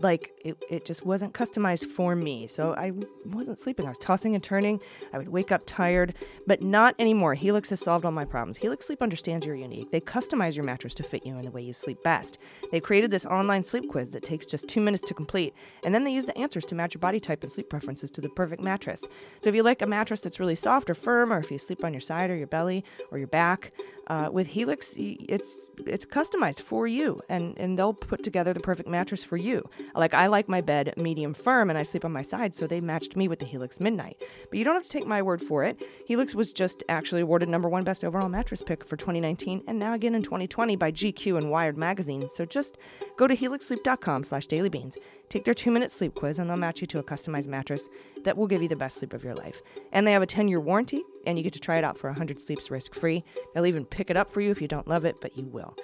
like 0.00 0.32
it, 0.44 0.62
it 0.68 0.84
just 0.84 1.06
wasn't 1.06 1.32
customized 1.32 1.86
for 1.86 2.14
me, 2.14 2.46
so 2.46 2.74
I 2.74 2.92
wasn't 3.24 3.58
sleeping. 3.58 3.86
I 3.86 3.88
was 3.88 3.96
tossing 3.96 4.34
and 4.34 4.44
turning. 4.44 4.80
I 5.14 5.18
would 5.18 5.30
wake 5.30 5.50
up 5.50 5.62
tired, 5.64 6.14
but 6.46 6.60
not 6.60 6.94
anymore. 6.98 7.32
Helix 7.32 7.70
has 7.70 7.80
solved 7.80 8.04
all 8.04 8.10
my 8.10 8.26
problems. 8.26 8.58
Helix 8.58 8.86
Sleep 8.86 9.00
understands 9.02 9.46
you're 9.46 9.54
unique. 9.54 9.92
They 9.92 10.00
customize 10.02 10.56
your 10.56 10.64
mattress 10.66 10.92
to 10.96 11.02
fit 11.02 11.24
you 11.24 11.38
in 11.38 11.46
the 11.46 11.50
way 11.50 11.62
you 11.62 11.72
sleep 11.72 12.02
best. 12.02 12.36
They 12.70 12.80
created 12.80 13.10
this 13.10 13.24
online 13.24 13.64
sleep 13.64 13.88
quiz 13.88 14.10
that 14.10 14.24
takes 14.24 14.44
just 14.44 14.68
two 14.68 14.82
minutes 14.82 15.02
to 15.04 15.14
complete, 15.14 15.54
and 15.84 15.94
then 15.94 16.04
they 16.04 16.12
use 16.12 16.26
the 16.26 16.36
answers 16.36 16.66
to 16.66 16.74
match 16.74 16.92
your 16.92 17.00
body 17.00 17.18
type 17.18 17.42
and 17.42 17.50
sleep 17.50 17.70
preferences 17.70 18.10
to 18.10 18.20
the 18.20 18.28
perfect 18.28 18.60
mattress. 18.60 18.73
So 18.82 19.48
if 19.48 19.54
you 19.54 19.62
like 19.62 19.82
a 19.82 19.86
mattress 19.86 20.20
that's 20.20 20.40
really 20.40 20.56
soft 20.56 20.90
or 20.90 20.94
firm, 20.94 21.32
or 21.32 21.38
if 21.38 21.50
you 21.50 21.58
sleep 21.58 21.84
on 21.84 21.92
your 21.92 22.00
side 22.00 22.30
or 22.30 22.36
your 22.36 22.46
belly 22.46 22.84
or 23.10 23.18
your 23.18 23.28
back, 23.28 23.72
uh, 24.08 24.28
with 24.30 24.46
Helix, 24.46 24.94
it's 24.98 25.68
it's 25.86 26.04
customized 26.04 26.60
for 26.60 26.86
you, 26.86 27.20
and 27.28 27.56
and 27.58 27.78
they'll 27.78 27.94
put 27.94 28.22
together 28.22 28.52
the 28.52 28.60
perfect 28.60 28.88
mattress 28.88 29.24
for 29.24 29.36
you. 29.36 29.68
Like 29.94 30.14
I 30.14 30.26
like 30.26 30.48
my 30.48 30.60
bed 30.60 30.92
medium 30.96 31.32
firm, 31.32 31.70
and 31.70 31.78
I 31.78 31.82
sleep 31.82 32.04
on 32.04 32.12
my 32.12 32.22
side, 32.22 32.54
so 32.54 32.66
they 32.66 32.80
matched 32.80 33.16
me 33.16 33.28
with 33.28 33.38
the 33.38 33.46
Helix 33.46 33.80
Midnight. 33.80 34.22
But 34.50 34.58
you 34.58 34.64
don't 34.64 34.74
have 34.74 34.84
to 34.84 34.90
take 34.90 35.06
my 35.06 35.22
word 35.22 35.40
for 35.42 35.64
it. 35.64 35.82
Helix 36.06 36.34
was 36.34 36.52
just 36.52 36.82
actually 36.88 37.22
awarded 37.22 37.48
number 37.48 37.68
one 37.68 37.84
best 37.84 38.04
overall 38.04 38.28
mattress 38.28 38.62
pick 38.62 38.84
for 38.84 38.96
2019, 38.96 39.62
and 39.66 39.78
now 39.78 39.94
again 39.94 40.14
in 40.14 40.22
2020 40.22 40.76
by 40.76 40.92
GQ 40.92 41.38
and 41.38 41.50
Wired 41.50 41.78
magazine. 41.78 42.28
So 42.28 42.44
just 42.44 42.76
go 43.16 43.26
to 43.26 43.36
helixsleep.com/dailybeans, 43.36 44.96
take 45.30 45.44
their 45.44 45.54
two-minute 45.54 45.92
sleep 45.92 46.14
quiz, 46.14 46.38
and 46.38 46.50
they'll 46.50 46.56
match 46.56 46.80
you 46.80 46.86
to 46.88 46.98
a 46.98 47.02
customized 47.02 47.48
mattress 47.48 47.88
that 48.24 48.36
will 48.36 48.46
give 48.46 48.62
you 48.62 48.68
the 48.68 48.76
best 48.76 48.98
sleep 48.98 49.12
of 49.14 49.24
your 49.24 49.34
life. 49.34 49.62
And 49.92 50.06
they 50.06 50.12
have 50.12 50.22
a 50.22 50.26
10-year 50.26 50.60
warranty, 50.60 51.04
and 51.26 51.36
you 51.38 51.44
get 51.44 51.52
to 51.54 51.60
try 51.60 51.78
it 51.78 51.84
out 51.84 51.98
for 51.98 52.08
100 52.10 52.40
sleeps 52.40 52.70
risk-free. 52.70 53.24
They'll 53.52 53.66
even 53.66 53.84
pick 53.84 54.10
it 54.10 54.16
up 54.16 54.30
for 54.30 54.40
you 54.40 54.50
if 54.50 54.60
you 54.62 54.68
don't 54.68 54.88
love 54.88 55.04
it, 55.04 55.20
but 55.20 55.36
you 55.36 55.44
will. 55.44 55.76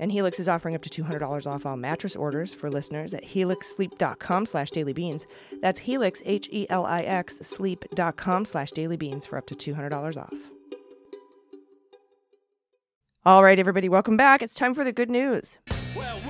And 0.00 0.12
Helix 0.12 0.38
is 0.38 0.48
offering 0.48 0.74
up 0.74 0.82
to 0.82 1.02
$200 1.02 1.46
off 1.46 1.66
all 1.66 1.76
mattress 1.76 2.14
orders 2.14 2.54
for 2.54 2.70
listeners 2.70 3.14
at 3.14 3.24
helixsleep.com 3.24 4.46
slash 4.46 4.70
dailybeans. 4.70 5.26
That's 5.60 5.80
helix, 5.80 6.22
H-E-L-I-X, 6.24 7.38
sleep.com 7.38 8.44
slash 8.44 8.70
dailybeans 8.72 9.26
for 9.26 9.38
up 9.38 9.46
to 9.48 9.74
$200 9.74 10.16
off. 10.16 10.50
All 13.24 13.42
right, 13.42 13.58
everybody, 13.58 13.88
welcome 13.88 14.16
back. 14.16 14.40
It's 14.40 14.54
time 14.54 14.74
for 14.74 14.84
the 14.84 14.92
good 14.92 15.10
news. 15.10 15.58
Well, 15.94 16.20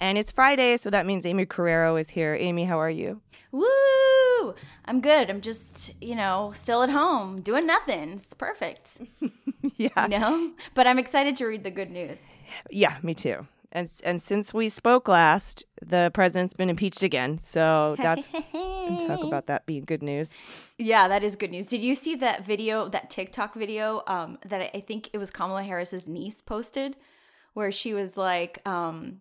And 0.00 0.16
it's 0.16 0.32
Friday, 0.32 0.76
so 0.78 0.88
that 0.90 1.04
means 1.06 1.26
Aimee 1.26 1.44
Carrero 1.46 2.00
is 2.00 2.10
here. 2.10 2.34
Aimee, 2.34 2.64
how 2.64 2.78
are 2.80 2.90
you? 2.90 3.20
Woo! 3.52 4.54
I'm 4.86 5.00
good. 5.00 5.28
I'm 5.28 5.40
just, 5.42 5.92
you 6.02 6.14
know, 6.14 6.52
still 6.54 6.82
at 6.82 6.88
home 6.90 7.42
doing 7.42 7.66
nothing. 7.66 8.10
It's 8.10 8.32
perfect. 8.32 8.98
yeah. 9.76 10.02
You 10.04 10.08
know? 10.18 10.52
But 10.74 10.86
I'm 10.86 10.98
excited 10.98 11.36
to 11.36 11.46
read 11.46 11.64
the 11.64 11.70
good 11.70 11.90
news. 11.90 12.18
Yeah, 12.70 12.96
me 13.02 13.14
too. 13.14 13.46
And 13.72 13.88
and 14.02 14.20
since 14.20 14.52
we 14.52 14.68
spoke 14.68 15.06
last, 15.06 15.62
the 15.80 16.10
president's 16.12 16.54
been 16.54 16.68
impeached 16.70 17.04
again. 17.04 17.38
So 17.38 17.94
that's 17.98 18.28
talk 18.32 19.22
about 19.22 19.46
that 19.46 19.64
being 19.66 19.84
good 19.84 20.02
news. 20.02 20.34
Yeah, 20.76 21.06
that 21.06 21.22
is 21.22 21.36
good 21.36 21.52
news. 21.52 21.66
Did 21.68 21.82
you 21.82 21.94
see 21.94 22.16
that 22.16 22.44
video, 22.44 22.88
that 22.88 23.10
TikTok 23.10 23.54
video 23.54 24.02
um, 24.08 24.38
that 24.46 24.60
I- 24.62 24.70
I 24.78 24.80
think 24.80 25.10
it 25.12 25.18
was 25.18 25.30
Kamala 25.30 25.62
Harris's 25.62 26.08
niece 26.08 26.42
posted, 26.42 26.96
where 27.52 27.70
she 27.70 27.94
was 27.94 28.16
like, 28.16 28.66
um, 28.66 29.20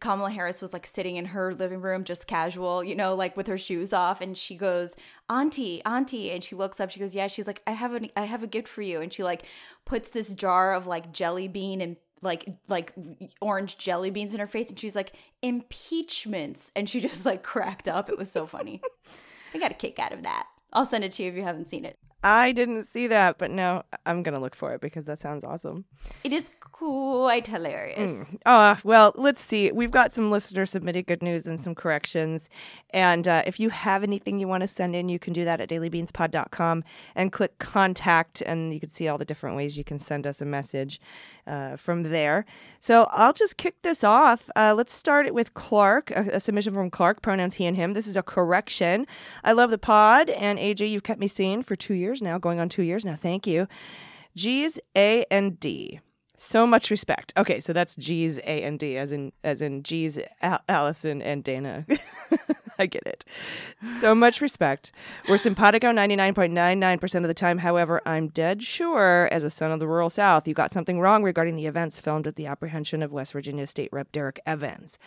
Kamala 0.00 0.30
Harris 0.30 0.62
was 0.62 0.72
like 0.72 0.86
sitting 0.86 1.16
in 1.16 1.26
her 1.26 1.52
living 1.54 1.80
room, 1.80 2.04
just 2.04 2.26
casual, 2.26 2.82
you 2.82 2.94
know, 2.94 3.14
like 3.14 3.36
with 3.36 3.46
her 3.46 3.58
shoes 3.58 3.92
off, 3.92 4.20
and 4.20 4.36
she 4.36 4.56
goes, 4.56 4.96
"Auntie, 5.28 5.82
Auntie," 5.84 6.30
and 6.30 6.42
she 6.42 6.54
looks 6.54 6.80
up. 6.80 6.90
She 6.90 7.00
goes, 7.00 7.14
"Yeah." 7.14 7.26
She's 7.26 7.46
like, 7.46 7.62
"I 7.66 7.72
have 7.72 7.94
a, 7.94 8.18
I 8.18 8.24
have 8.24 8.42
a 8.42 8.46
gift 8.46 8.68
for 8.68 8.82
you," 8.82 9.00
and 9.00 9.12
she 9.12 9.22
like 9.22 9.44
puts 9.84 10.10
this 10.10 10.34
jar 10.34 10.74
of 10.74 10.86
like 10.86 11.12
jelly 11.12 11.48
bean 11.48 11.80
and 11.80 11.96
like 12.20 12.48
like 12.68 12.92
orange 13.40 13.78
jelly 13.78 14.10
beans 14.10 14.34
in 14.34 14.40
her 14.40 14.46
face, 14.46 14.70
and 14.70 14.78
she's 14.78 14.96
like, 14.96 15.12
"Impeachments," 15.42 16.72
and 16.74 16.88
she 16.88 17.00
just 17.00 17.26
like 17.26 17.42
cracked 17.42 17.88
up. 17.88 18.08
It 18.08 18.18
was 18.18 18.30
so 18.30 18.46
funny. 18.46 18.80
I 19.54 19.58
got 19.58 19.70
a 19.70 19.74
kick 19.74 19.98
out 19.98 20.12
of 20.12 20.22
that. 20.22 20.46
I'll 20.72 20.86
send 20.86 21.04
it 21.04 21.12
to 21.12 21.22
you 21.22 21.28
if 21.28 21.36
you 21.36 21.42
haven't 21.42 21.66
seen 21.66 21.84
it. 21.84 21.98
I 22.22 22.52
didn't 22.52 22.84
see 22.84 23.08
that, 23.08 23.38
but 23.38 23.50
now 23.50 23.84
I'm 24.06 24.22
gonna 24.22 24.40
look 24.40 24.54
for 24.54 24.74
it 24.74 24.80
because 24.80 25.06
that 25.06 25.18
sounds 25.18 25.44
awesome. 25.44 25.84
It 26.22 26.32
is 26.32 26.50
quite 26.60 27.46
hilarious. 27.46 28.12
Mm. 28.12 28.38
Uh, 28.46 28.76
well, 28.84 29.12
let's 29.16 29.40
see. 29.40 29.70
We've 29.72 29.90
got 29.90 30.12
some 30.12 30.30
listener 30.30 30.66
submitted 30.66 31.06
good 31.06 31.22
news 31.22 31.46
and 31.46 31.60
some 31.60 31.74
corrections. 31.74 32.48
And 32.90 33.26
uh, 33.26 33.42
if 33.46 33.58
you 33.60 33.70
have 33.70 34.02
anything 34.02 34.40
you 34.40 34.48
want 34.48 34.62
to 34.62 34.68
send 34.68 34.94
in, 34.94 35.08
you 35.08 35.18
can 35.18 35.32
do 35.32 35.44
that 35.44 35.60
at 35.60 35.68
dailybeanspod.com 35.68 36.84
and 37.14 37.32
click 37.32 37.58
contact, 37.58 38.40
and 38.42 38.72
you 38.72 38.80
can 38.80 38.90
see 38.90 39.08
all 39.08 39.18
the 39.18 39.24
different 39.24 39.56
ways 39.56 39.76
you 39.76 39.84
can 39.84 39.98
send 39.98 40.26
us 40.26 40.40
a 40.40 40.44
message 40.44 41.00
uh, 41.46 41.76
from 41.76 42.04
there. 42.04 42.44
So 42.80 43.08
I'll 43.10 43.32
just 43.32 43.56
kick 43.56 43.80
this 43.82 44.04
off. 44.04 44.50
Uh, 44.56 44.74
let's 44.76 44.92
start 44.92 45.26
it 45.26 45.34
with 45.34 45.54
Clark, 45.54 46.10
a, 46.10 46.28
a 46.32 46.40
submission 46.40 46.72
from 46.74 46.90
Clark, 46.90 47.22
pronouns 47.22 47.54
he 47.54 47.66
and 47.66 47.76
him. 47.76 47.94
This 47.94 48.06
is 48.06 48.16
a 48.16 48.22
correction. 48.22 49.06
I 49.44 49.52
love 49.52 49.70
the 49.70 49.78
pod, 49.78 50.30
and 50.30 50.58
AG, 50.58 50.84
you've 50.84 51.02
kept 51.02 51.20
me 51.20 51.28
sane 51.28 51.62
for 51.62 51.76
two 51.76 51.94
years 51.94 52.22
now, 52.22 52.38
going 52.38 52.60
on 52.60 52.68
two 52.68 52.82
years 52.82 53.04
now. 53.04 53.16
Thank 53.16 53.46
you. 53.46 53.68
G's 54.36 54.78
A 54.96 55.24
and 55.30 55.58
D. 55.60 56.00
So 56.36 56.66
much 56.66 56.90
respect. 56.90 57.32
Okay, 57.36 57.60
so 57.60 57.72
that's 57.72 57.94
G's 57.94 58.38
A 58.38 58.64
and 58.64 58.78
D, 58.78 58.96
as 58.96 59.12
in 59.12 59.32
as 59.44 59.62
in 59.62 59.82
G's 59.84 60.18
Al- 60.40 60.62
Allison 60.68 61.22
and 61.22 61.44
Dana. 61.44 61.86
I 62.78 62.86
get 62.86 63.02
it. 63.06 63.24
So 64.00 64.14
much 64.14 64.40
respect. 64.40 64.92
We're 65.28 65.38
simpatico 65.38 65.88
99.99% 65.88 67.14
of 67.16 67.28
the 67.28 67.34
time. 67.34 67.58
However, 67.58 68.00
I'm 68.06 68.28
dead 68.28 68.62
sure, 68.62 69.28
as 69.30 69.44
a 69.44 69.50
son 69.50 69.72
of 69.72 69.80
the 69.80 69.86
rural 69.86 70.10
South, 70.10 70.48
you 70.48 70.54
got 70.54 70.72
something 70.72 71.00
wrong 71.00 71.22
regarding 71.22 71.56
the 71.56 71.66
events 71.66 72.00
filmed 72.00 72.26
at 72.26 72.36
the 72.36 72.46
apprehension 72.46 73.02
of 73.02 73.12
West 73.12 73.32
Virginia 73.32 73.66
State 73.66 73.90
Rep 73.92 74.12
Derek 74.12 74.40
Evans. 74.46 74.98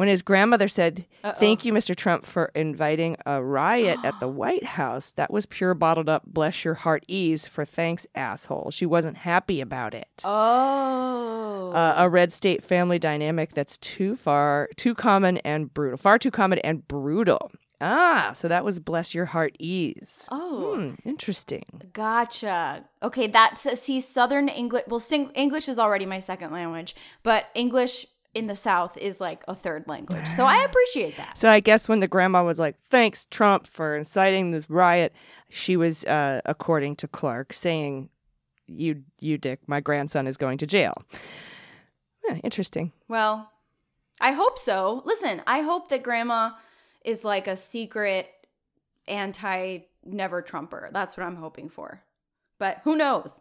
When 0.00 0.08
his 0.08 0.22
grandmother 0.22 0.68
said, 0.68 1.04
Thank 1.38 1.66
you, 1.66 1.74
Mr. 1.74 1.94
Trump, 1.94 2.24
for 2.24 2.46
inviting 2.54 3.18
a 3.26 3.42
riot 3.44 3.98
at 4.02 4.18
the 4.18 4.28
White 4.42 4.64
House, 4.64 5.10
that 5.10 5.30
was 5.30 5.44
pure 5.44 5.74
bottled 5.74 6.08
up, 6.08 6.22
bless 6.24 6.64
your 6.64 6.72
heart 6.72 7.04
ease 7.06 7.46
for 7.46 7.66
thanks, 7.66 8.06
asshole. 8.14 8.70
She 8.70 8.86
wasn't 8.86 9.18
happy 9.18 9.60
about 9.60 9.92
it 9.92 10.08
Oh. 10.24 11.72
uh, 11.74 11.96
a 11.98 12.08
red 12.08 12.32
state 12.32 12.64
family 12.64 12.98
dynamic 12.98 13.52
that's 13.52 13.76
too 13.76 14.16
far, 14.16 14.70
too 14.76 14.94
common 14.94 15.36
and 15.44 15.74
brutal, 15.74 15.98
far 15.98 16.18
too 16.18 16.30
common 16.30 16.60
and 16.60 16.88
brutal. 16.88 17.52
Ah, 17.82 18.32
so 18.34 18.48
that 18.48 18.64
was 18.64 18.78
bless 18.78 19.14
your 19.14 19.26
heart 19.26 19.54
ease. 19.58 20.26
oh. 20.32 20.76
Hmm, 20.76 20.94
interesting. 21.04 21.64
Gotcha. 21.92 22.84
Okay, 23.02 23.26
that's 23.26 23.78
see 23.78 24.00
Southern 24.00 24.48
English. 24.48 24.84
Well, 24.88 24.98
sing, 24.98 25.30
English 25.34 25.68
is 25.68 25.78
already 25.78 26.06
my 26.06 26.20
second 26.20 26.52
language, 26.52 26.94
but 27.22 27.48
English 27.54 28.06
in 28.34 28.46
the 28.46 28.56
South 28.56 28.96
is 28.96 29.20
like 29.20 29.42
a 29.48 29.54
third 29.54 29.86
language. 29.88 30.26
So 30.36 30.44
I 30.44 30.64
appreciate 30.68 31.16
that. 31.16 31.38
So 31.38 31.48
I 31.50 31.60
guess 31.60 31.88
when 31.88 32.00
the 32.00 32.08
grandma 32.08 32.44
was 32.44 32.58
like, 32.58 32.76
"Thanks, 32.84 33.26
Trump, 33.30 33.66
for 33.66 33.96
inciting 33.96 34.50
this 34.50 34.68
riot," 34.70 35.12
she 35.48 35.76
was, 35.76 36.04
uh, 36.04 36.40
according 36.44 36.96
to 36.96 37.08
Clark, 37.08 37.52
saying, 37.52 38.08
"You, 38.66 39.02
you 39.18 39.38
dick, 39.38 39.60
my 39.66 39.80
grandson 39.80 40.26
is 40.26 40.36
going 40.36 40.58
to 40.58 40.66
jail." 40.66 41.02
Yeah, 42.28 42.36
interesting. 42.44 42.92
Well, 43.08 43.50
I 44.20 44.32
hope 44.32 44.58
so. 44.58 45.02
Listen, 45.04 45.42
I 45.46 45.60
hope 45.60 45.88
that 45.88 46.02
Grandma 46.02 46.50
is 47.04 47.24
like 47.24 47.46
a 47.48 47.56
secret 47.56 48.30
anti 49.08 49.80
never 50.04 50.42
Trumper. 50.42 50.90
That's 50.92 51.16
what 51.16 51.24
I'm 51.24 51.36
hoping 51.36 51.68
for. 51.68 52.02
But 52.58 52.80
who 52.84 52.96
knows? 52.96 53.40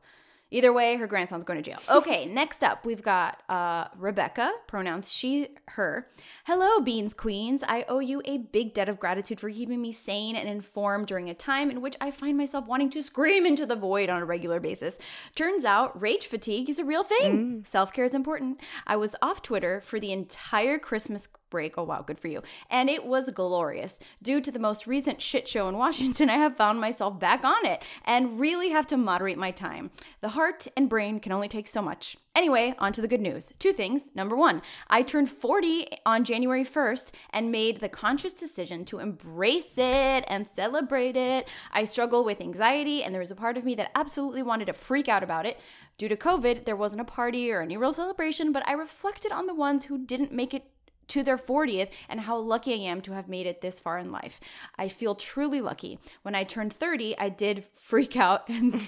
Either 0.52 0.74
way, 0.74 0.96
her 0.96 1.06
grandson's 1.06 1.44
going 1.44 1.62
to 1.62 1.70
jail. 1.70 1.80
Okay, 1.90 2.26
next 2.26 2.64
up, 2.64 2.84
we've 2.86 3.04
got 3.04 3.44
uh, 3.50 3.86
Rebecca, 3.98 4.52
pronouns 4.66 5.14
she, 5.14 5.50
her. 5.70 6.08
Hello, 6.46 6.80
Beans 6.80 7.14
Queens. 7.14 7.64
I 7.68 7.86
owe 7.88 8.00
you 8.00 8.22
a 8.26 8.40
big 8.40 8.74
debt 8.74 8.90
of 8.90 9.00
gratitude 9.00 9.40
for 9.40 9.50
keeping 9.50 9.80
me 9.80 9.92
sane 9.92 10.36
and 10.36 10.50
informed 10.50 11.06
during 11.06 11.30
a 11.30 11.36
time 11.36 11.70
in 11.70 11.82
which 11.82 11.96
I 12.02 12.10
find 12.10 12.36
myself 12.36 12.66
wanting 12.66 12.90
to 12.92 13.04
scream 13.04 13.46
into 13.46 13.68
the 13.68 13.76
void 13.76 14.10
on 14.10 14.24
a 14.24 14.26
regular 14.26 14.60
basis. 14.60 14.98
Turns 15.36 15.66
out, 15.66 16.00
rage 16.00 16.26
fatigue 16.26 16.70
is 16.70 16.80
a 16.80 16.86
real 16.86 17.04
thing. 17.04 17.64
Self 17.66 17.94
care 17.94 18.06
is 18.06 18.16
important. 18.16 18.60
I 18.88 18.96
was 18.96 19.16
off 19.22 19.44
Twitter 19.44 19.82
for 19.82 20.00
the 20.00 20.12
entire 20.12 20.80
Christmas 20.80 21.28
break. 21.50 21.78
Oh, 21.78 21.84
wow, 21.84 22.02
good 22.02 22.20
for 22.20 22.28
you. 22.28 22.42
And 22.70 22.90
it 22.90 23.06
was 23.06 23.30
glorious. 23.32 24.00
Due 24.22 24.42
to 24.42 24.52
the 24.52 24.60
most 24.60 24.88
recent 24.88 25.22
shit 25.22 25.48
show 25.48 25.68
in 25.68 25.78
Washington, 25.78 26.30
I 26.30 26.38
have 26.38 26.58
found 26.58 26.80
myself 26.80 27.20
back 27.20 27.44
on 27.44 27.66
it 27.66 27.84
and 28.06 28.40
really 28.40 28.70
have 28.70 28.88
to 28.88 28.98
moderate 28.98 29.38
my 29.38 29.52
time. 29.52 29.92
The 30.22 30.30
heart 30.30 30.68
and 30.76 30.90
brain 30.90 31.20
can 31.20 31.32
only 31.32 31.48
take 31.48 31.68
so 31.68 31.82
much. 31.82 32.18
Anyway, 32.36 32.74
on 32.80 32.94
to 32.94 33.02
the 33.02 33.08
good 33.08 33.20
news. 33.20 33.52
Two 33.60 33.74
things. 33.74 34.04
Number 34.16 34.36
one, 34.36 34.62
I 34.90 35.02
turned 35.02 35.30
40 35.30 35.88
on 36.06 36.24
January 36.24 36.64
1st 36.64 37.12
and 37.32 37.52
made 37.52 37.82
the 37.82 37.90
conscious 37.90 38.34
decision 38.34 38.86
to 38.86 39.00
embrace 39.00 39.78
it 39.78 40.24
and 40.28 40.48
celebrate 40.48 41.18
it. 41.18 41.50
I 41.74 41.84
struggle 41.84 42.24
with 42.24 42.40
anxiety, 42.40 43.04
and 43.04 43.14
there 43.14 43.20
was 43.20 43.32
a 43.32 43.36
part 43.36 43.58
of 43.58 43.66
me 43.66 43.76
that 43.76 43.92
absolutely 43.96 44.44
wanted 44.44 44.66
to 44.66 44.74
freak 44.74 45.10
out 45.10 45.24
about 45.24 45.46
it. 45.46 45.60
Due 45.98 46.08
to 46.08 46.16
COVID, 46.16 46.64
there 46.64 46.78
wasn't 46.78 47.02
a 47.02 47.06
party 47.06 47.52
or 47.52 47.62
any 47.62 47.76
real 47.76 47.94
celebration, 47.94 48.54
but 48.54 48.66
I 48.66 48.72
reflected 48.72 49.34
on 49.34 49.48
the 49.48 49.54
ones 49.54 49.84
who 49.84 49.98
didn't 49.98 50.32
make 50.32 50.54
it 50.54 50.72
to 51.10 51.24
their 51.24 51.38
40th 51.38 51.90
and 52.08 52.22
how 52.22 52.38
lucky 52.38 52.74
I 52.74 52.90
am 52.90 53.02
to 53.02 53.14
have 53.14 53.28
made 53.28 53.46
it 53.46 53.62
this 53.62 53.80
far 53.80 53.98
in 53.98 54.12
life. 54.12 54.40
I 54.78 54.88
feel 54.88 55.16
truly 55.16 55.62
lucky. 55.62 56.00
When 56.22 56.36
I 56.36 56.44
turned 56.44 56.74
30, 56.74 57.18
I 57.18 57.30
did 57.30 57.66
freak 57.76 58.16
out 58.16 58.48
and, 58.50 58.82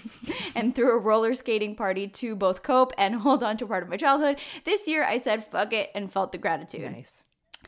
and 0.55 0.73
threw 0.73 0.95
a 0.95 0.99
roller 0.99 1.33
skating 1.33 1.75
party 1.75 2.07
to 2.07 2.35
both 2.35 2.63
cope 2.63 2.93
and 2.97 3.15
hold 3.21 3.43
on 3.43 3.57
to 3.57 3.67
part 3.67 3.83
of 3.83 3.89
my 3.89 3.97
childhood. 3.97 4.37
This 4.63 4.87
year, 4.87 5.03
I 5.03 5.17
said 5.17 5.43
fuck 5.43 5.73
it 5.73 5.91
and 5.93 6.11
felt 6.11 6.31
the 6.31 6.37
gratitude. 6.37 6.91
Nice. 6.91 7.23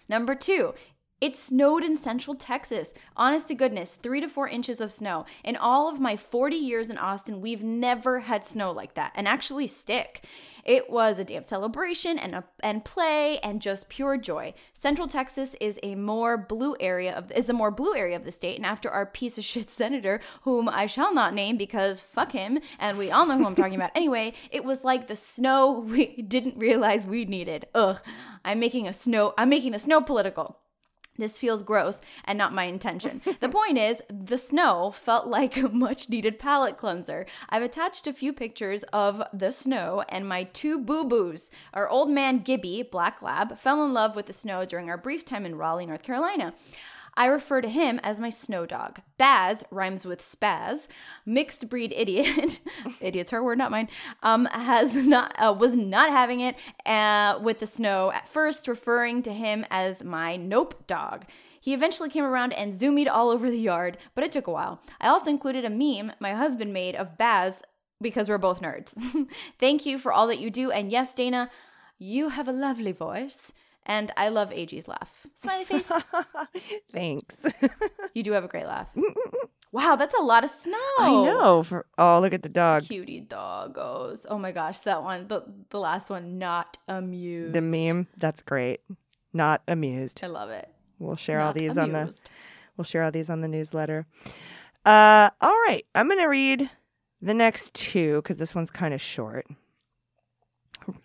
Number 0.09 0.35
two, 0.35 0.73
it 1.23 1.37
snowed 1.37 1.85
in 1.85 1.95
central 1.95 2.35
Texas. 2.35 2.93
Honest 3.15 3.47
to 3.47 3.55
goodness, 3.55 3.95
three 3.95 4.19
to 4.19 4.27
four 4.27 4.49
inches 4.49 4.81
of 4.81 4.91
snow. 4.91 5.25
In 5.45 5.55
all 5.55 5.87
of 5.87 5.97
my 5.97 6.17
40 6.17 6.57
years 6.57 6.89
in 6.89 6.97
Austin, 6.97 7.39
we've 7.39 7.63
never 7.63 8.19
had 8.19 8.43
snow 8.43 8.73
like 8.73 8.95
that 8.95 9.13
and 9.15 9.25
actually 9.25 9.67
stick. 9.67 10.25
It 10.65 10.89
was 10.89 11.19
a 11.19 11.23
day 11.23 11.37
of 11.37 11.45
celebration 11.45 12.19
and 12.19 12.35
a, 12.35 12.43
and 12.59 12.83
play 12.83 13.39
and 13.41 13.61
just 13.61 13.87
pure 13.87 14.17
joy. 14.17 14.53
Central 14.73 15.07
Texas 15.07 15.55
is 15.61 15.79
a 15.81 15.95
more 15.95 16.35
blue 16.37 16.75
area 16.81 17.15
of 17.15 17.31
is 17.31 17.47
a 17.47 17.53
more 17.53 17.71
blue 17.71 17.95
area 17.95 18.17
of 18.17 18.25
the 18.25 18.31
state, 18.31 18.57
and 18.57 18.65
after 18.65 18.89
our 18.89 19.05
piece 19.05 19.37
of 19.37 19.45
shit 19.45 19.69
senator, 19.69 20.19
whom 20.41 20.67
I 20.67 20.87
shall 20.87 21.13
not 21.13 21.33
name 21.33 21.55
because 21.55 22.01
fuck 22.01 22.33
him, 22.33 22.59
and 22.79 22.97
we 22.97 23.11
all 23.11 23.25
know 23.25 23.37
who 23.37 23.45
I'm 23.45 23.55
talking 23.55 23.75
about 23.75 23.91
anyway, 23.95 24.33
it 24.51 24.65
was 24.65 24.83
like 24.83 25.07
the 25.07 25.15
snow 25.15 25.71
we 25.87 26.21
didn't 26.21 26.57
realize 26.57 27.07
we 27.07 27.23
needed. 27.23 27.65
Ugh, 27.73 28.01
I'm 28.43 28.59
making 28.59 28.89
a 28.89 28.93
snow. 28.93 29.33
I'm 29.37 29.47
making 29.47 29.71
the 29.71 29.79
snow 29.79 30.01
political. 30.01 30.59
This 31.17 31.37
feels 31.37 31.61
gross 31.61 32.01
and 32.25 32.37
not 32.37 32.53
my 32.53 32.63
intention. 32.63 33.21
the 33.39 33.49
point 33.49 33.77
is, 33.77 34.01
the 34.09 34.37
snow 34.37 34.91
felt 34.91 35.27
like 35.27 35.57
a 35.57 35.69
much 35.69 36.09
needed 36.09 36.39
palate 36.39 36.77
cleanser. 36.77 37.25
I've 37.49 37.61
attached 37.61 38.07
a 38.07 38.13
few 38.13 38.33
pictures 38.33 38.83
of 38.91 39.21
the 39.31 39.51
snow 39.51 40.03
and 40.09 40.27
my 40.27 40.43
two 40.43 40.79
boo 40.79 41.03
boos. 41.03 41.51
Our 41.73 41.87
old 41.87 42.09
man 42.09 42.39
Gibby, 42.39 42.81
Black 42.81 43.21
Lab, 43.21 43.57
fell 43.57 43.85
in 43.85 43.93
love 43.93 44.15
with 44.15 44.25
the 44.25 44.33
snow 44.33 44.65
during 44.65 44.89
our 44.89 44.97
brief 44.97 45.23
time 45.23 45.45
in 45.45 45.55
Raleigh, 45.55 45.85
North 45.85 46.03
Carolina. 46.03 46.53
I 47.15 47.25
refer 47.25 47.61
to 47.61 47.69
him 47.69 47.99
as 48.03 48.19
my 48.19 48.29
snow 48.29 48.65
dog. 48.65 49.01
Baz 49.17 49.63
rhymes 49.69 50.05
with 50.05 50.21
spaz. 50.21 50.87
Mixed 51.25 51.69
breed 51.69 51.93
idiot, 51.95 52.59
idiot's 52.99 53.31
her 53.31 53.43
word, 53.43 53.57
not 53.57 53.71
mine. 53.71 53.89
Um, 54.23 54.45
has 54.45 54.95
not 54.95 55.35
uh, 55.37 55.53
was 55.53 55.75
not 55.75 56.09
having 56.09 56.39
it 56.39 56.55
uh, 56.85 57.39
with 57.41 57.59
the 57.59 57.67
snow 57.67 58.11
at 58.11 58.27
first, 58.27 58.67
referring 58.67 59.21
to 59.23 59.33
him 59.33 59.65
as 59.69 60.03
my 60.03 60.35
nope 60.35 60.87
dog. 60.87 61.25
He 61.59 61.73
eventually 61.73 62.09
came 62.09 62.25
around 62.25 62.53
and 62.53 62.75
zoomed 62.75 63.07
all 63.07 63.29
over 63.29 63.49
the 63.49 63.57
yard, 63.57 63.97
but 64.15 64.23
it 64.23 64.31
took 64.31 64.47
a 64.47 64.51
while. 64.51 64.81
I 64.99 65.07
also 65.07 65.29
included 65.29 65.65
a 65.65 65.69
meme 65.69 66.11
my 66.19 66.33
husband 66.33 66.73
made 66.73 66.95
of 66.95 67.17
Baz 67.17 67.63
because 68.01 68.27
we're 68.27 68.37
both 68.37 68.61
nerds. 68.61 68.95
Thank 69.59 69.85
you 69.85 69.97
for 69.97 70.11
all 70.11 70.27
that 70.27 70.39
you 70.39 70.49
do, 70.49 70.71
and 70.71 70.91
yes, 70.91 71.13
Dana, 71.13 71.49
you 71.97 72.29
have 72.29 72.47
a 72.47 72.51
lovely 72.51 72.91
voice. 72.91 73.53
And 73.85 74.11
I 74.15 74.29
love 74.29 74.51
AG's 74.51 74.87
laugh. 74.87 75.27
Smiley 75.33 75.65
face. 75.65 75.89
Thanks. 76.91 77.35
You 78.13 78.23
do 78.23 78.31
have 78.31 78.43
a 78.43 78.47
great 78.47 78.65
laugh. 78.65 78.89
Wow, 79.73 79.95
that's 79.95 80.13
a 80.13 80.21
lot 80.21 80.43
of 80.43 80.51
snow. 80.51 80.77
I 80.99 81.09
know. 81.09 81.63
For 81.63 81.87
oh, 81.97 82.19
look 82.19 82.31
at 82.31 82.43
the 82.43 82.49
dog. 82.49 82.83
Cutie 82.83 83.25
doggos. 83.27 84.25
Oh 84.29 84.37
my 84.37 84.51
gosh, 84.51 84.79
that 84.81 85.01
one, 85.01 85.27
the, 85.27 85.41
the 85.71 85.79
last 85.79 86.11
one, 86.11 86.37
not 86.37 86.77
amused. 86.87 87.53
The 87.53 87.61
meme. 87.61 88.07
That's 88.17 88.43
great. 88.43 88.81
Not 89.33 89.63
amused. 89.67 90.19
I 90.23 90.27
love 90.27 90.51
it. 90.51 90.69
We'll 90.99 91.15
share 91.15 91.39
all 91.39 91.47
Not 91.47 91.55
these 91.55 91.77
on 91.77 91.91
the 91.91 92.15
we'll 92.77 92.85
share 92.85 93.03
all 93.03 93.11
these 93.11 93.31
on 93.31 93.41
the 93.41 93.47
newsletter. 93.47 94.05
Uh 94.85 95.31
all 95.41 95.59
right. 95.67 95.85
I'm 95.95 96.07
gonna 96.07 96.29
read 96.29 96.69
the 97.19 97.33
next 97.33 97.73
two 97.73 98.17
because 98.17 98.37
this 98.37 98.53
one's 98.53 98.69
kind 98.69 98.93
of 98.93 99.01
short. 99.01 99.47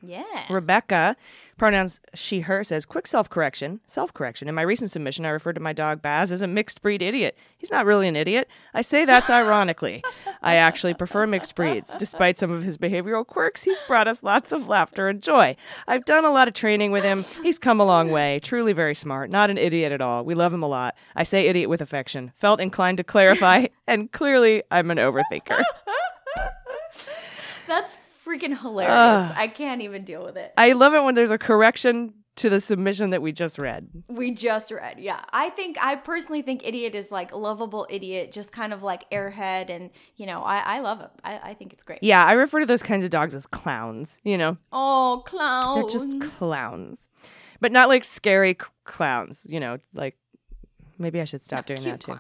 Yeah. 0.03 0.25
Rebecca, 0.49 1.17
pronouns 1.59 2.01
she, 2.15 2.41
her, 2.41 2.65
says, 2.65 2.87
quick 2.87 3.07
self 3.07 3.29
correction. 3.29 3.81
Self 3.87 4.15
correction. 4.15 4.49
In 4.49 4.55
my 4.55 4.63
recent 4.63 4.91
submission, 4.91 5.27
I 5.27 5.31
referred 5.31 5.55
to 5.55 5.61
my 5.61 5.73
dog 5.73 6.01
Baz 6.01 6.33
as 6.33 6.41
a 6.41 6.47
mixed 6.47 6.81
breed 6.83 7.03
idiot. 7.03 7.37
He's 7.59 7.71
not 7.71 7.85
really 7.85 8.09
an 8.09 8.17
idiot. 8.17 8.49
I 8.73 8.83
say 8.83 9.05
that's 9.05 9.29
ironically. 9.29 10.03
I 10.43 10.55
actually 10.55 10.95
prefer 10.95 11.27
mixed 11.27 11.55
breeds. 11.55 11.95
Despite 11.99 12.39
some 12.39 12.51
of 12.51 12.63
his 12.63 12.79
behavioral 12.79 13.27
quirks, 13.27 13.65
he's 13.65 13.81
brought 13.89 14.09
us 14.09 14.23
lots 14.23 14.53
of 14.53 14.69
laughter 14.69 15.09
and 15.09 15.23
joy. 15.23 15.57
I've 15.87 16.05
done 16.05 16.25
a 16.25 16.31
lot 16.31 16.49
of 16.49 16.55
training 16.55 16.93
with 16.93 17.05
him. 17.05 17.25
He's 17.43 17.59
come 17.59 17.81
a 17.81 17.85
long 17.85 18.11
way. 18.11 18.41
Truly 18.43 18.73
very 18.73 18.95
smart. 18.95 19.31
Not 19.31 19.51
an 19.51 19.59
idiot 19.59 19.93
at 19.93 20.01
all. 20.01 20.25
We 20.25 20.35
love 20.35 20.53
him 20.53 20.63
a 20.63 20.69
lot. 20.69 20.95
I 21.17 21.25
say 21.25 21.49
idiot 21.49 21.69
with 21.69 21.81
affection. 21.81 22.33
Felt 22.37 22.61
inclined 22.61 22.99
to 22.99 23.05
clarify, 23.05 23.67
and 23.87 24.11
clearly 24.13 24.63
I'm 24.71 24.91
an 24.91 24.99
overthinker. 24.99 25.63
That's 27.67 27.97
freaking 28.29 28.61
hilarious. 28.61 29.33
I 29.35 29.49
can't 29.49 29.81
even 29.83 30.05
deal 30.05 30.25
with 30.25 30.37
it. 30.37 30.53
I 30.59 30.73
love 30.73 30.95
it 30.95 31.03
when 31.03 31.15
there's 31.15 31.31
a 31.31 31.39
correction 31.39 32.15
to 32.37 32.49
the 32.49 32.61
submission 32.61 33.11
that 33.11 33.21
we 33.21 33.33
just 33.33 33.59
read. 33.59 33.89
We 34.09 34.31
just 34.31 34.71
read. 34.71 35.01
Yeah. 35.01 35.25
I 35.33 35.51
think, 35.51 35.77
I 35.83 35.97
personally 35.97 36.43
think 36.43 36.65
idiot 36.65 36.95
is 36.95 37.11
like 37.11 37.35
lovable 37.35 37.85
idiot, 37.91 38.31
just 38.31 38.53
kind 38.53 38.73
of 38.73 38.85
like 38.85 39.11
airhead. 39.11 39.71
And, 39.71 39.91
you 40.17 40.27
know, 40.27 40.43
I, 40.43 40.59
I 40.59 40.79
love 40.79 41.01
it. 41.01 41.11
I, 41.25 41.39
I 41.51 41.55
think 41.55 41.73
it's 41.73 41.83
great. 41.83 41.99
Yeah, 42.01 42.25
I 42.25 42.35
refer 42.35 42.61
to 42.61 42.67
those 42.67 42.83
kinds 42.83 43.03
of 43.03 43.11
dogs 43.11 43.35
as 43.35 43.47
clowns, 43.47 44.21
you 44.23 44.39
know? 44.39 44.57
Oh, 44.71 45.25
clowns. 45.27 45.93
They're 45.93 46.01
just 46.01 46.37
clowns. 46.37 47.09
But 47.61 47.73
not 47.73 47.89
like 47.89 48.05
scary 48.05 48.57
c- 48.61 48.69
clowns, 48.85 49.45
you 49.51 49.59
know, 49.59 49.79
like 49.93 50.17
maybe 50.99 51.21
I 51.21 51.25
should 51.25 51.43
stop 51.43 51.67
doing 51.67 51.83
that 51.85 52.01
too. 52.01 52.19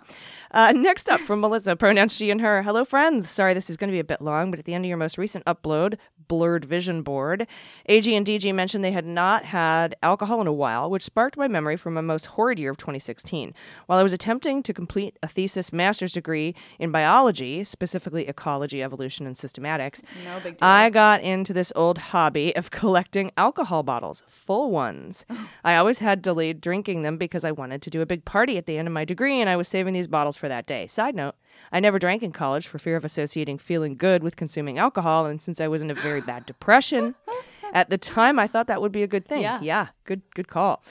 Uh, 0.50 0.72
next 0.76 1.08
up 1.08 1.20
from 1.20 1.40
Melissa, 1.40 1.76
pronouns 1.76 2.14
she 2.14 2.30
and 2.30 2.40
her. 2.40 2.62
Hello, 2.62 2.84
friends. 2.84 3.28
Sorry, 3.28 3.54
this 3.54 3.68
is 3.68 3.76
going 3.76 3.88
to 3.88 3.92
be 3.92 4.00
a 4.00 4.04
bit 4.04 4.20
long, 4.20 4.50
but 4.50 4.58
at 4.58 4.64
the 4.64 4.74
end 4.74 4.84
of 4.84 4.88
your 4.88 4.96
most 4.98 5.18
recent 5.18 5.44
upload, 5.44 5.96
Blurred 6.28 6.64
Vision 6.64 7.02
Board, 7.02 7.46
AG 7.86 8.14
and 8.14 8.26
DG 8.26 8.54
mentioned 8.54 8.84
they 8.84 8.92
had 8.92 9.06
not 9.06 9.46
had 9.46 9.96
alcohol 10.02 10.40
in 10.40 10.46
a 10.46 10.52
while, 10.52 10.88
which 10.90 11.02
sparked 11.02 11.36
my 11.36 11.48
memory 11.48 11.76
from 11.76 11.94
my 11.94 12.00
most 12.00 12.26
horrid 12.26 12.58
year 12.58 12.70
of 12.70 12.76
2016. 12.76 13.54
While 13.86 13.98
I 13.98 14.02
was 14.02 14.12
attempting 14.12 14.62
to 14.62 14.74
complete 14.74 15.18
a 15.22 15.28
thesis 15.28 15.72
master's 15.72 16.12
degree 16.12 16.54
in 16.78 16.92
biology, 16.92 17.64
specifically 17.64 18.28
ecology, 18.28 18.82
evolution, 18.82 19.26
and 19.26 19.34
systematics, 19.34 20.02
No 20.24 20.38
big 20.40 20.58
deal. 20.58 20.68
I 20.68 20.90
got 20.90 21.22
into 21.22 21.52
this 21.52 21.72
old 21.74 21.98
hobby 21.98 22.54
of 22.54 22.70
collecting 22.78 23.30
alcohol 23.36 23.82
bottles, 23.82 24.22
full 24.28 24.70
ones. 24.70 25.24
I 25.64 25.76
always 25.76 25.98
had 25.98 26.22
delayed 26.22 26.60
drinking 26.60 27.02
them 27.02 27.16
because 27.16 27.44
I 27.44 27.52
wanted 27.52 27.82
to 27.82 27.90
do 27.90 28.02
a 28.02 28.06
big 28.06 28.24
party 28.24 28.58
at 28.58 28.66
the 28.66 28.76
end 28.78 28.86
of 28.86 28.94
my 28.94 29.04
degree 29.04 29.40
and 29.40 29.48
I 29.48 29.56
was 29.56 29.68
saving 29.68 29.94
these 29.94 30.06
bottles 30.06 30.36
for 30.36 30.48
that 30.48 30.66
day. 30.66 30.86
Side 30.86 31.14
note, 31.14 31.34
I 31.72 31.80
never 31.80 31.98
drank 31.98 32.22
in 32.22 32.32
college 32.32 32.66
for 32.66 32.78
fear 32.78 32.96
of 32.96 33.04
associating 33.04 33.58
feeling 33.58 33.96
good 33.96 34.22
with 34.22 34.36
consuming 34.36 34.78
alcohol 34.78 35.26
and 35.26 35.40
since 35.42 35.60
I 35.60 35.68
was 35.68 35.82
in 35.82 35.90
a 35.90 35.94
very 35.94 36.20
bad 36.20 36.46
depression 36.46 37.14
at 37.72 37.90
the 37.90 37.98
time 37.98 38.38
I 38.38 38.46
thought 38.46 38.66
that 38.68 38.80
would 38.80 38.92
be 38.92 39.02
a 39.02 39.06
good 39.06 39.26
thing. 39.26 39.42
Yeah. 39.42 39.60
yeah 39.60 39.88
good 40.04 40.22
good 40.34 40.48
call. 40.48 40.82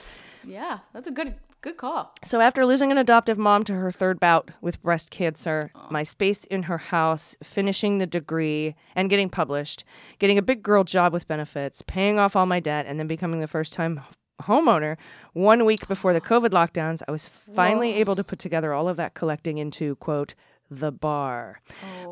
yeah. 0.44 0.78
That's 0.92 1.08
a 1.08 1.12
good, 1.12 1.34
good 1.60 1.76
call. 1.76 2.14
So 2.24 2.40
after 2.40 2.64
losing 2.64 2.92
an 2.92 2.98
adoptive 2.98 3.38
mom 3.38 3.64
to 3.64 3.74
her 3.74 3.90
third 3.90 4.20
bout 4.20 4.50
with 4.60 4.80
breast 4.82 5.10
cancer, 5.10 5.70
my 5.90 6.02
space 6.04 6.44
in 6.44 6.64
her 6.64 6.78
house, 6.78 7.36
finishing 7.42 7.98
the 7.98 8.06
degree 8.06 8.74
and 8.94 9.10
getting 9.10 9.28
published, 9.28 9.84
getting 10.18 10.38
a 10.38 10.42
big 10.42 10.62
girl 10.62 10.84
job 10.84 11.12
with 11.12 11.26
benefits, 11.28 11.82
paying 11.86 12.18
off 12.18 12.36
all 12.36 12.46
my 12.46 12.60
debt, 12.60 12.86
and 12.86 12.98
then 12.98 13.06
becoming 13.06 13.40
the 13.40 13.48
first 13.48 13.72
time 13.72 14.00
homeowner 14.42 14.96
one 15.32 15.64
week 15.64 15.88
before 15.88 16.12
the 16.12 16.20
COVID 16.20 16.50
lockdowns, 16.50 17.02
I 17.08 17.10
was 17.10 17.26
finally 17.26 17.94
able 17.94 18.14
to 18.16 18.22
put 18.22 18.38
together 18.38 18.72
all 18.72 18.88
of 18.88 18.96
that 18.96 19.14
collecting 19.14 19.58
into 19.58 19.96
quote 19.96 20.34
the 20.70 20.92
bar. 20.92 21.60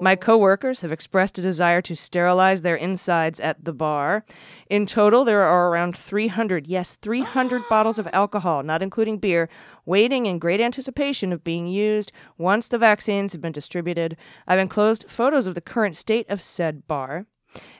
My 0.00 0.12
oh. 0.12 0.16
coworkers 0.16 0.80
have 0.80 0.92
expressed 0.92 1.38
a 1.38 1.42
desire 1.42 1.82
to 1.82 1.96
sterilize 1.96 2.62
their 2.62 2.76
insides 2.76 3.40
at 3.40 3.64
the 3.64 3.72
bar. 3.72 4.24
In 4.68 4.86
total, 4.86 5.24
there 5.24 5.42
are 5.42 5.68
around 5.70 5.96
300, 5.96 6.66
yes, 6.66 6.94
300 6.94 7.62
bottles 7.70 7.98
of 7.98 8.08
alcohol, 8.12 8.62
not 8.62 8.82
including 8.82 9.18
beer, 9.18 9.48
waiting 9.84 10.26
in 10.26 10.38
great 10.38 10.60
anticipation 10.60 11.32
of 11.32 11.44
being 11.44 11.66
used 11.66 12.12
once 12.38 12.68
the 12.68 12.78
vaccines 12.78 13.32
have 13.32 13.42
been 13.42 13.52
distributed. 13.52 14.16
I've 14.46 14.58
enclosed 14.58 15.06
photos 15.08 15.46
of 15.46 15.54
the 15.54 15.60
current 15.60 15.96
state 15.96 16.28
of 16.28 16.42
said 16.42 16.86
bar. 16.86 17.26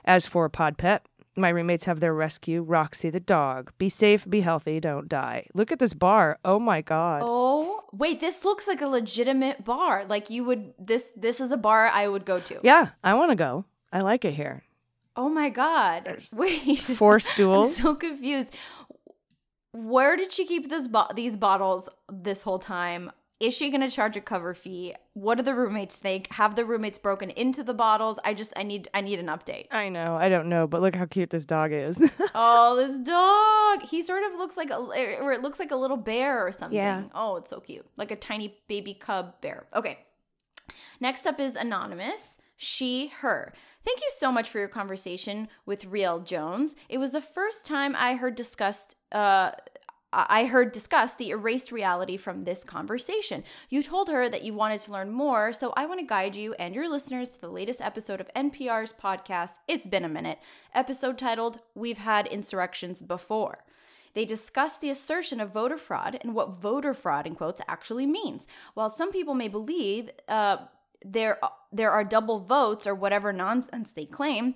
As 0.05 0.25
for 0.25 0.49
Pod 0.49 0.77
Pet, 0.77 1.05
my 1.37 1.49
roommates 1.49 1.85
have 1.85 1.99
their 1.99 2.13
rescue, 2.13 2.61
Roxy 2.61 3.09
the 3.09 3.19
dog. 3.19 3.71
Be 3.77 3.89
safe, 3.89 4.27
be 4.29 4.41
healthy, 4.41 4.79
don't 4.79 5.07
die. 5.07 5.47
Look 5.53 5.71
at 5.71 5.79
this 5.79 5.93
bar. 5.93 6.39
Oh 6.43 6.59
my 6.59 6.81
god. 6.81 7.21
Oh, 7.23 7.83
wait, 7.93 8.19
this 8.19 8.43
looks 8.43 8.67
like 8.67 8.81
a 8.81 8.87
legitimate 8.87 9.63
bar. 9.63 10.05
Like 10.07 10.29
you 10.29 10.43
would, 10.45 10.73
this, 10.79 11.11
this 11.15 11.39
is 11.39 11.51
a 11.51 11.57
bar 11.57 11.87
I 11.87 12.07
would 12.07 12.25
go 12.25 12.39
to. 12.39 12.59
Yeah, 12.63 12.89
I 13.03 13.13
want 13.13 13.31
to 13.31 13.35
go. 13.35 13.65
I 13.91 14.01
like 14.01 14.25
it 14.25 14.33
here. 14.33 14.63
Oh 15.15 15.29
my 15.29 15.49
God. 15.49 16.17
Wait. 16.33 16.79
Four 16.79 17.13
I'm 17.15 17.19
stools. 17.21 17.75
so 17.77 17.95
confused. 17.95 18.53
Where 19.73 20.15
did 20.15 20.31
she 20.31 20.45
keep 20.45 20.69
this 20.69 20.87
bo- 20.87 21.07
these 21.15 21.37
bottles 21.37 21.89
this 22.11 22.43
whole 22.43 22.59
time? 22.59 23.11
Is 23.39 23.55
she 23.55 23.69
going 23.69 23.81
to 23.81 23.89
charge 23.89 24.17
a 24.17 24.21
cover 24.21 24.55
fee? 24.55 24.95
What 25.13 25.35
do 25.35 25.43
the 25.43 25.53
roommates 25.53 25.95
think? 25.95 26.31
Have 26.33 26.55
the 26.55 26.65
roommates 26.65 26.97
broken 26.97 27.29
into 27.29 27.63
the 27.63 27.73
bottles? 27.73 28.17
I 28.25 28.33
just 28.33 28.51
I 28.57 28.63
need 28.63 28.87
I 28.95 29.01
need 29.01 29.19
an 29.19 29.27
update. 29.27 29.67
I 29.71 29.89
know. 29.89 30.15
I 30.15 30.27
don't 30.27 30.49
know, 30.49 30.65
but 30.65 30.81
look 30.81 30.95
how 30.95 31.05
cute 31.05 31.29
this 31.29 31.45
dog 31.45 31.71
is. 31.71 32.01
oh, 32.35 32.75
this 32.75 32.97
dog. 32.97 33.87
He 33.87 34.01
sort 34.01 34.23
of 34.23 34.37
looks 34.39 34.57
like 34.57 34.71
a 34.71 34.77
or 34.77 35.31
it 35.31 35.43
looks 35.43 35.59
like 35.59 35.71
a 35.71 35.75
little 35.75 35.97
bear 35.97 36.45
or 36.45 36.51
something. 36.51 36.77
Yeah. 36.77 37.03
Oh, 37.13 37.35
it's 37.35 37.51
so 37.51 37.59
cute. 37.59 37.85
Like 37.95 38.09
a 38.09 38.15
tiny 38.15 38.57
baby 38.67 38.95
cub 38.95 39.39
bear. 39.41 39.67
Okay. 39.75 39.99
Next 40.99 41.27
up 41.27 41.39
is 41.39 41.55
Anonymous. 41.55 42.39
She, 42.55 43.09
her. 43.19 43.53
Thank 43.85 44.01
you 44.01 44.09
so 44.09 44.31
much 44.31 44.49
for 44.49 44.57
your 44.57 44.67
conversation 44.67 45.47
with 45.65 45.85
Riel 45.85 46.19
Jones. 46.19 46.75
It 46.89 46.97
was 46.97 47.11
the 47.11 47.21
first 47.21 47.67
time 47.67 47.95
I 47.95 48.15
heard 48.15 48.33
discussed 48.33 48.95
uh 49.11 49.51
I 50.27 50.45
heard 50.45 50.71
discussed 50.71 51.19
the 51.19 51.29
erased 51.29 51.71
reality 51.71 52.17
from 52.17 52.43
this 52.43 52.63
conversation. 52.63 53.43
You 53.69 53.83
told 53.83 54.09
her 54.09 54.27
that 54.27 54.43
you 54.43 54.53
wanted 54.53 54.79
to 54.81 54.91
learn 54.91 55.11
more, 55.11 55.53
so 55.53 55.73
I 55.77 55.85
want 55.85 55.99
to 55.99 56.05
guide 56.05 56.35
you 56.35 56.55
and 56.55 56.73
your 56.73 56.89
listeners 56.89 57.35
to 57.35 57.41
the 57.41 57.49
latest 57.49 57.81
episode 57.81 58.19
of 58.19 58.33
NPR's 58.35 58.93
podcast, 58.93 59.59
It's 59.67 59.85
Been 59.85 60.03
a 60.03 60.09
Minute, 60.09 60.39
episode 60.73 61.19
titled 61.19 61.59
We've 61.75 61.99
Had 61.99 62.25
Insurrections 62.25 63.03
Before. 63.03 63.63
They 64.15 64.25
discuss 64.25 64.79
the 64.79 64.89
assertion 64.89 65.39
of 65.39 65.53
voter 65.53 65.77
fraud 65.77 66.17
and 66.21 66.33
what 66.33 66.59
voter 66.59 66.95
fraud, 66.95 67.27
in 67.27 67.35
quotes, 67.35 67.61
actually 67.67 68.07
means. 68.07 68.47
While 68.73 68.89
some 68.89 69.11
people 69.11 69.35
may 69.35 69.49
believe 69.49 70.09
uh, 70.27 70.57
there, 71.05 71.37
there 71.71 71.91
are 71.91 72.03
double 72.03 72.39
votes 72.39 72.87
or 72.87 72.95
whatever 72.95 73.31
nonsense 73.31 73.91
they 73.91 74.05
claim, 74.05 74.55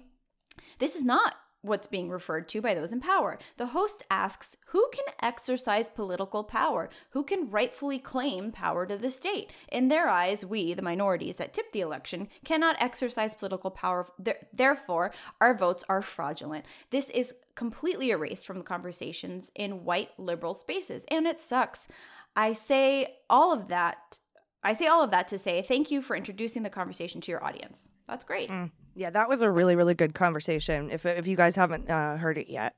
this 0.80 0.96
is 0.96 1.06
not 1.06 1.36
what's 1.62 1.88
being 1.88 2.10
referred 2.10 2.48
to 2.50 2.62
by 2.62 2.74
those 2.74 2.92
in 2.92 3.00
power. 3.00 3.38
The 3.58 3.68
host 3.68 4.04
asks 4.10 4.58
who 4.68 4.90
can 4.94 5.06
exercise 5.22 5.90
political 5.90 6.44
power? 6.44 6.90
Who 7.12 7.24
can 7.24 7.50
rightfully 7.50 8.00
claim 8.00 8.52
power 8.52 8.86
to 8.86 8.98
the 8.98 9.10
state? 9.10 9.52
In 9.72 9.88
their 9.88 10.08
eyes, 10.08 10.46
we, 10.46 10.74
the 10.74 10.82
minorities 10.82 11.38
that 11.38 11.54
tipped 11.54 11.74
the 11.74 11.82
election, 11.82 12.30
cannot 12.44 12.82
exercise 12.82 13.36
political 13.36 13.70
power. 13.70 14.08
Therefore, 14.54 15.12
our 15.40 15.54
votes 15.54 15.84
are 15.88 16.02
fraudulent. 16.02 16.66
This 16.90 17.10
is 17.10 17.36
completely 17.56 18.12
erased 18.12 18.46
from 18.48 18.58
the 18.58 18.64
conversations 18.64 19.52
in 19.56 19.84
white 19.84 20.10
liberal 20.18 20.54
spaces, 20.54 21.06
and 21.12 21.28
it 21.28 21.40
sucks. 21.40 21.88
I 22.36 22.54
say 22.54 23.18
all 23.30 23.54
of 23.54 23.68
that. 23.68 24.20
I 24.64 24.74
say 24.74 24.88
all 24.88 25.04
of 25.04 25.12
that 25.12 25.28
to 25.30 25.38
say 25.38 25.62
thank 25.62 25.92
you 25.92 26.02
for 26.02 26.16
introducing 26.16 26.64
the 26.64 26.70
conversation 26.70 27.20
to 27.22 27.32
your 27.32 27.44
audience. 27.44 27.90
That's 28.12 28.26
great. 28.26 28.52
yeah, 28.94 29.10
that 29.10 29.30
was 29.30 29.42
a 29.42 29.50
really, 29.50 29.78
really 29.78 29.94
good 29.94 30.14
conversation. 30.14 30.92
If 30.92 31.06
if 31.06 31.26
you 31.28 31.38
guys 31.38 31.56
haven't 31.56 31.90
uh, 31.90 32.18
heard 32.18 32.38
it 32.38 32.50
yet. 32.50 32.76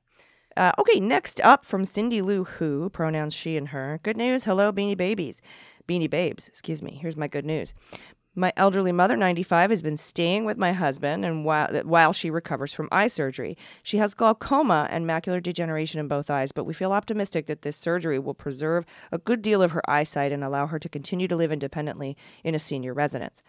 Uh, 0.56 0.70
okay, 0.78 1.00
next 1.00 1.40
up 1.40 1.64
from 1.64 1.84
Cindy 1.84 2.22
Lou 2.22 2.44
Who, 2.44 2.88
pronouns 2.88 3.34
she 3.34 3.56
and 3.56 3.68
her. 3.70 3.98
Good 4.04 4.16
news. 4.16 4.44
Hello, 4.44 4.72
Beanie 4.72 4.96
Babies. 4.96 5.42
Beanie 5.88 6.08
Babes, 6.08 6.46
excuse 6.46 6.80
me. 6.80 6.96
Here's 7.02 7.16
my 7.16 7.26
good 7.26 7.44
news. 7.44 7.74
My 8.36 8.52
elderly 8.56 8.92
mother, 8.92 9.16
95, 9.16 9.70
has 9.70 9.82
been 9.82 9.96
staying 9.96 10.44
with 10.44 10.56
my 10.56 10.72
husband 10.72 11.24
and 11.24 11.44
while, 11.44 11.68
while 11.84 12.12
she 12.12 12.30
recovers 12.30 12.72
from 12.72 12.88
eye 12.90 13.08
surgery. 13.08 13.56
She 13.82 13.98
has 13.98 14.14
glaucoma 14.14 14.88
and 14.90 15.04
macular 15.06 15.42
degeneration 15.42 16.00
in 16.00 16.08
both 16.08 16.30
eyes, 16.30 16.52
but 16.52 16.64
we 16.64 16.74
feel 16.74 16.92
optimistic 16.92 17.46
that 17.46 17.62
this 17.62 17.76
surgery 17.76 18.18
will 18.18 18.34
preserve 18.34 18.86
a 19.12 19.18
good 19.18 19.42
deal 19.42 19.62
of 19.62 19.72
her 19.72 19.88
eyesight 19.88 20.32
and 20.32 20.42
allow 20.42 20.66
her 20.68 20.80
to 20.80 20.88
continue 20.88 21.28
to 21.28 21.36
live 21.36 21.52
independently 21.52 22.16
in 22.42 22.54
a 22.54 22.60
senior 22.60 22.94
residence. 22.94 23.42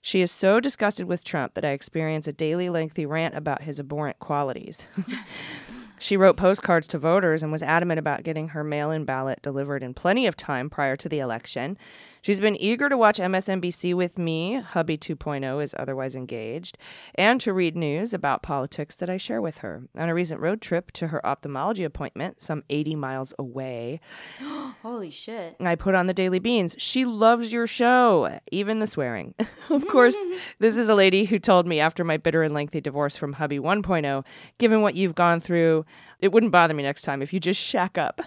She 0.00 0.22
is 0.22 0.30
so 0.30 0.60
disgusted 0.60 1.06
with 1.06 1.24
Trump 1.24 1.54
that 1.54 1.64
I 1.64 1.70
experience 1.70 2.28
a 2.28 2.32
daily 2.32 2.68
lengthy 2.68 3.04
rant 3.04 3.34
about 3.34 3.62
his 3.62 3.80
abhorrent 3.80 4.18
qualities. 4.20 4.86
she 5.98 6.16
wrote 6.16 6.36
postcards 6.36 6.86
to 6.88 6.98
voters 6.98 7.42
and 7.42 7.50
was 7.50 7.62
adamant 7.62 7.98
about 7.98 8.22
getting 8.22 8.48
her 8.48 8.62
mail 8.62 8.90
in 8.90 9.04
ballot 9.04 9.42
delivered 9.42 9.82
in 9.82 9.94
plenty 9.94 10.26
of 10.26 10.36
time 10.36 10.70
prior 10.70 10.96
to 10.96 11.08
the 11.08 11.18
election. 11.18 11.76
She's 12.22 12.40
been 12.40 12.56
eager 12.56 12.88
to 12.88 12.96
watch 12.96 13.18
MSNBC 13.18 13.94
with 13.94 14.18
me, 14.18 14.54
hubby 14.54 14.98
2.0 14.98 15.62
is 15.62 15.74
otherwise 15.78 16.14
engaged, 16.14 16.76
and 17.14 17.40
to 17.40 17.52
read 17.52 17.76
news 17.76 18.12
about 18.12 18.42
politics 18.42 18.96
that 18.96 19.10
I 19.10 19.16
share 19.16 19.40
with 19.40 19.58
her. 19.58 19.82
On 19.96 20.08
a 20.08 20.14
recent 20.14 20.40
road 20.40 20.60
trip 20.60 20.90
to 20.92 21.08
her 21.08 21.24
ophthalmology 21.24 21.84
appointment, 21.84 22.40
some 22.40 22.64
80 22.68 22.96
miles 22.96 23.34
away, 23.38 24.00
Holy 24.82 25.10
shit. 25.10 25.56
I 25.60 25.74
put 25.74 25.94
on 25.94 26.06
the 26.06 26.14
Daily 26.14 26.38
Beans. 26.38 26.76
She 26.78 27.04
loves 27.04 27.52
your 27.52 27.66
show, 27.66 28.38
even 28.50 28.78
the 28.78 28.86
swearing. 28.86 29.34
of 29.70 29.86
course, 29.88 30.16
this 30.58 30.76
is 30.76 30.88
a 30.88 30.94
lady 30.94 31.24
who 31.24 31.38
told 31.38 31.66
me 31.66 31.80
after 31.80 32.04
my 32.04 32.16
bitter 32.16 32.42
and 32.42 32.54
lengthy 32.54 32.80
divorce 32.80 33.16
from 33.16 33.34
hubby 33.34 33.58
1.0, 33.58 34.24
given 34.58 34.82
what 34.82 34.94
you've 34.94 35.14
gone 35.14 35.40
through, 35.40 35.84
it 36.20 36.32
wouldn't 36.32 36.52
bother 36.52 36.74
me 36.74 36.82
next 36.82 37.02
time 37.02 37.22
if 37.22 37.32
you 37.32 37.40
just 37.40 37.60
shack 37.60 37.96
up. 37.96 38.20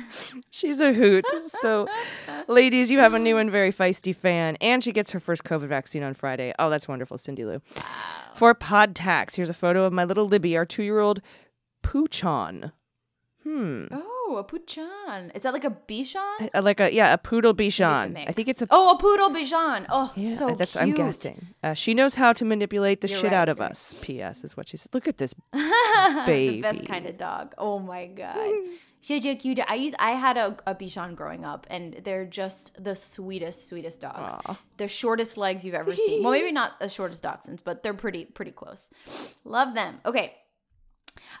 She's 0.50 0.80
a 0.80 0.92
hoot. 0.92 1.26
So, 1.60 1.86
ladies, 2.48 2.90
you 2.90 2.98
have 2.98 3.14
a 3.14 3.18
new 3.18 3.36
and 3.36 3.50
very 3.50 3.72
feisty 3.72 4.14
fan, 4.14 4.56
and 4.60 4.82
she 4.82 4.92
gets 4.92 5.10
her 5.10 5.20
first 5.20 5.44
COVID 5.44 5.68
vaccine 5.68 6.02
on 6.02 6.14
Friday. 6.14 6.54
Oh, 6.58 6.70
that's 6.70 6.88
wonderful, 6.88 7.18
Cindy 7.18 7.44
Lou. 7.44 7.60
For 8.34 8.54
Pod 8.54 8.94
Tax, 8.94 9.34
here's 9.34 9.50
a 9.50 9.54
photo 9.54 9.84
of 9.84 9.92
my 9.92 10.04
little 10.04 10.26
Libby, 10.26 10.56
our 10.56 10.64
two 10.64 10.82
year 10.82 11.00
old 11.00 11.20
Poochon. 11.82 12.72
Hmm. 13.42 13.84
Oh, 13.90 14.13
a 14.38 14.44
Poochon. 14.44 15.34
Is 15.34 15.42
that 15.42 15.52
like 15.52 15.64
a 15.64 15.70
Bichon? 15.70 16.50
Uh, 16.54 16.62
Like 16.62 16.80
a 16.80 16.92
yeah, 16.92 17.12
a 17.12 17.18
poodle 17.18 17.54
bichon. 17.54 17.84
I 18.04 18.08
mix. 18.08 18.34
think 18.34 18.48
it's 18.48 18.62
a 18.62 18.66
oh, 18.70 18.94
a 18.94 18.98
poodle 18.98 19.30
Bichon. 19.30 19.86
Oh, 19.88 20.12
yeah, 20.16 20.36
so 20.36 20.54
that's 20.54 20.72
cute. 20.72 20.82
I'm 20.82 20.92
guessing. 20.94 21.46
Uh, 21.62 21.74
she 21.74 21.94
knows 21.94 22.14
how 22.14 22.32
to 22.32 22.44
manipulate 22.44 23.00
the 23.00 23.08
You're 23.08 23.18
shit 23.18 23.30
right, 23.32 23.36
out 23.42 23.48
of 23.48 23.58
you're 23.58 23.66
us. 23.68 23.94
P.S. 24.02 24.44
is 24.44 24.56
what 24.56 24.68
she 24.68 24.76
said. 24.76 24.92
Look 24.94 25.08
at 25.08 25.18
this 25.18 25.34
baby. 26.26 26.56
the 26.56 26.60
best 26.62 26.86
kind 26.86 27.06
of 27.06 27.16
dog. 27.16 27.54
Oh 27.58 27.78
my 27.78 28.06
god. 28.06 28.52
She's 29.00 29.22
so 29.22 29.34
cute. 29.36 29.60
I 29.68 29.74
used 29.74 29.94
I 29.98 30.12
had 30.12 30.38
a, 30.38 30.56
a 30.66 30.74
Bichon 30.74 31.14
growing 31.14 31.44
up, 31.44 31.66
and 31.68 31.92
they're 32.04 32.24
just 32.24 32.82
the 32.82 32.94
sweetest, 32.94 33.68
sweetest 33.68 34.00
dogs. 34.00 34.32
The 34.78 34.88
shortest 34.88 35.36
legs 35.36 35.64
you've 35.64 35.74
ever 35.74 35.94
seen. 35.94 36.22
well, 36.22 36.32
maybe 36.32 36.52
not 36.52 36.80
the 36.80 36.88
shortest 36.88 37.22
dachshunds, 37.22 37.60
but 37.62 37.82
they're 37.82 37.92
pretty 37.92 38.24
pretty 38.24 38.50
close. 38.52 38.88
Love 39.44 39.74
them. 39.74 40.00
Okay. 40.06 40.34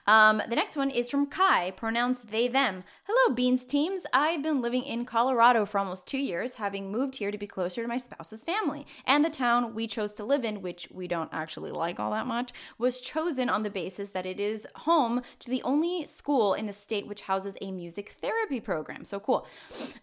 Um, 0.06 0.42
the 0.48 0.56
next 0.56 0.76
one 0.76 0.90
is 0.90 1.10
from 1.10 1.26
Kai, 1.26 1.70
pronouns 1.72 2.22
they, 2.22 2.48
them. 2.48 2.84
Hello, 3.04 3.34
Beans 3.34 3.64
teams. 3.64 4.06
I've 4.12 4.42
been 4.42 4.60
living 4.62 4.84
in 4.84 5.04
Colorado 5.04 5.64
for 5.64 5.78
almost 5.78 6.06
two 6.06 6.18
years, 6.18 6.54
having 6.54 6.90
moved 6.90 7.16
here 7.16 7.30
to 7.30 7.38
be 7.38 7.46
closer 7.46 7.82
to 7.82 7.88
my 7.88 7.96
spouse's 7.96 8.44
family. 8.44 8.86
And 9.06 9.24
the 9.24 9.30
town 9.30 9.74
we 9.74 9.86
chose 9.86 10.12
to 10.14 10.24
live 10.24 10.44
in, 10.44 10.62
which 10.62 10.88
we 10.90 11.08
don't 11.08 11.30
actually 11.32 11.70
like 11.70 11.98
all 11.98 12.10
that 12.12 12.26
much, 12.26 12.52
was 12.78 13.00
chosen 13.00 13.48
on 13.48 13.62
the 13.62 13.70
basis 13.70 14.10
that 14.12 14.26
it 14.26 14.40
is 14.40 14.66
home 14.76 15.22
to 15.40 15.50
the 15.50 15.62
only 15.62 16.04
school 16.06 16.54
in 16.54 16.66
the 16.66 16.72
state 16.72 17.06
which 17.06 17.22
houses 17.22 17.56
a 17.60 17.70
music 17.70 18.16
therapy 18.20 18.60
program. 18.60 19.04
So 19.04 19.20
cool. 19.20 19.46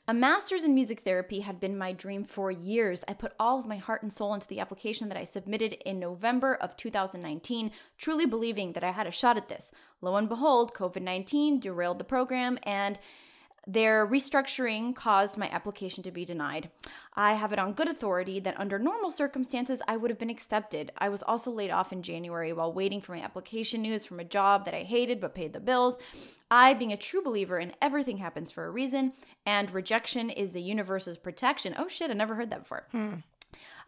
A 0.07 0.13
master's 0.13 0.63
in 0.63 0.73
music 0.73 1.01
therapy 1.01 1.41
had 1.41 1.59
been 1.59 1.77
my 1.77 1.91
dream 1.91 2.23
for 2.23 2.51
years. 2.51 3.03
I 3.07 3.13
put 3.13 3.33
all 3.39 3.59
of 3.59 3.67
my 3.67 3.77
heart 3.77 4.01
and 4.01 4.11
soul 4.11 4.33
into 4.33 4.47
the 4.47 4.59
application 4.59 5.09
that 5.09 5.17
I 5.17 5.23
submitted 5.23 5.73
in 5.85 5.99
November 5.99 6.55
of 6.55 6.75
2019, 6.77 7.71
truly 7.97 8.25
believing 8.25 8.73
that 8.73 8.83
I 8.83 8.91
had 8.91 9.07
a 9.07 9.11
shot 9.11 9.37
at 9.37 9.47
this. 9.47 9.60
Lo 10.01 10.15
and 10.15 10.27
behold, 10.27 10.73
COVID 10.73 11.01
19 11.01 11.59
derailed 11.59 11.99
the 11.99 12.03
program 12.03 12.57
and 12.63 12.97
their 13.67 14.07
restructuring 14.07 14.95
caused 14.95 15.37
my 15.37 15.47
application 15.49 16.03
to 16.03 16.11
be 16.11 16.25
denied. 16.25 16.71
I 17.13 17.33
have 17.33 17.53
it 17.53 17.59
on 17.59 17.73
good 17.73 17.87
authority 17.87 18.39
that 18.39 18.59
under 18.59 18.79
normal 18.79 19.11
circumstances 19.11 19.81
I 19.87 19.97
would 19.97 20.09
have 20.09 20.17
been 20.17 20.31
accepted. 20.31 20.91
I 20.97 21.09
was 21.09 21.21
also 21.21 21.51
laid 21.51 21.69
off 21.69 21.93
in 21.93 22.01
January 22.01 22.53
while 22.53 22.73
waiting 22.73 23.01
for 23.01 23.13
my 23.13 23.21
application 23.21 23.81
news 23.83 24.03
from 24.03 24.19
a 24.19 24.25
job 24.25 24.65
that 24.65 24.73
I 24.73 24.81
hated 24.81 25.21
but 25.21 25.35
paid 25.35 25.53
the 25.53 25.59
bills. 25.59 25.99
I, 26.49 26.73
being 26.73 26.91
a 26.91 26.97
true 26.97 27.21
believer 27.21 27.59
in 27.59 27.73
everything 27.81 28.17
happens 28.17 28.51
for 28.51 28.65
a 28.65 28.71
reason, 28.71 29.13
and 29.45 29.71
rejection 29.71 30.29
is 30.29 30.53
the 30.53 30.61
universe's 30.61 31.17
protection. 31.17 31.75
Oh 31.77 31.87
shit, 31.87 32.09
I 32.09 32.13
never 32.13 32.35
heard 32.35 32.49
that 32.49 32.63
before. 32.63 32.87
Hmm. 32.91 33.13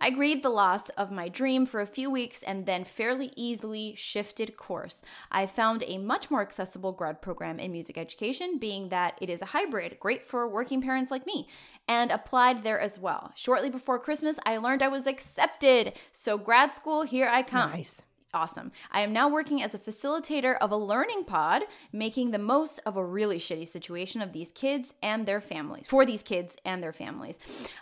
I 0.03 0.09
grieved 0.09 0.43
the 0.43 0.49
loss 0.49 0.89
of 0.89 1.11
my 1.11 1.29
dream 1.29 1.65
for 1.65 1.79
a 1.79 1.87
few 1.87 2.11
weeks 2.11 2.43
and 2.43 2.65
then 2.65 2.83
fairly 2.83 3.31
easily 3.37 3.95
shifted 3.95 4.57
course. 4.57 5.01
I 5.31 5.45
found 5.45 5.81
a 5.87 5.97
much 5.97 6.29
more 6.29 6.41
accessible 6.41 6.91
grad 6.91 7.21
program 7.21 7.57
in 7.57 7.71
music 7.71 7.97
education, 7.97 8.57
being 8.57 8.89
that 8.89 9.17
it 9.21 9.29
is 9.29 9.41
a 9.41 9.45
hybrid, 9.45 10.01
great 10.01 10.25
for 10.25 10.45
working 10.45 10.81
parents 10.81 11.09
like 11.09 11.25
me, 11.25 11.47
and 11.87 12.11
applied 12.11 12.65
there 12.65 12.81
as 12.81 12.99
well. 12.99 13.31
Shortly 13.33 13.69
before 13.69 13.97
Christmas, 13.97 14.37
I 14.45 14.57
learned 14.57 14.83
I 14.83 14.89
was 14.89 15.07
accepted. 15.07 15.93
So, 16.11 16.37
grad 16.37 16.73
school, 16.73 17.03
here 17.03 17.29
I 17.29 17.41
come. 17.41 17.71
nice. 17.71 18.01
Awesome. 18.35 18.71
I 18.91 19.01
am 19.01 19.13
now 19.13 19.29
working 19.29 19.61
as 19.61 19.75
a 19.75 19.79
facilitator 19.79 20.57
of 20.59 20.71
a 20.71 20.77
learning 20.77 21.25
pod, 21.25 21.63
making 21.91 22.31
the 22.31 22.39
most 22.39 22.79
of 22.83 22.97
a 22.97 23.05
really 23.05 23.37
shitty 23.37 23.67
situation 23.67 24.23
of 24.23 24.33
these 24.33 24.51
kids 24.51 24.95
and 25.03 25.27
their 25.27 25.39
families, 25.39 25.85
for 25.85 26.03
these 26.03 26.23
kids 26.23 26.57
and 26.65 26.81
their 26.81 26.93
families. 26.93 27.37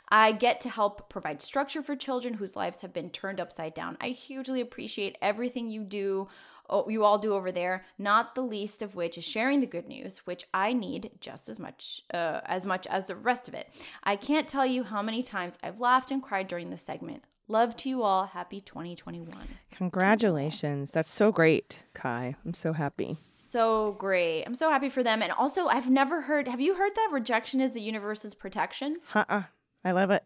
I 0.10 0.34
get 0.34 0.60
to 0.62 0.70
help 0.70 1.10
provide 1.10 1.42
structure 1.42 1.82
for 1.82 1.96
children 1.96 2.34
whose 2.34 2.58
lives 2.58 2.82
have 2.82 2.92
been 2.92 3.10
turned 3.12 3.40
upside 3.40 3.74
down. 3.74 3.98
I 4.02 4.10
hugely 4.10 4.60
appreciate 4.60 5.18
everything 5.22 5.70
you 5.70 5.84
do. 5.86 6.28
You 6.88 7.06
all 7.06 7.18
do 7.18 7.34
over 7.34 7.52
there, 7.52 7.86
not 7.98 8.36
the 8.36 8.42
least 8.42 8.82
of 8.82 8.96
which 8.96 9.18
is 9.18 9.24
sharing 9.24 9.62
the 9.62 9.66
good 9.66 9.88
news, 9.88 10.20
which 10.20 10.46
I 10.54 10.74
need 10.74 11.12
just 11.20 11.48
as 11.48 11.60
much 11.60 12.04
uh, 12.14 12.42
as 12.46 12.66
much 12.66 12.88
as 12.88 13.08
the 13.08 13.16
rest 13.16 13.48
of 13.48 13.54
it. 13.54 13.70
I 14.04 14.16
can't 14.18 14.48
tell 14.48 14.66
you 14.66 14.84
how 14.84 15.02
many 15.02 15.24
times 15.24 15.58
I've 15.64 15.80
laughed 15.80 16.12
and 16.12 16.22
cried 16.22 16.48
during 16.48 16.70
this 16.70 16.82
segment. 16.82 17.24
Love 17.52 17.76
to 17.76 17.90
you 17.90 18.02
all. 18.02 18.28
Happy 18.28 18.62
2021. 18.62 19.30
Congratulations. 19.72 20.92
That's 20.92 21.10
so 21.10 21.34
great, 21.34 21.84
Kai. 21.94 22.38
I'm 22.46 22.54
so 22.54 22.72
happy. 22.72 23.14
So 23.14 23.92
great. 24.00 24.46
I'm 24.46 24.56
so 24.56 24.70
happy 24.70 24.88
for 24.88 25.04
them. 25.04 25.22
And 25.22 25.34
also, 25.34 25.68
I've 25.68 25.90
never 25.90 26.22
heard, 26.22 26.48
have 26.48 26.62
you 26.62 26.76
heard 26.76 26.96
that 26.96 27.10
rejection 27.12 27.60
is 27.60 27.74
the 27.74 27.82
universe's 27.82 28.34
protection? 28.34 29.00
Uh-uh. 29.14 29.44
I 29.84 29.92
love 29.92 30.12
it. 30.12 30.24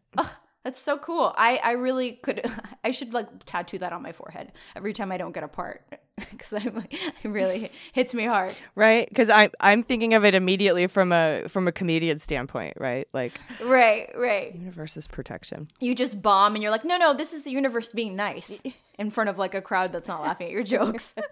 That's 0.65 0.81
so 0.81 0.97
cool. 0.97 1.31
I, 1.37 1.59
I 1.63 1.71
really 1.73 2.13
could, 2.13 2.43
I 2.83 2.89
should 2.89 3.13
like 3.13 3.27
tattoo 3.45 3.77
that 3.77 3.93
on 3.93 4.01
my 4.01 4.11
forehead 4.11 4.51
every 4.75 4.93
time 4.93 5.11
I 5.11 5.17
don't 5.17 5.31
get 5.31 5.43
a 5.43 5.47
part 5.47 5.85
because 6.31 6.53
I'm 6.53 6.75
like, 6.75 6.91
it 7.23 7.27
really 7.27 7.69
hits 7.93 8.15
me 8.15 8.25
hard. 8.25 8.55
Right? 8.73 9.07
Because 9.07 9.29
I'm 9.29 9.51
I'm 9.59 9.83
thinking 9.83 10.15
of 10.15 10.25
it 10.25 10.33
immediately 10.33 10.87
from 10.87 11.11
a 11.11 11.43
from 11.47 11.67
a 11.67 11.71
comedian 11.71 12.17
standpoint, 12.17 12.77
right? 12.79 13.07
Like 13.13 13.39
Right, 13.63 14.09
right. 14.17 14.55
universe's 14.55 15.05
protection. 15.05 15.67
You 15.79 15.93
just 15.93 16.19
bomb 16.21 16.55
and 16.55 16.63
you're 16.63 16.71
like, 16.71 16.83
no, 16.83 16.97
no, 16.97 17.13
this 17.13 17.31
is 17.31 17.43
the 17.43 17.51
universe 17.51 17.89
being 17.89 18.15
nice 18.15 18.63
in 18.97 19.09
front 19.09 19.29
of 19.29 19.37
like 19.37 19.53
a 19.53 19.61
crowd 19.61 19.91
that's 19.91 20.07
not 20.07 20.21
laughing 20.21 20.47
at 20.47 20.53
your 20.53 20.63
jokes. 20.63 21.15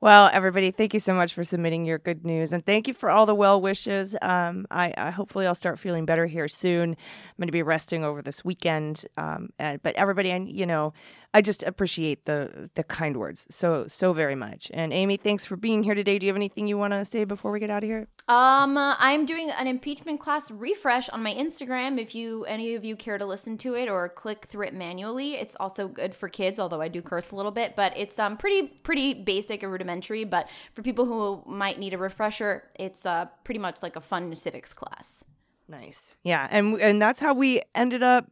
Well, 0.00 0.28
everybody, 0.34 0.70
thank 0.70 0.92
you 0.92 1.00
so 1.00 1.14
much 1.14 1.32
for 1.32 1.44
submitting 1.44 1.86
your 1.86 1.96
good 1.96 2.26
news, 2.26 2.52
and 2.52 2.66
thank 2.66 2.86
you 2.86 2.92
for 2.92 3.08
all 3.08 3.24
the 3.24 3.34
well 3.34 3.58
wishes. 3.58 4.14
Um, 4.20 4.66
I, 4.70 4.92
I 4.98 5.10
hopefully 5.10 5.46
I'll 5.46 5.54
start 5.54 5.78
feeling 5.78 6.04
better 6.04 6.26
here 6.26 6.46
soon. 6.46 6.90
I'm 6.90 7.36
going 7.38 7.48
to 7.48 7.52
be 7.52 7.62
resting 7.62 8.04
over 8.04 8.20
this 8.20 8.44
weekend, 8.44 9.06
um, 9.16 9.48
and, 9.58 9.82
but 9.82 9.94
everybody, 9.94 10.30
I 10.30 10.36
you 10.38 10.66
know, 10.66 10.92
I 11.34 11.42
just 11.42 11.64
appreciate 11.64 12.26
the 12.26 12.70
the 12.76 12.84
kind 12.84 13.16
words 13.16 13.48
so 13.50 13.86
so 13.88 14.12
very 14.12 14.36
much. 14.36 14.70
And 14.72 14.92
Aimee, 14.92 15.16
thanks 15.16 15.44
for 15.44 15.56
being 15.56 15.82
here 15.82 15.96
today. 15.96 16.16
Do 16.16 16.26
you 16.26 16.30
have 16.30 16.36
anything 16.36 16.68
you 16.68 16.78
want 16.78 16.92
to 16.92 17.04
say 17.04 17.24
before 17.24 17.50
we 17.50 17.58
get 17.58 17.70
out 17.70 17.82
of 17.82 17.88
here? 17.88 18.06
Um, 18.28 18.76
uh, 18.78 18.94
I'm 19.00 19.26
doing 19.26 19.50
an 19.50 19.66
impeachment 19.66 20.20
class 20.20 20.48
refresh 20.52 21.08
on 21.08 21.24
my 21.24 21.34
Instagram. 21.34 21.98
If 21.98 22.14
you 22.14 22.44
any 22.44 22.76
of 22.76 22.84
you 22.84 22.94
care 22.94 23.18
to 23.18 23.26
listen 23.26 23.58
to 23.58 23.74
it 23.74 23.88
or 23.88 24.08
click 24.08 24.44
through 24.44 24.68
it 24.68 24.74
manually, 24.74 25.34
it's 25.34 25.56
also 25.58 25.88
good 25.88 26.14
for 26.14 26.28
kids. 26.28 26.60
Although 26.60 26.80
I 26.80 26.86
do 26.86 27.02
curse 27.02 27.32
a 27.32 27.36
little 27.36 27.50
bit, 27.50 27.74
but 27.74 27.92
it's 27.96 28.16
um 28.20 28.36
pretty 28.36 28.68
pretty 28.68 29.12
basic 29.12 29.64
and 29.64 29.72
rudimentary. 29.72 30.22
But 30.22 30.48
for 30.72 30.82
people 30.82 31.04
who 31.04 31.42
might 31.50 31.80
need 31.80 31.94
a 31.94 31.98
refresher, 31.98 32.62
it's 32.78 33.04
uh 33.04 33.26
pretty 33.42 33.58
much 33.58 33.82
like 33.82 33.96
a 33.96 34.00
fun 34.00 34.32
civics 34.36 34.72
class. 34.72 35.24
Nice. 35.66 36.14
Yeah, 36.22 36.46
and 36.48 36.80
and 36.80 37.02
that's 37.02 37.18
how 37.18 37.34
we 37.34 37.60
ended 37.74 38.04
up 38.04 38.30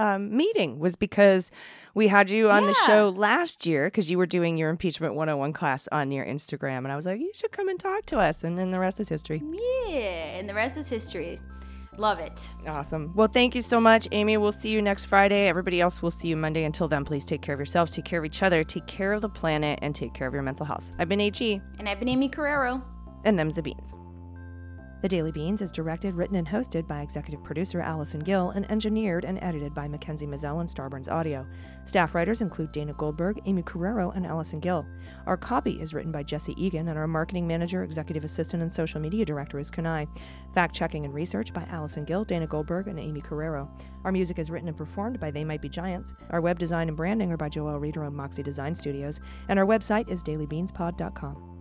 um, 0.00 0.34
meeting 0.34 0.78
was 0.78 0.96
because 0.96 1.50
we 1.94 2.08
had 2.08 2.30
you 2.30 2.50
on 2.50 2.66
the 2.66 2.74
show 2.86 3.08
last 3.10 3.66
year 3.66 3.86
because 3.86 4.10
you 4.10 4.18
were 4.18 4.26
doing 4.26 4.56
your 4.56 4.70
impeachment 4.70 5.14
101 5.14 5.52
class 5.52 5.88
on 5.92 6.10
your 6.10 6.24
Instagram, 6.24 6.78
and 6.78 6.92
I 6.92 6.96
was 6.96 7.06
like, 7.06 7.20
you 7.20 7.30
should 7.34 7.52
come 7.52 7.68
and 7.68 7.78
talk 7.78 8.06
to 8.06 8.18
us, 8.18 8.44
and 8.44 8.56
then 8.56 8.70
the 8.70 8.78
rest 8.78 9.00
is 9.00 9.08
history. 9.08 9.42
Yeah, 9.88 9.98
and 10.38 10.48
the 10.48 10.54
rest 10.54 10.76
is 10.76 10.88
history. 10.88 11.38
Love 11.98 12.18
it. 12.20 12.48
Awesome. 12.66 13.12
Well, 13.14 13.28
thank 13.28 13.54
you 13.54 13.60
so 13.62 13.80
much, 13.80 14.08
Aimee. 14.12 14.36
We'll 14.38 14.52
see 14.52 14.70
you 14.70 14.80
next 14.80 15.04
Friday. 15.06 15.48
Everybody 15.48 15.80
else, 15.80 16.00
we'll 16.00 16.10
see 16.12 16.28
you 16.28 16.36
Monday. 16.36 16.64
Until 16.64 16.88
then, 16.88 17.04
please 17.04 17.24
take 17.24 17.42
care 17.42 17.52
of 17.52 17.58
yourselves, 17.58 17.92
take 17.94 18.04
care 18.06 18.18
of 18.20 18.24
each 18.24 18.42
other, 18.42 18.64
take 18.64 18.86
care 18.86 19.12
of 19.12 19.20
the 19.20 19.28
planet, 19.28 19.78
and 19.82 19.94
take 19.94 20.14
care 20.14 20.26
of 20.26 20.32
your 20.32 20.42
mental 20.42 20.64
health. 20.64 20.84
I've 20.98 21.08
been 21.08 21.20
AG, 21.20 21.60
And 21.78 21.88
I've 21.88 21.98
been 21.98 22.08
Aimee 22.08 22.30
Carrero. 22.30 22.82
and 23.24 23.38
them's 23.38 23.56
the 23.56 23.62
beans. 23.62 23.94
The 25.02 25.08
Daily 25.08 25.32
Beans 25.32 25.62
is 25.62 25.70
directed, 25.72 26.14
written, 26.14 26.36
and 26.36 26.46
hosted 26.46 26.86
by 26.86 27.00
executive 27.00 27.42
producer 27.42 27.80
Allison 27.80 28.20
Gill 28.20 28.50
and 28.50 28.70
engineered 28.70 29.24
and 29.24 29.38
edited 29.42 29.72
by 29.74 29.88
Mackenzie 29.88 30.26
Mazzell 30.26 30.60
and 30.60 30.68
Starburns 30.68 31.10
Audio. 31.10 31.46
Staff 31.90 32.14
writers 32.14 32.40
include 32.40 32.70
Dana 32.70 32.92
Goldberg, 32.92 33.40
Aimee 33.46 33.64
Carrero, 33.64 34.14
and 34.14 34.24
Allison 34.24 34.60
Gill. 34.60 34.86
Our 35.26 35.36
copy 35.36 35.80
is 35.80 35.92
written 35.92 36.12
by 36.12 36.22
Jesse 36.22 36.54
Egan, 36.56 36.86
and 36.86 36.96
our 36.96 37.08
marketing 37.08 37.48
manager, 37.48 37.82
executive 37.82 38.22
assistant, 38.22 38.62
and 38.62 38.72
social 38.72 39.00
media 39.00 39.24
director 39.24 39.58
is 39.58 39.72
Kanai. 39.72 40.06
Fact 40.54 40.72
checking 40.72 41.04
and 41.04 41.12
research 41.12 41.52
by 41.52 41.62
Allison 41.64 42.04
Gill, 42.04 42.22
Dana 42.22 42.46
Goldberg, 42.46 42.86
and 42.86 43.00
Aimee 43.00 43.22
Carrero. 43.22 43.68
Our 44.04 44.12
music 44.12 44.38
is 44.38 44.52
written 44.52 44.68
and 44.68 44.76
performed 44.76 45.18
by 45.18 45.32
They 45.32 45.42
Might 45.42 45.62
Be 45.62 45.68
Giants. 45.68 46.14
Our 46.30 46.40
web 46.40 46.60
design 46.60 46.86
and 46.86 46.96
branding 46.96 47.32
are 47.32 47.36
by 47.36 47.48
Joel 47.48 47.80
Reeder 47.80 48.04
and 48.04 48.14
Moxie 48.14 48.44
Design 48.44 48.72
Studios, 48.72 49.18
and 49.48 49.58
our 49.58 49.66
website 49.66 50.08
is 50.08 50.22
dailybeanspod.com. 50.22 51.59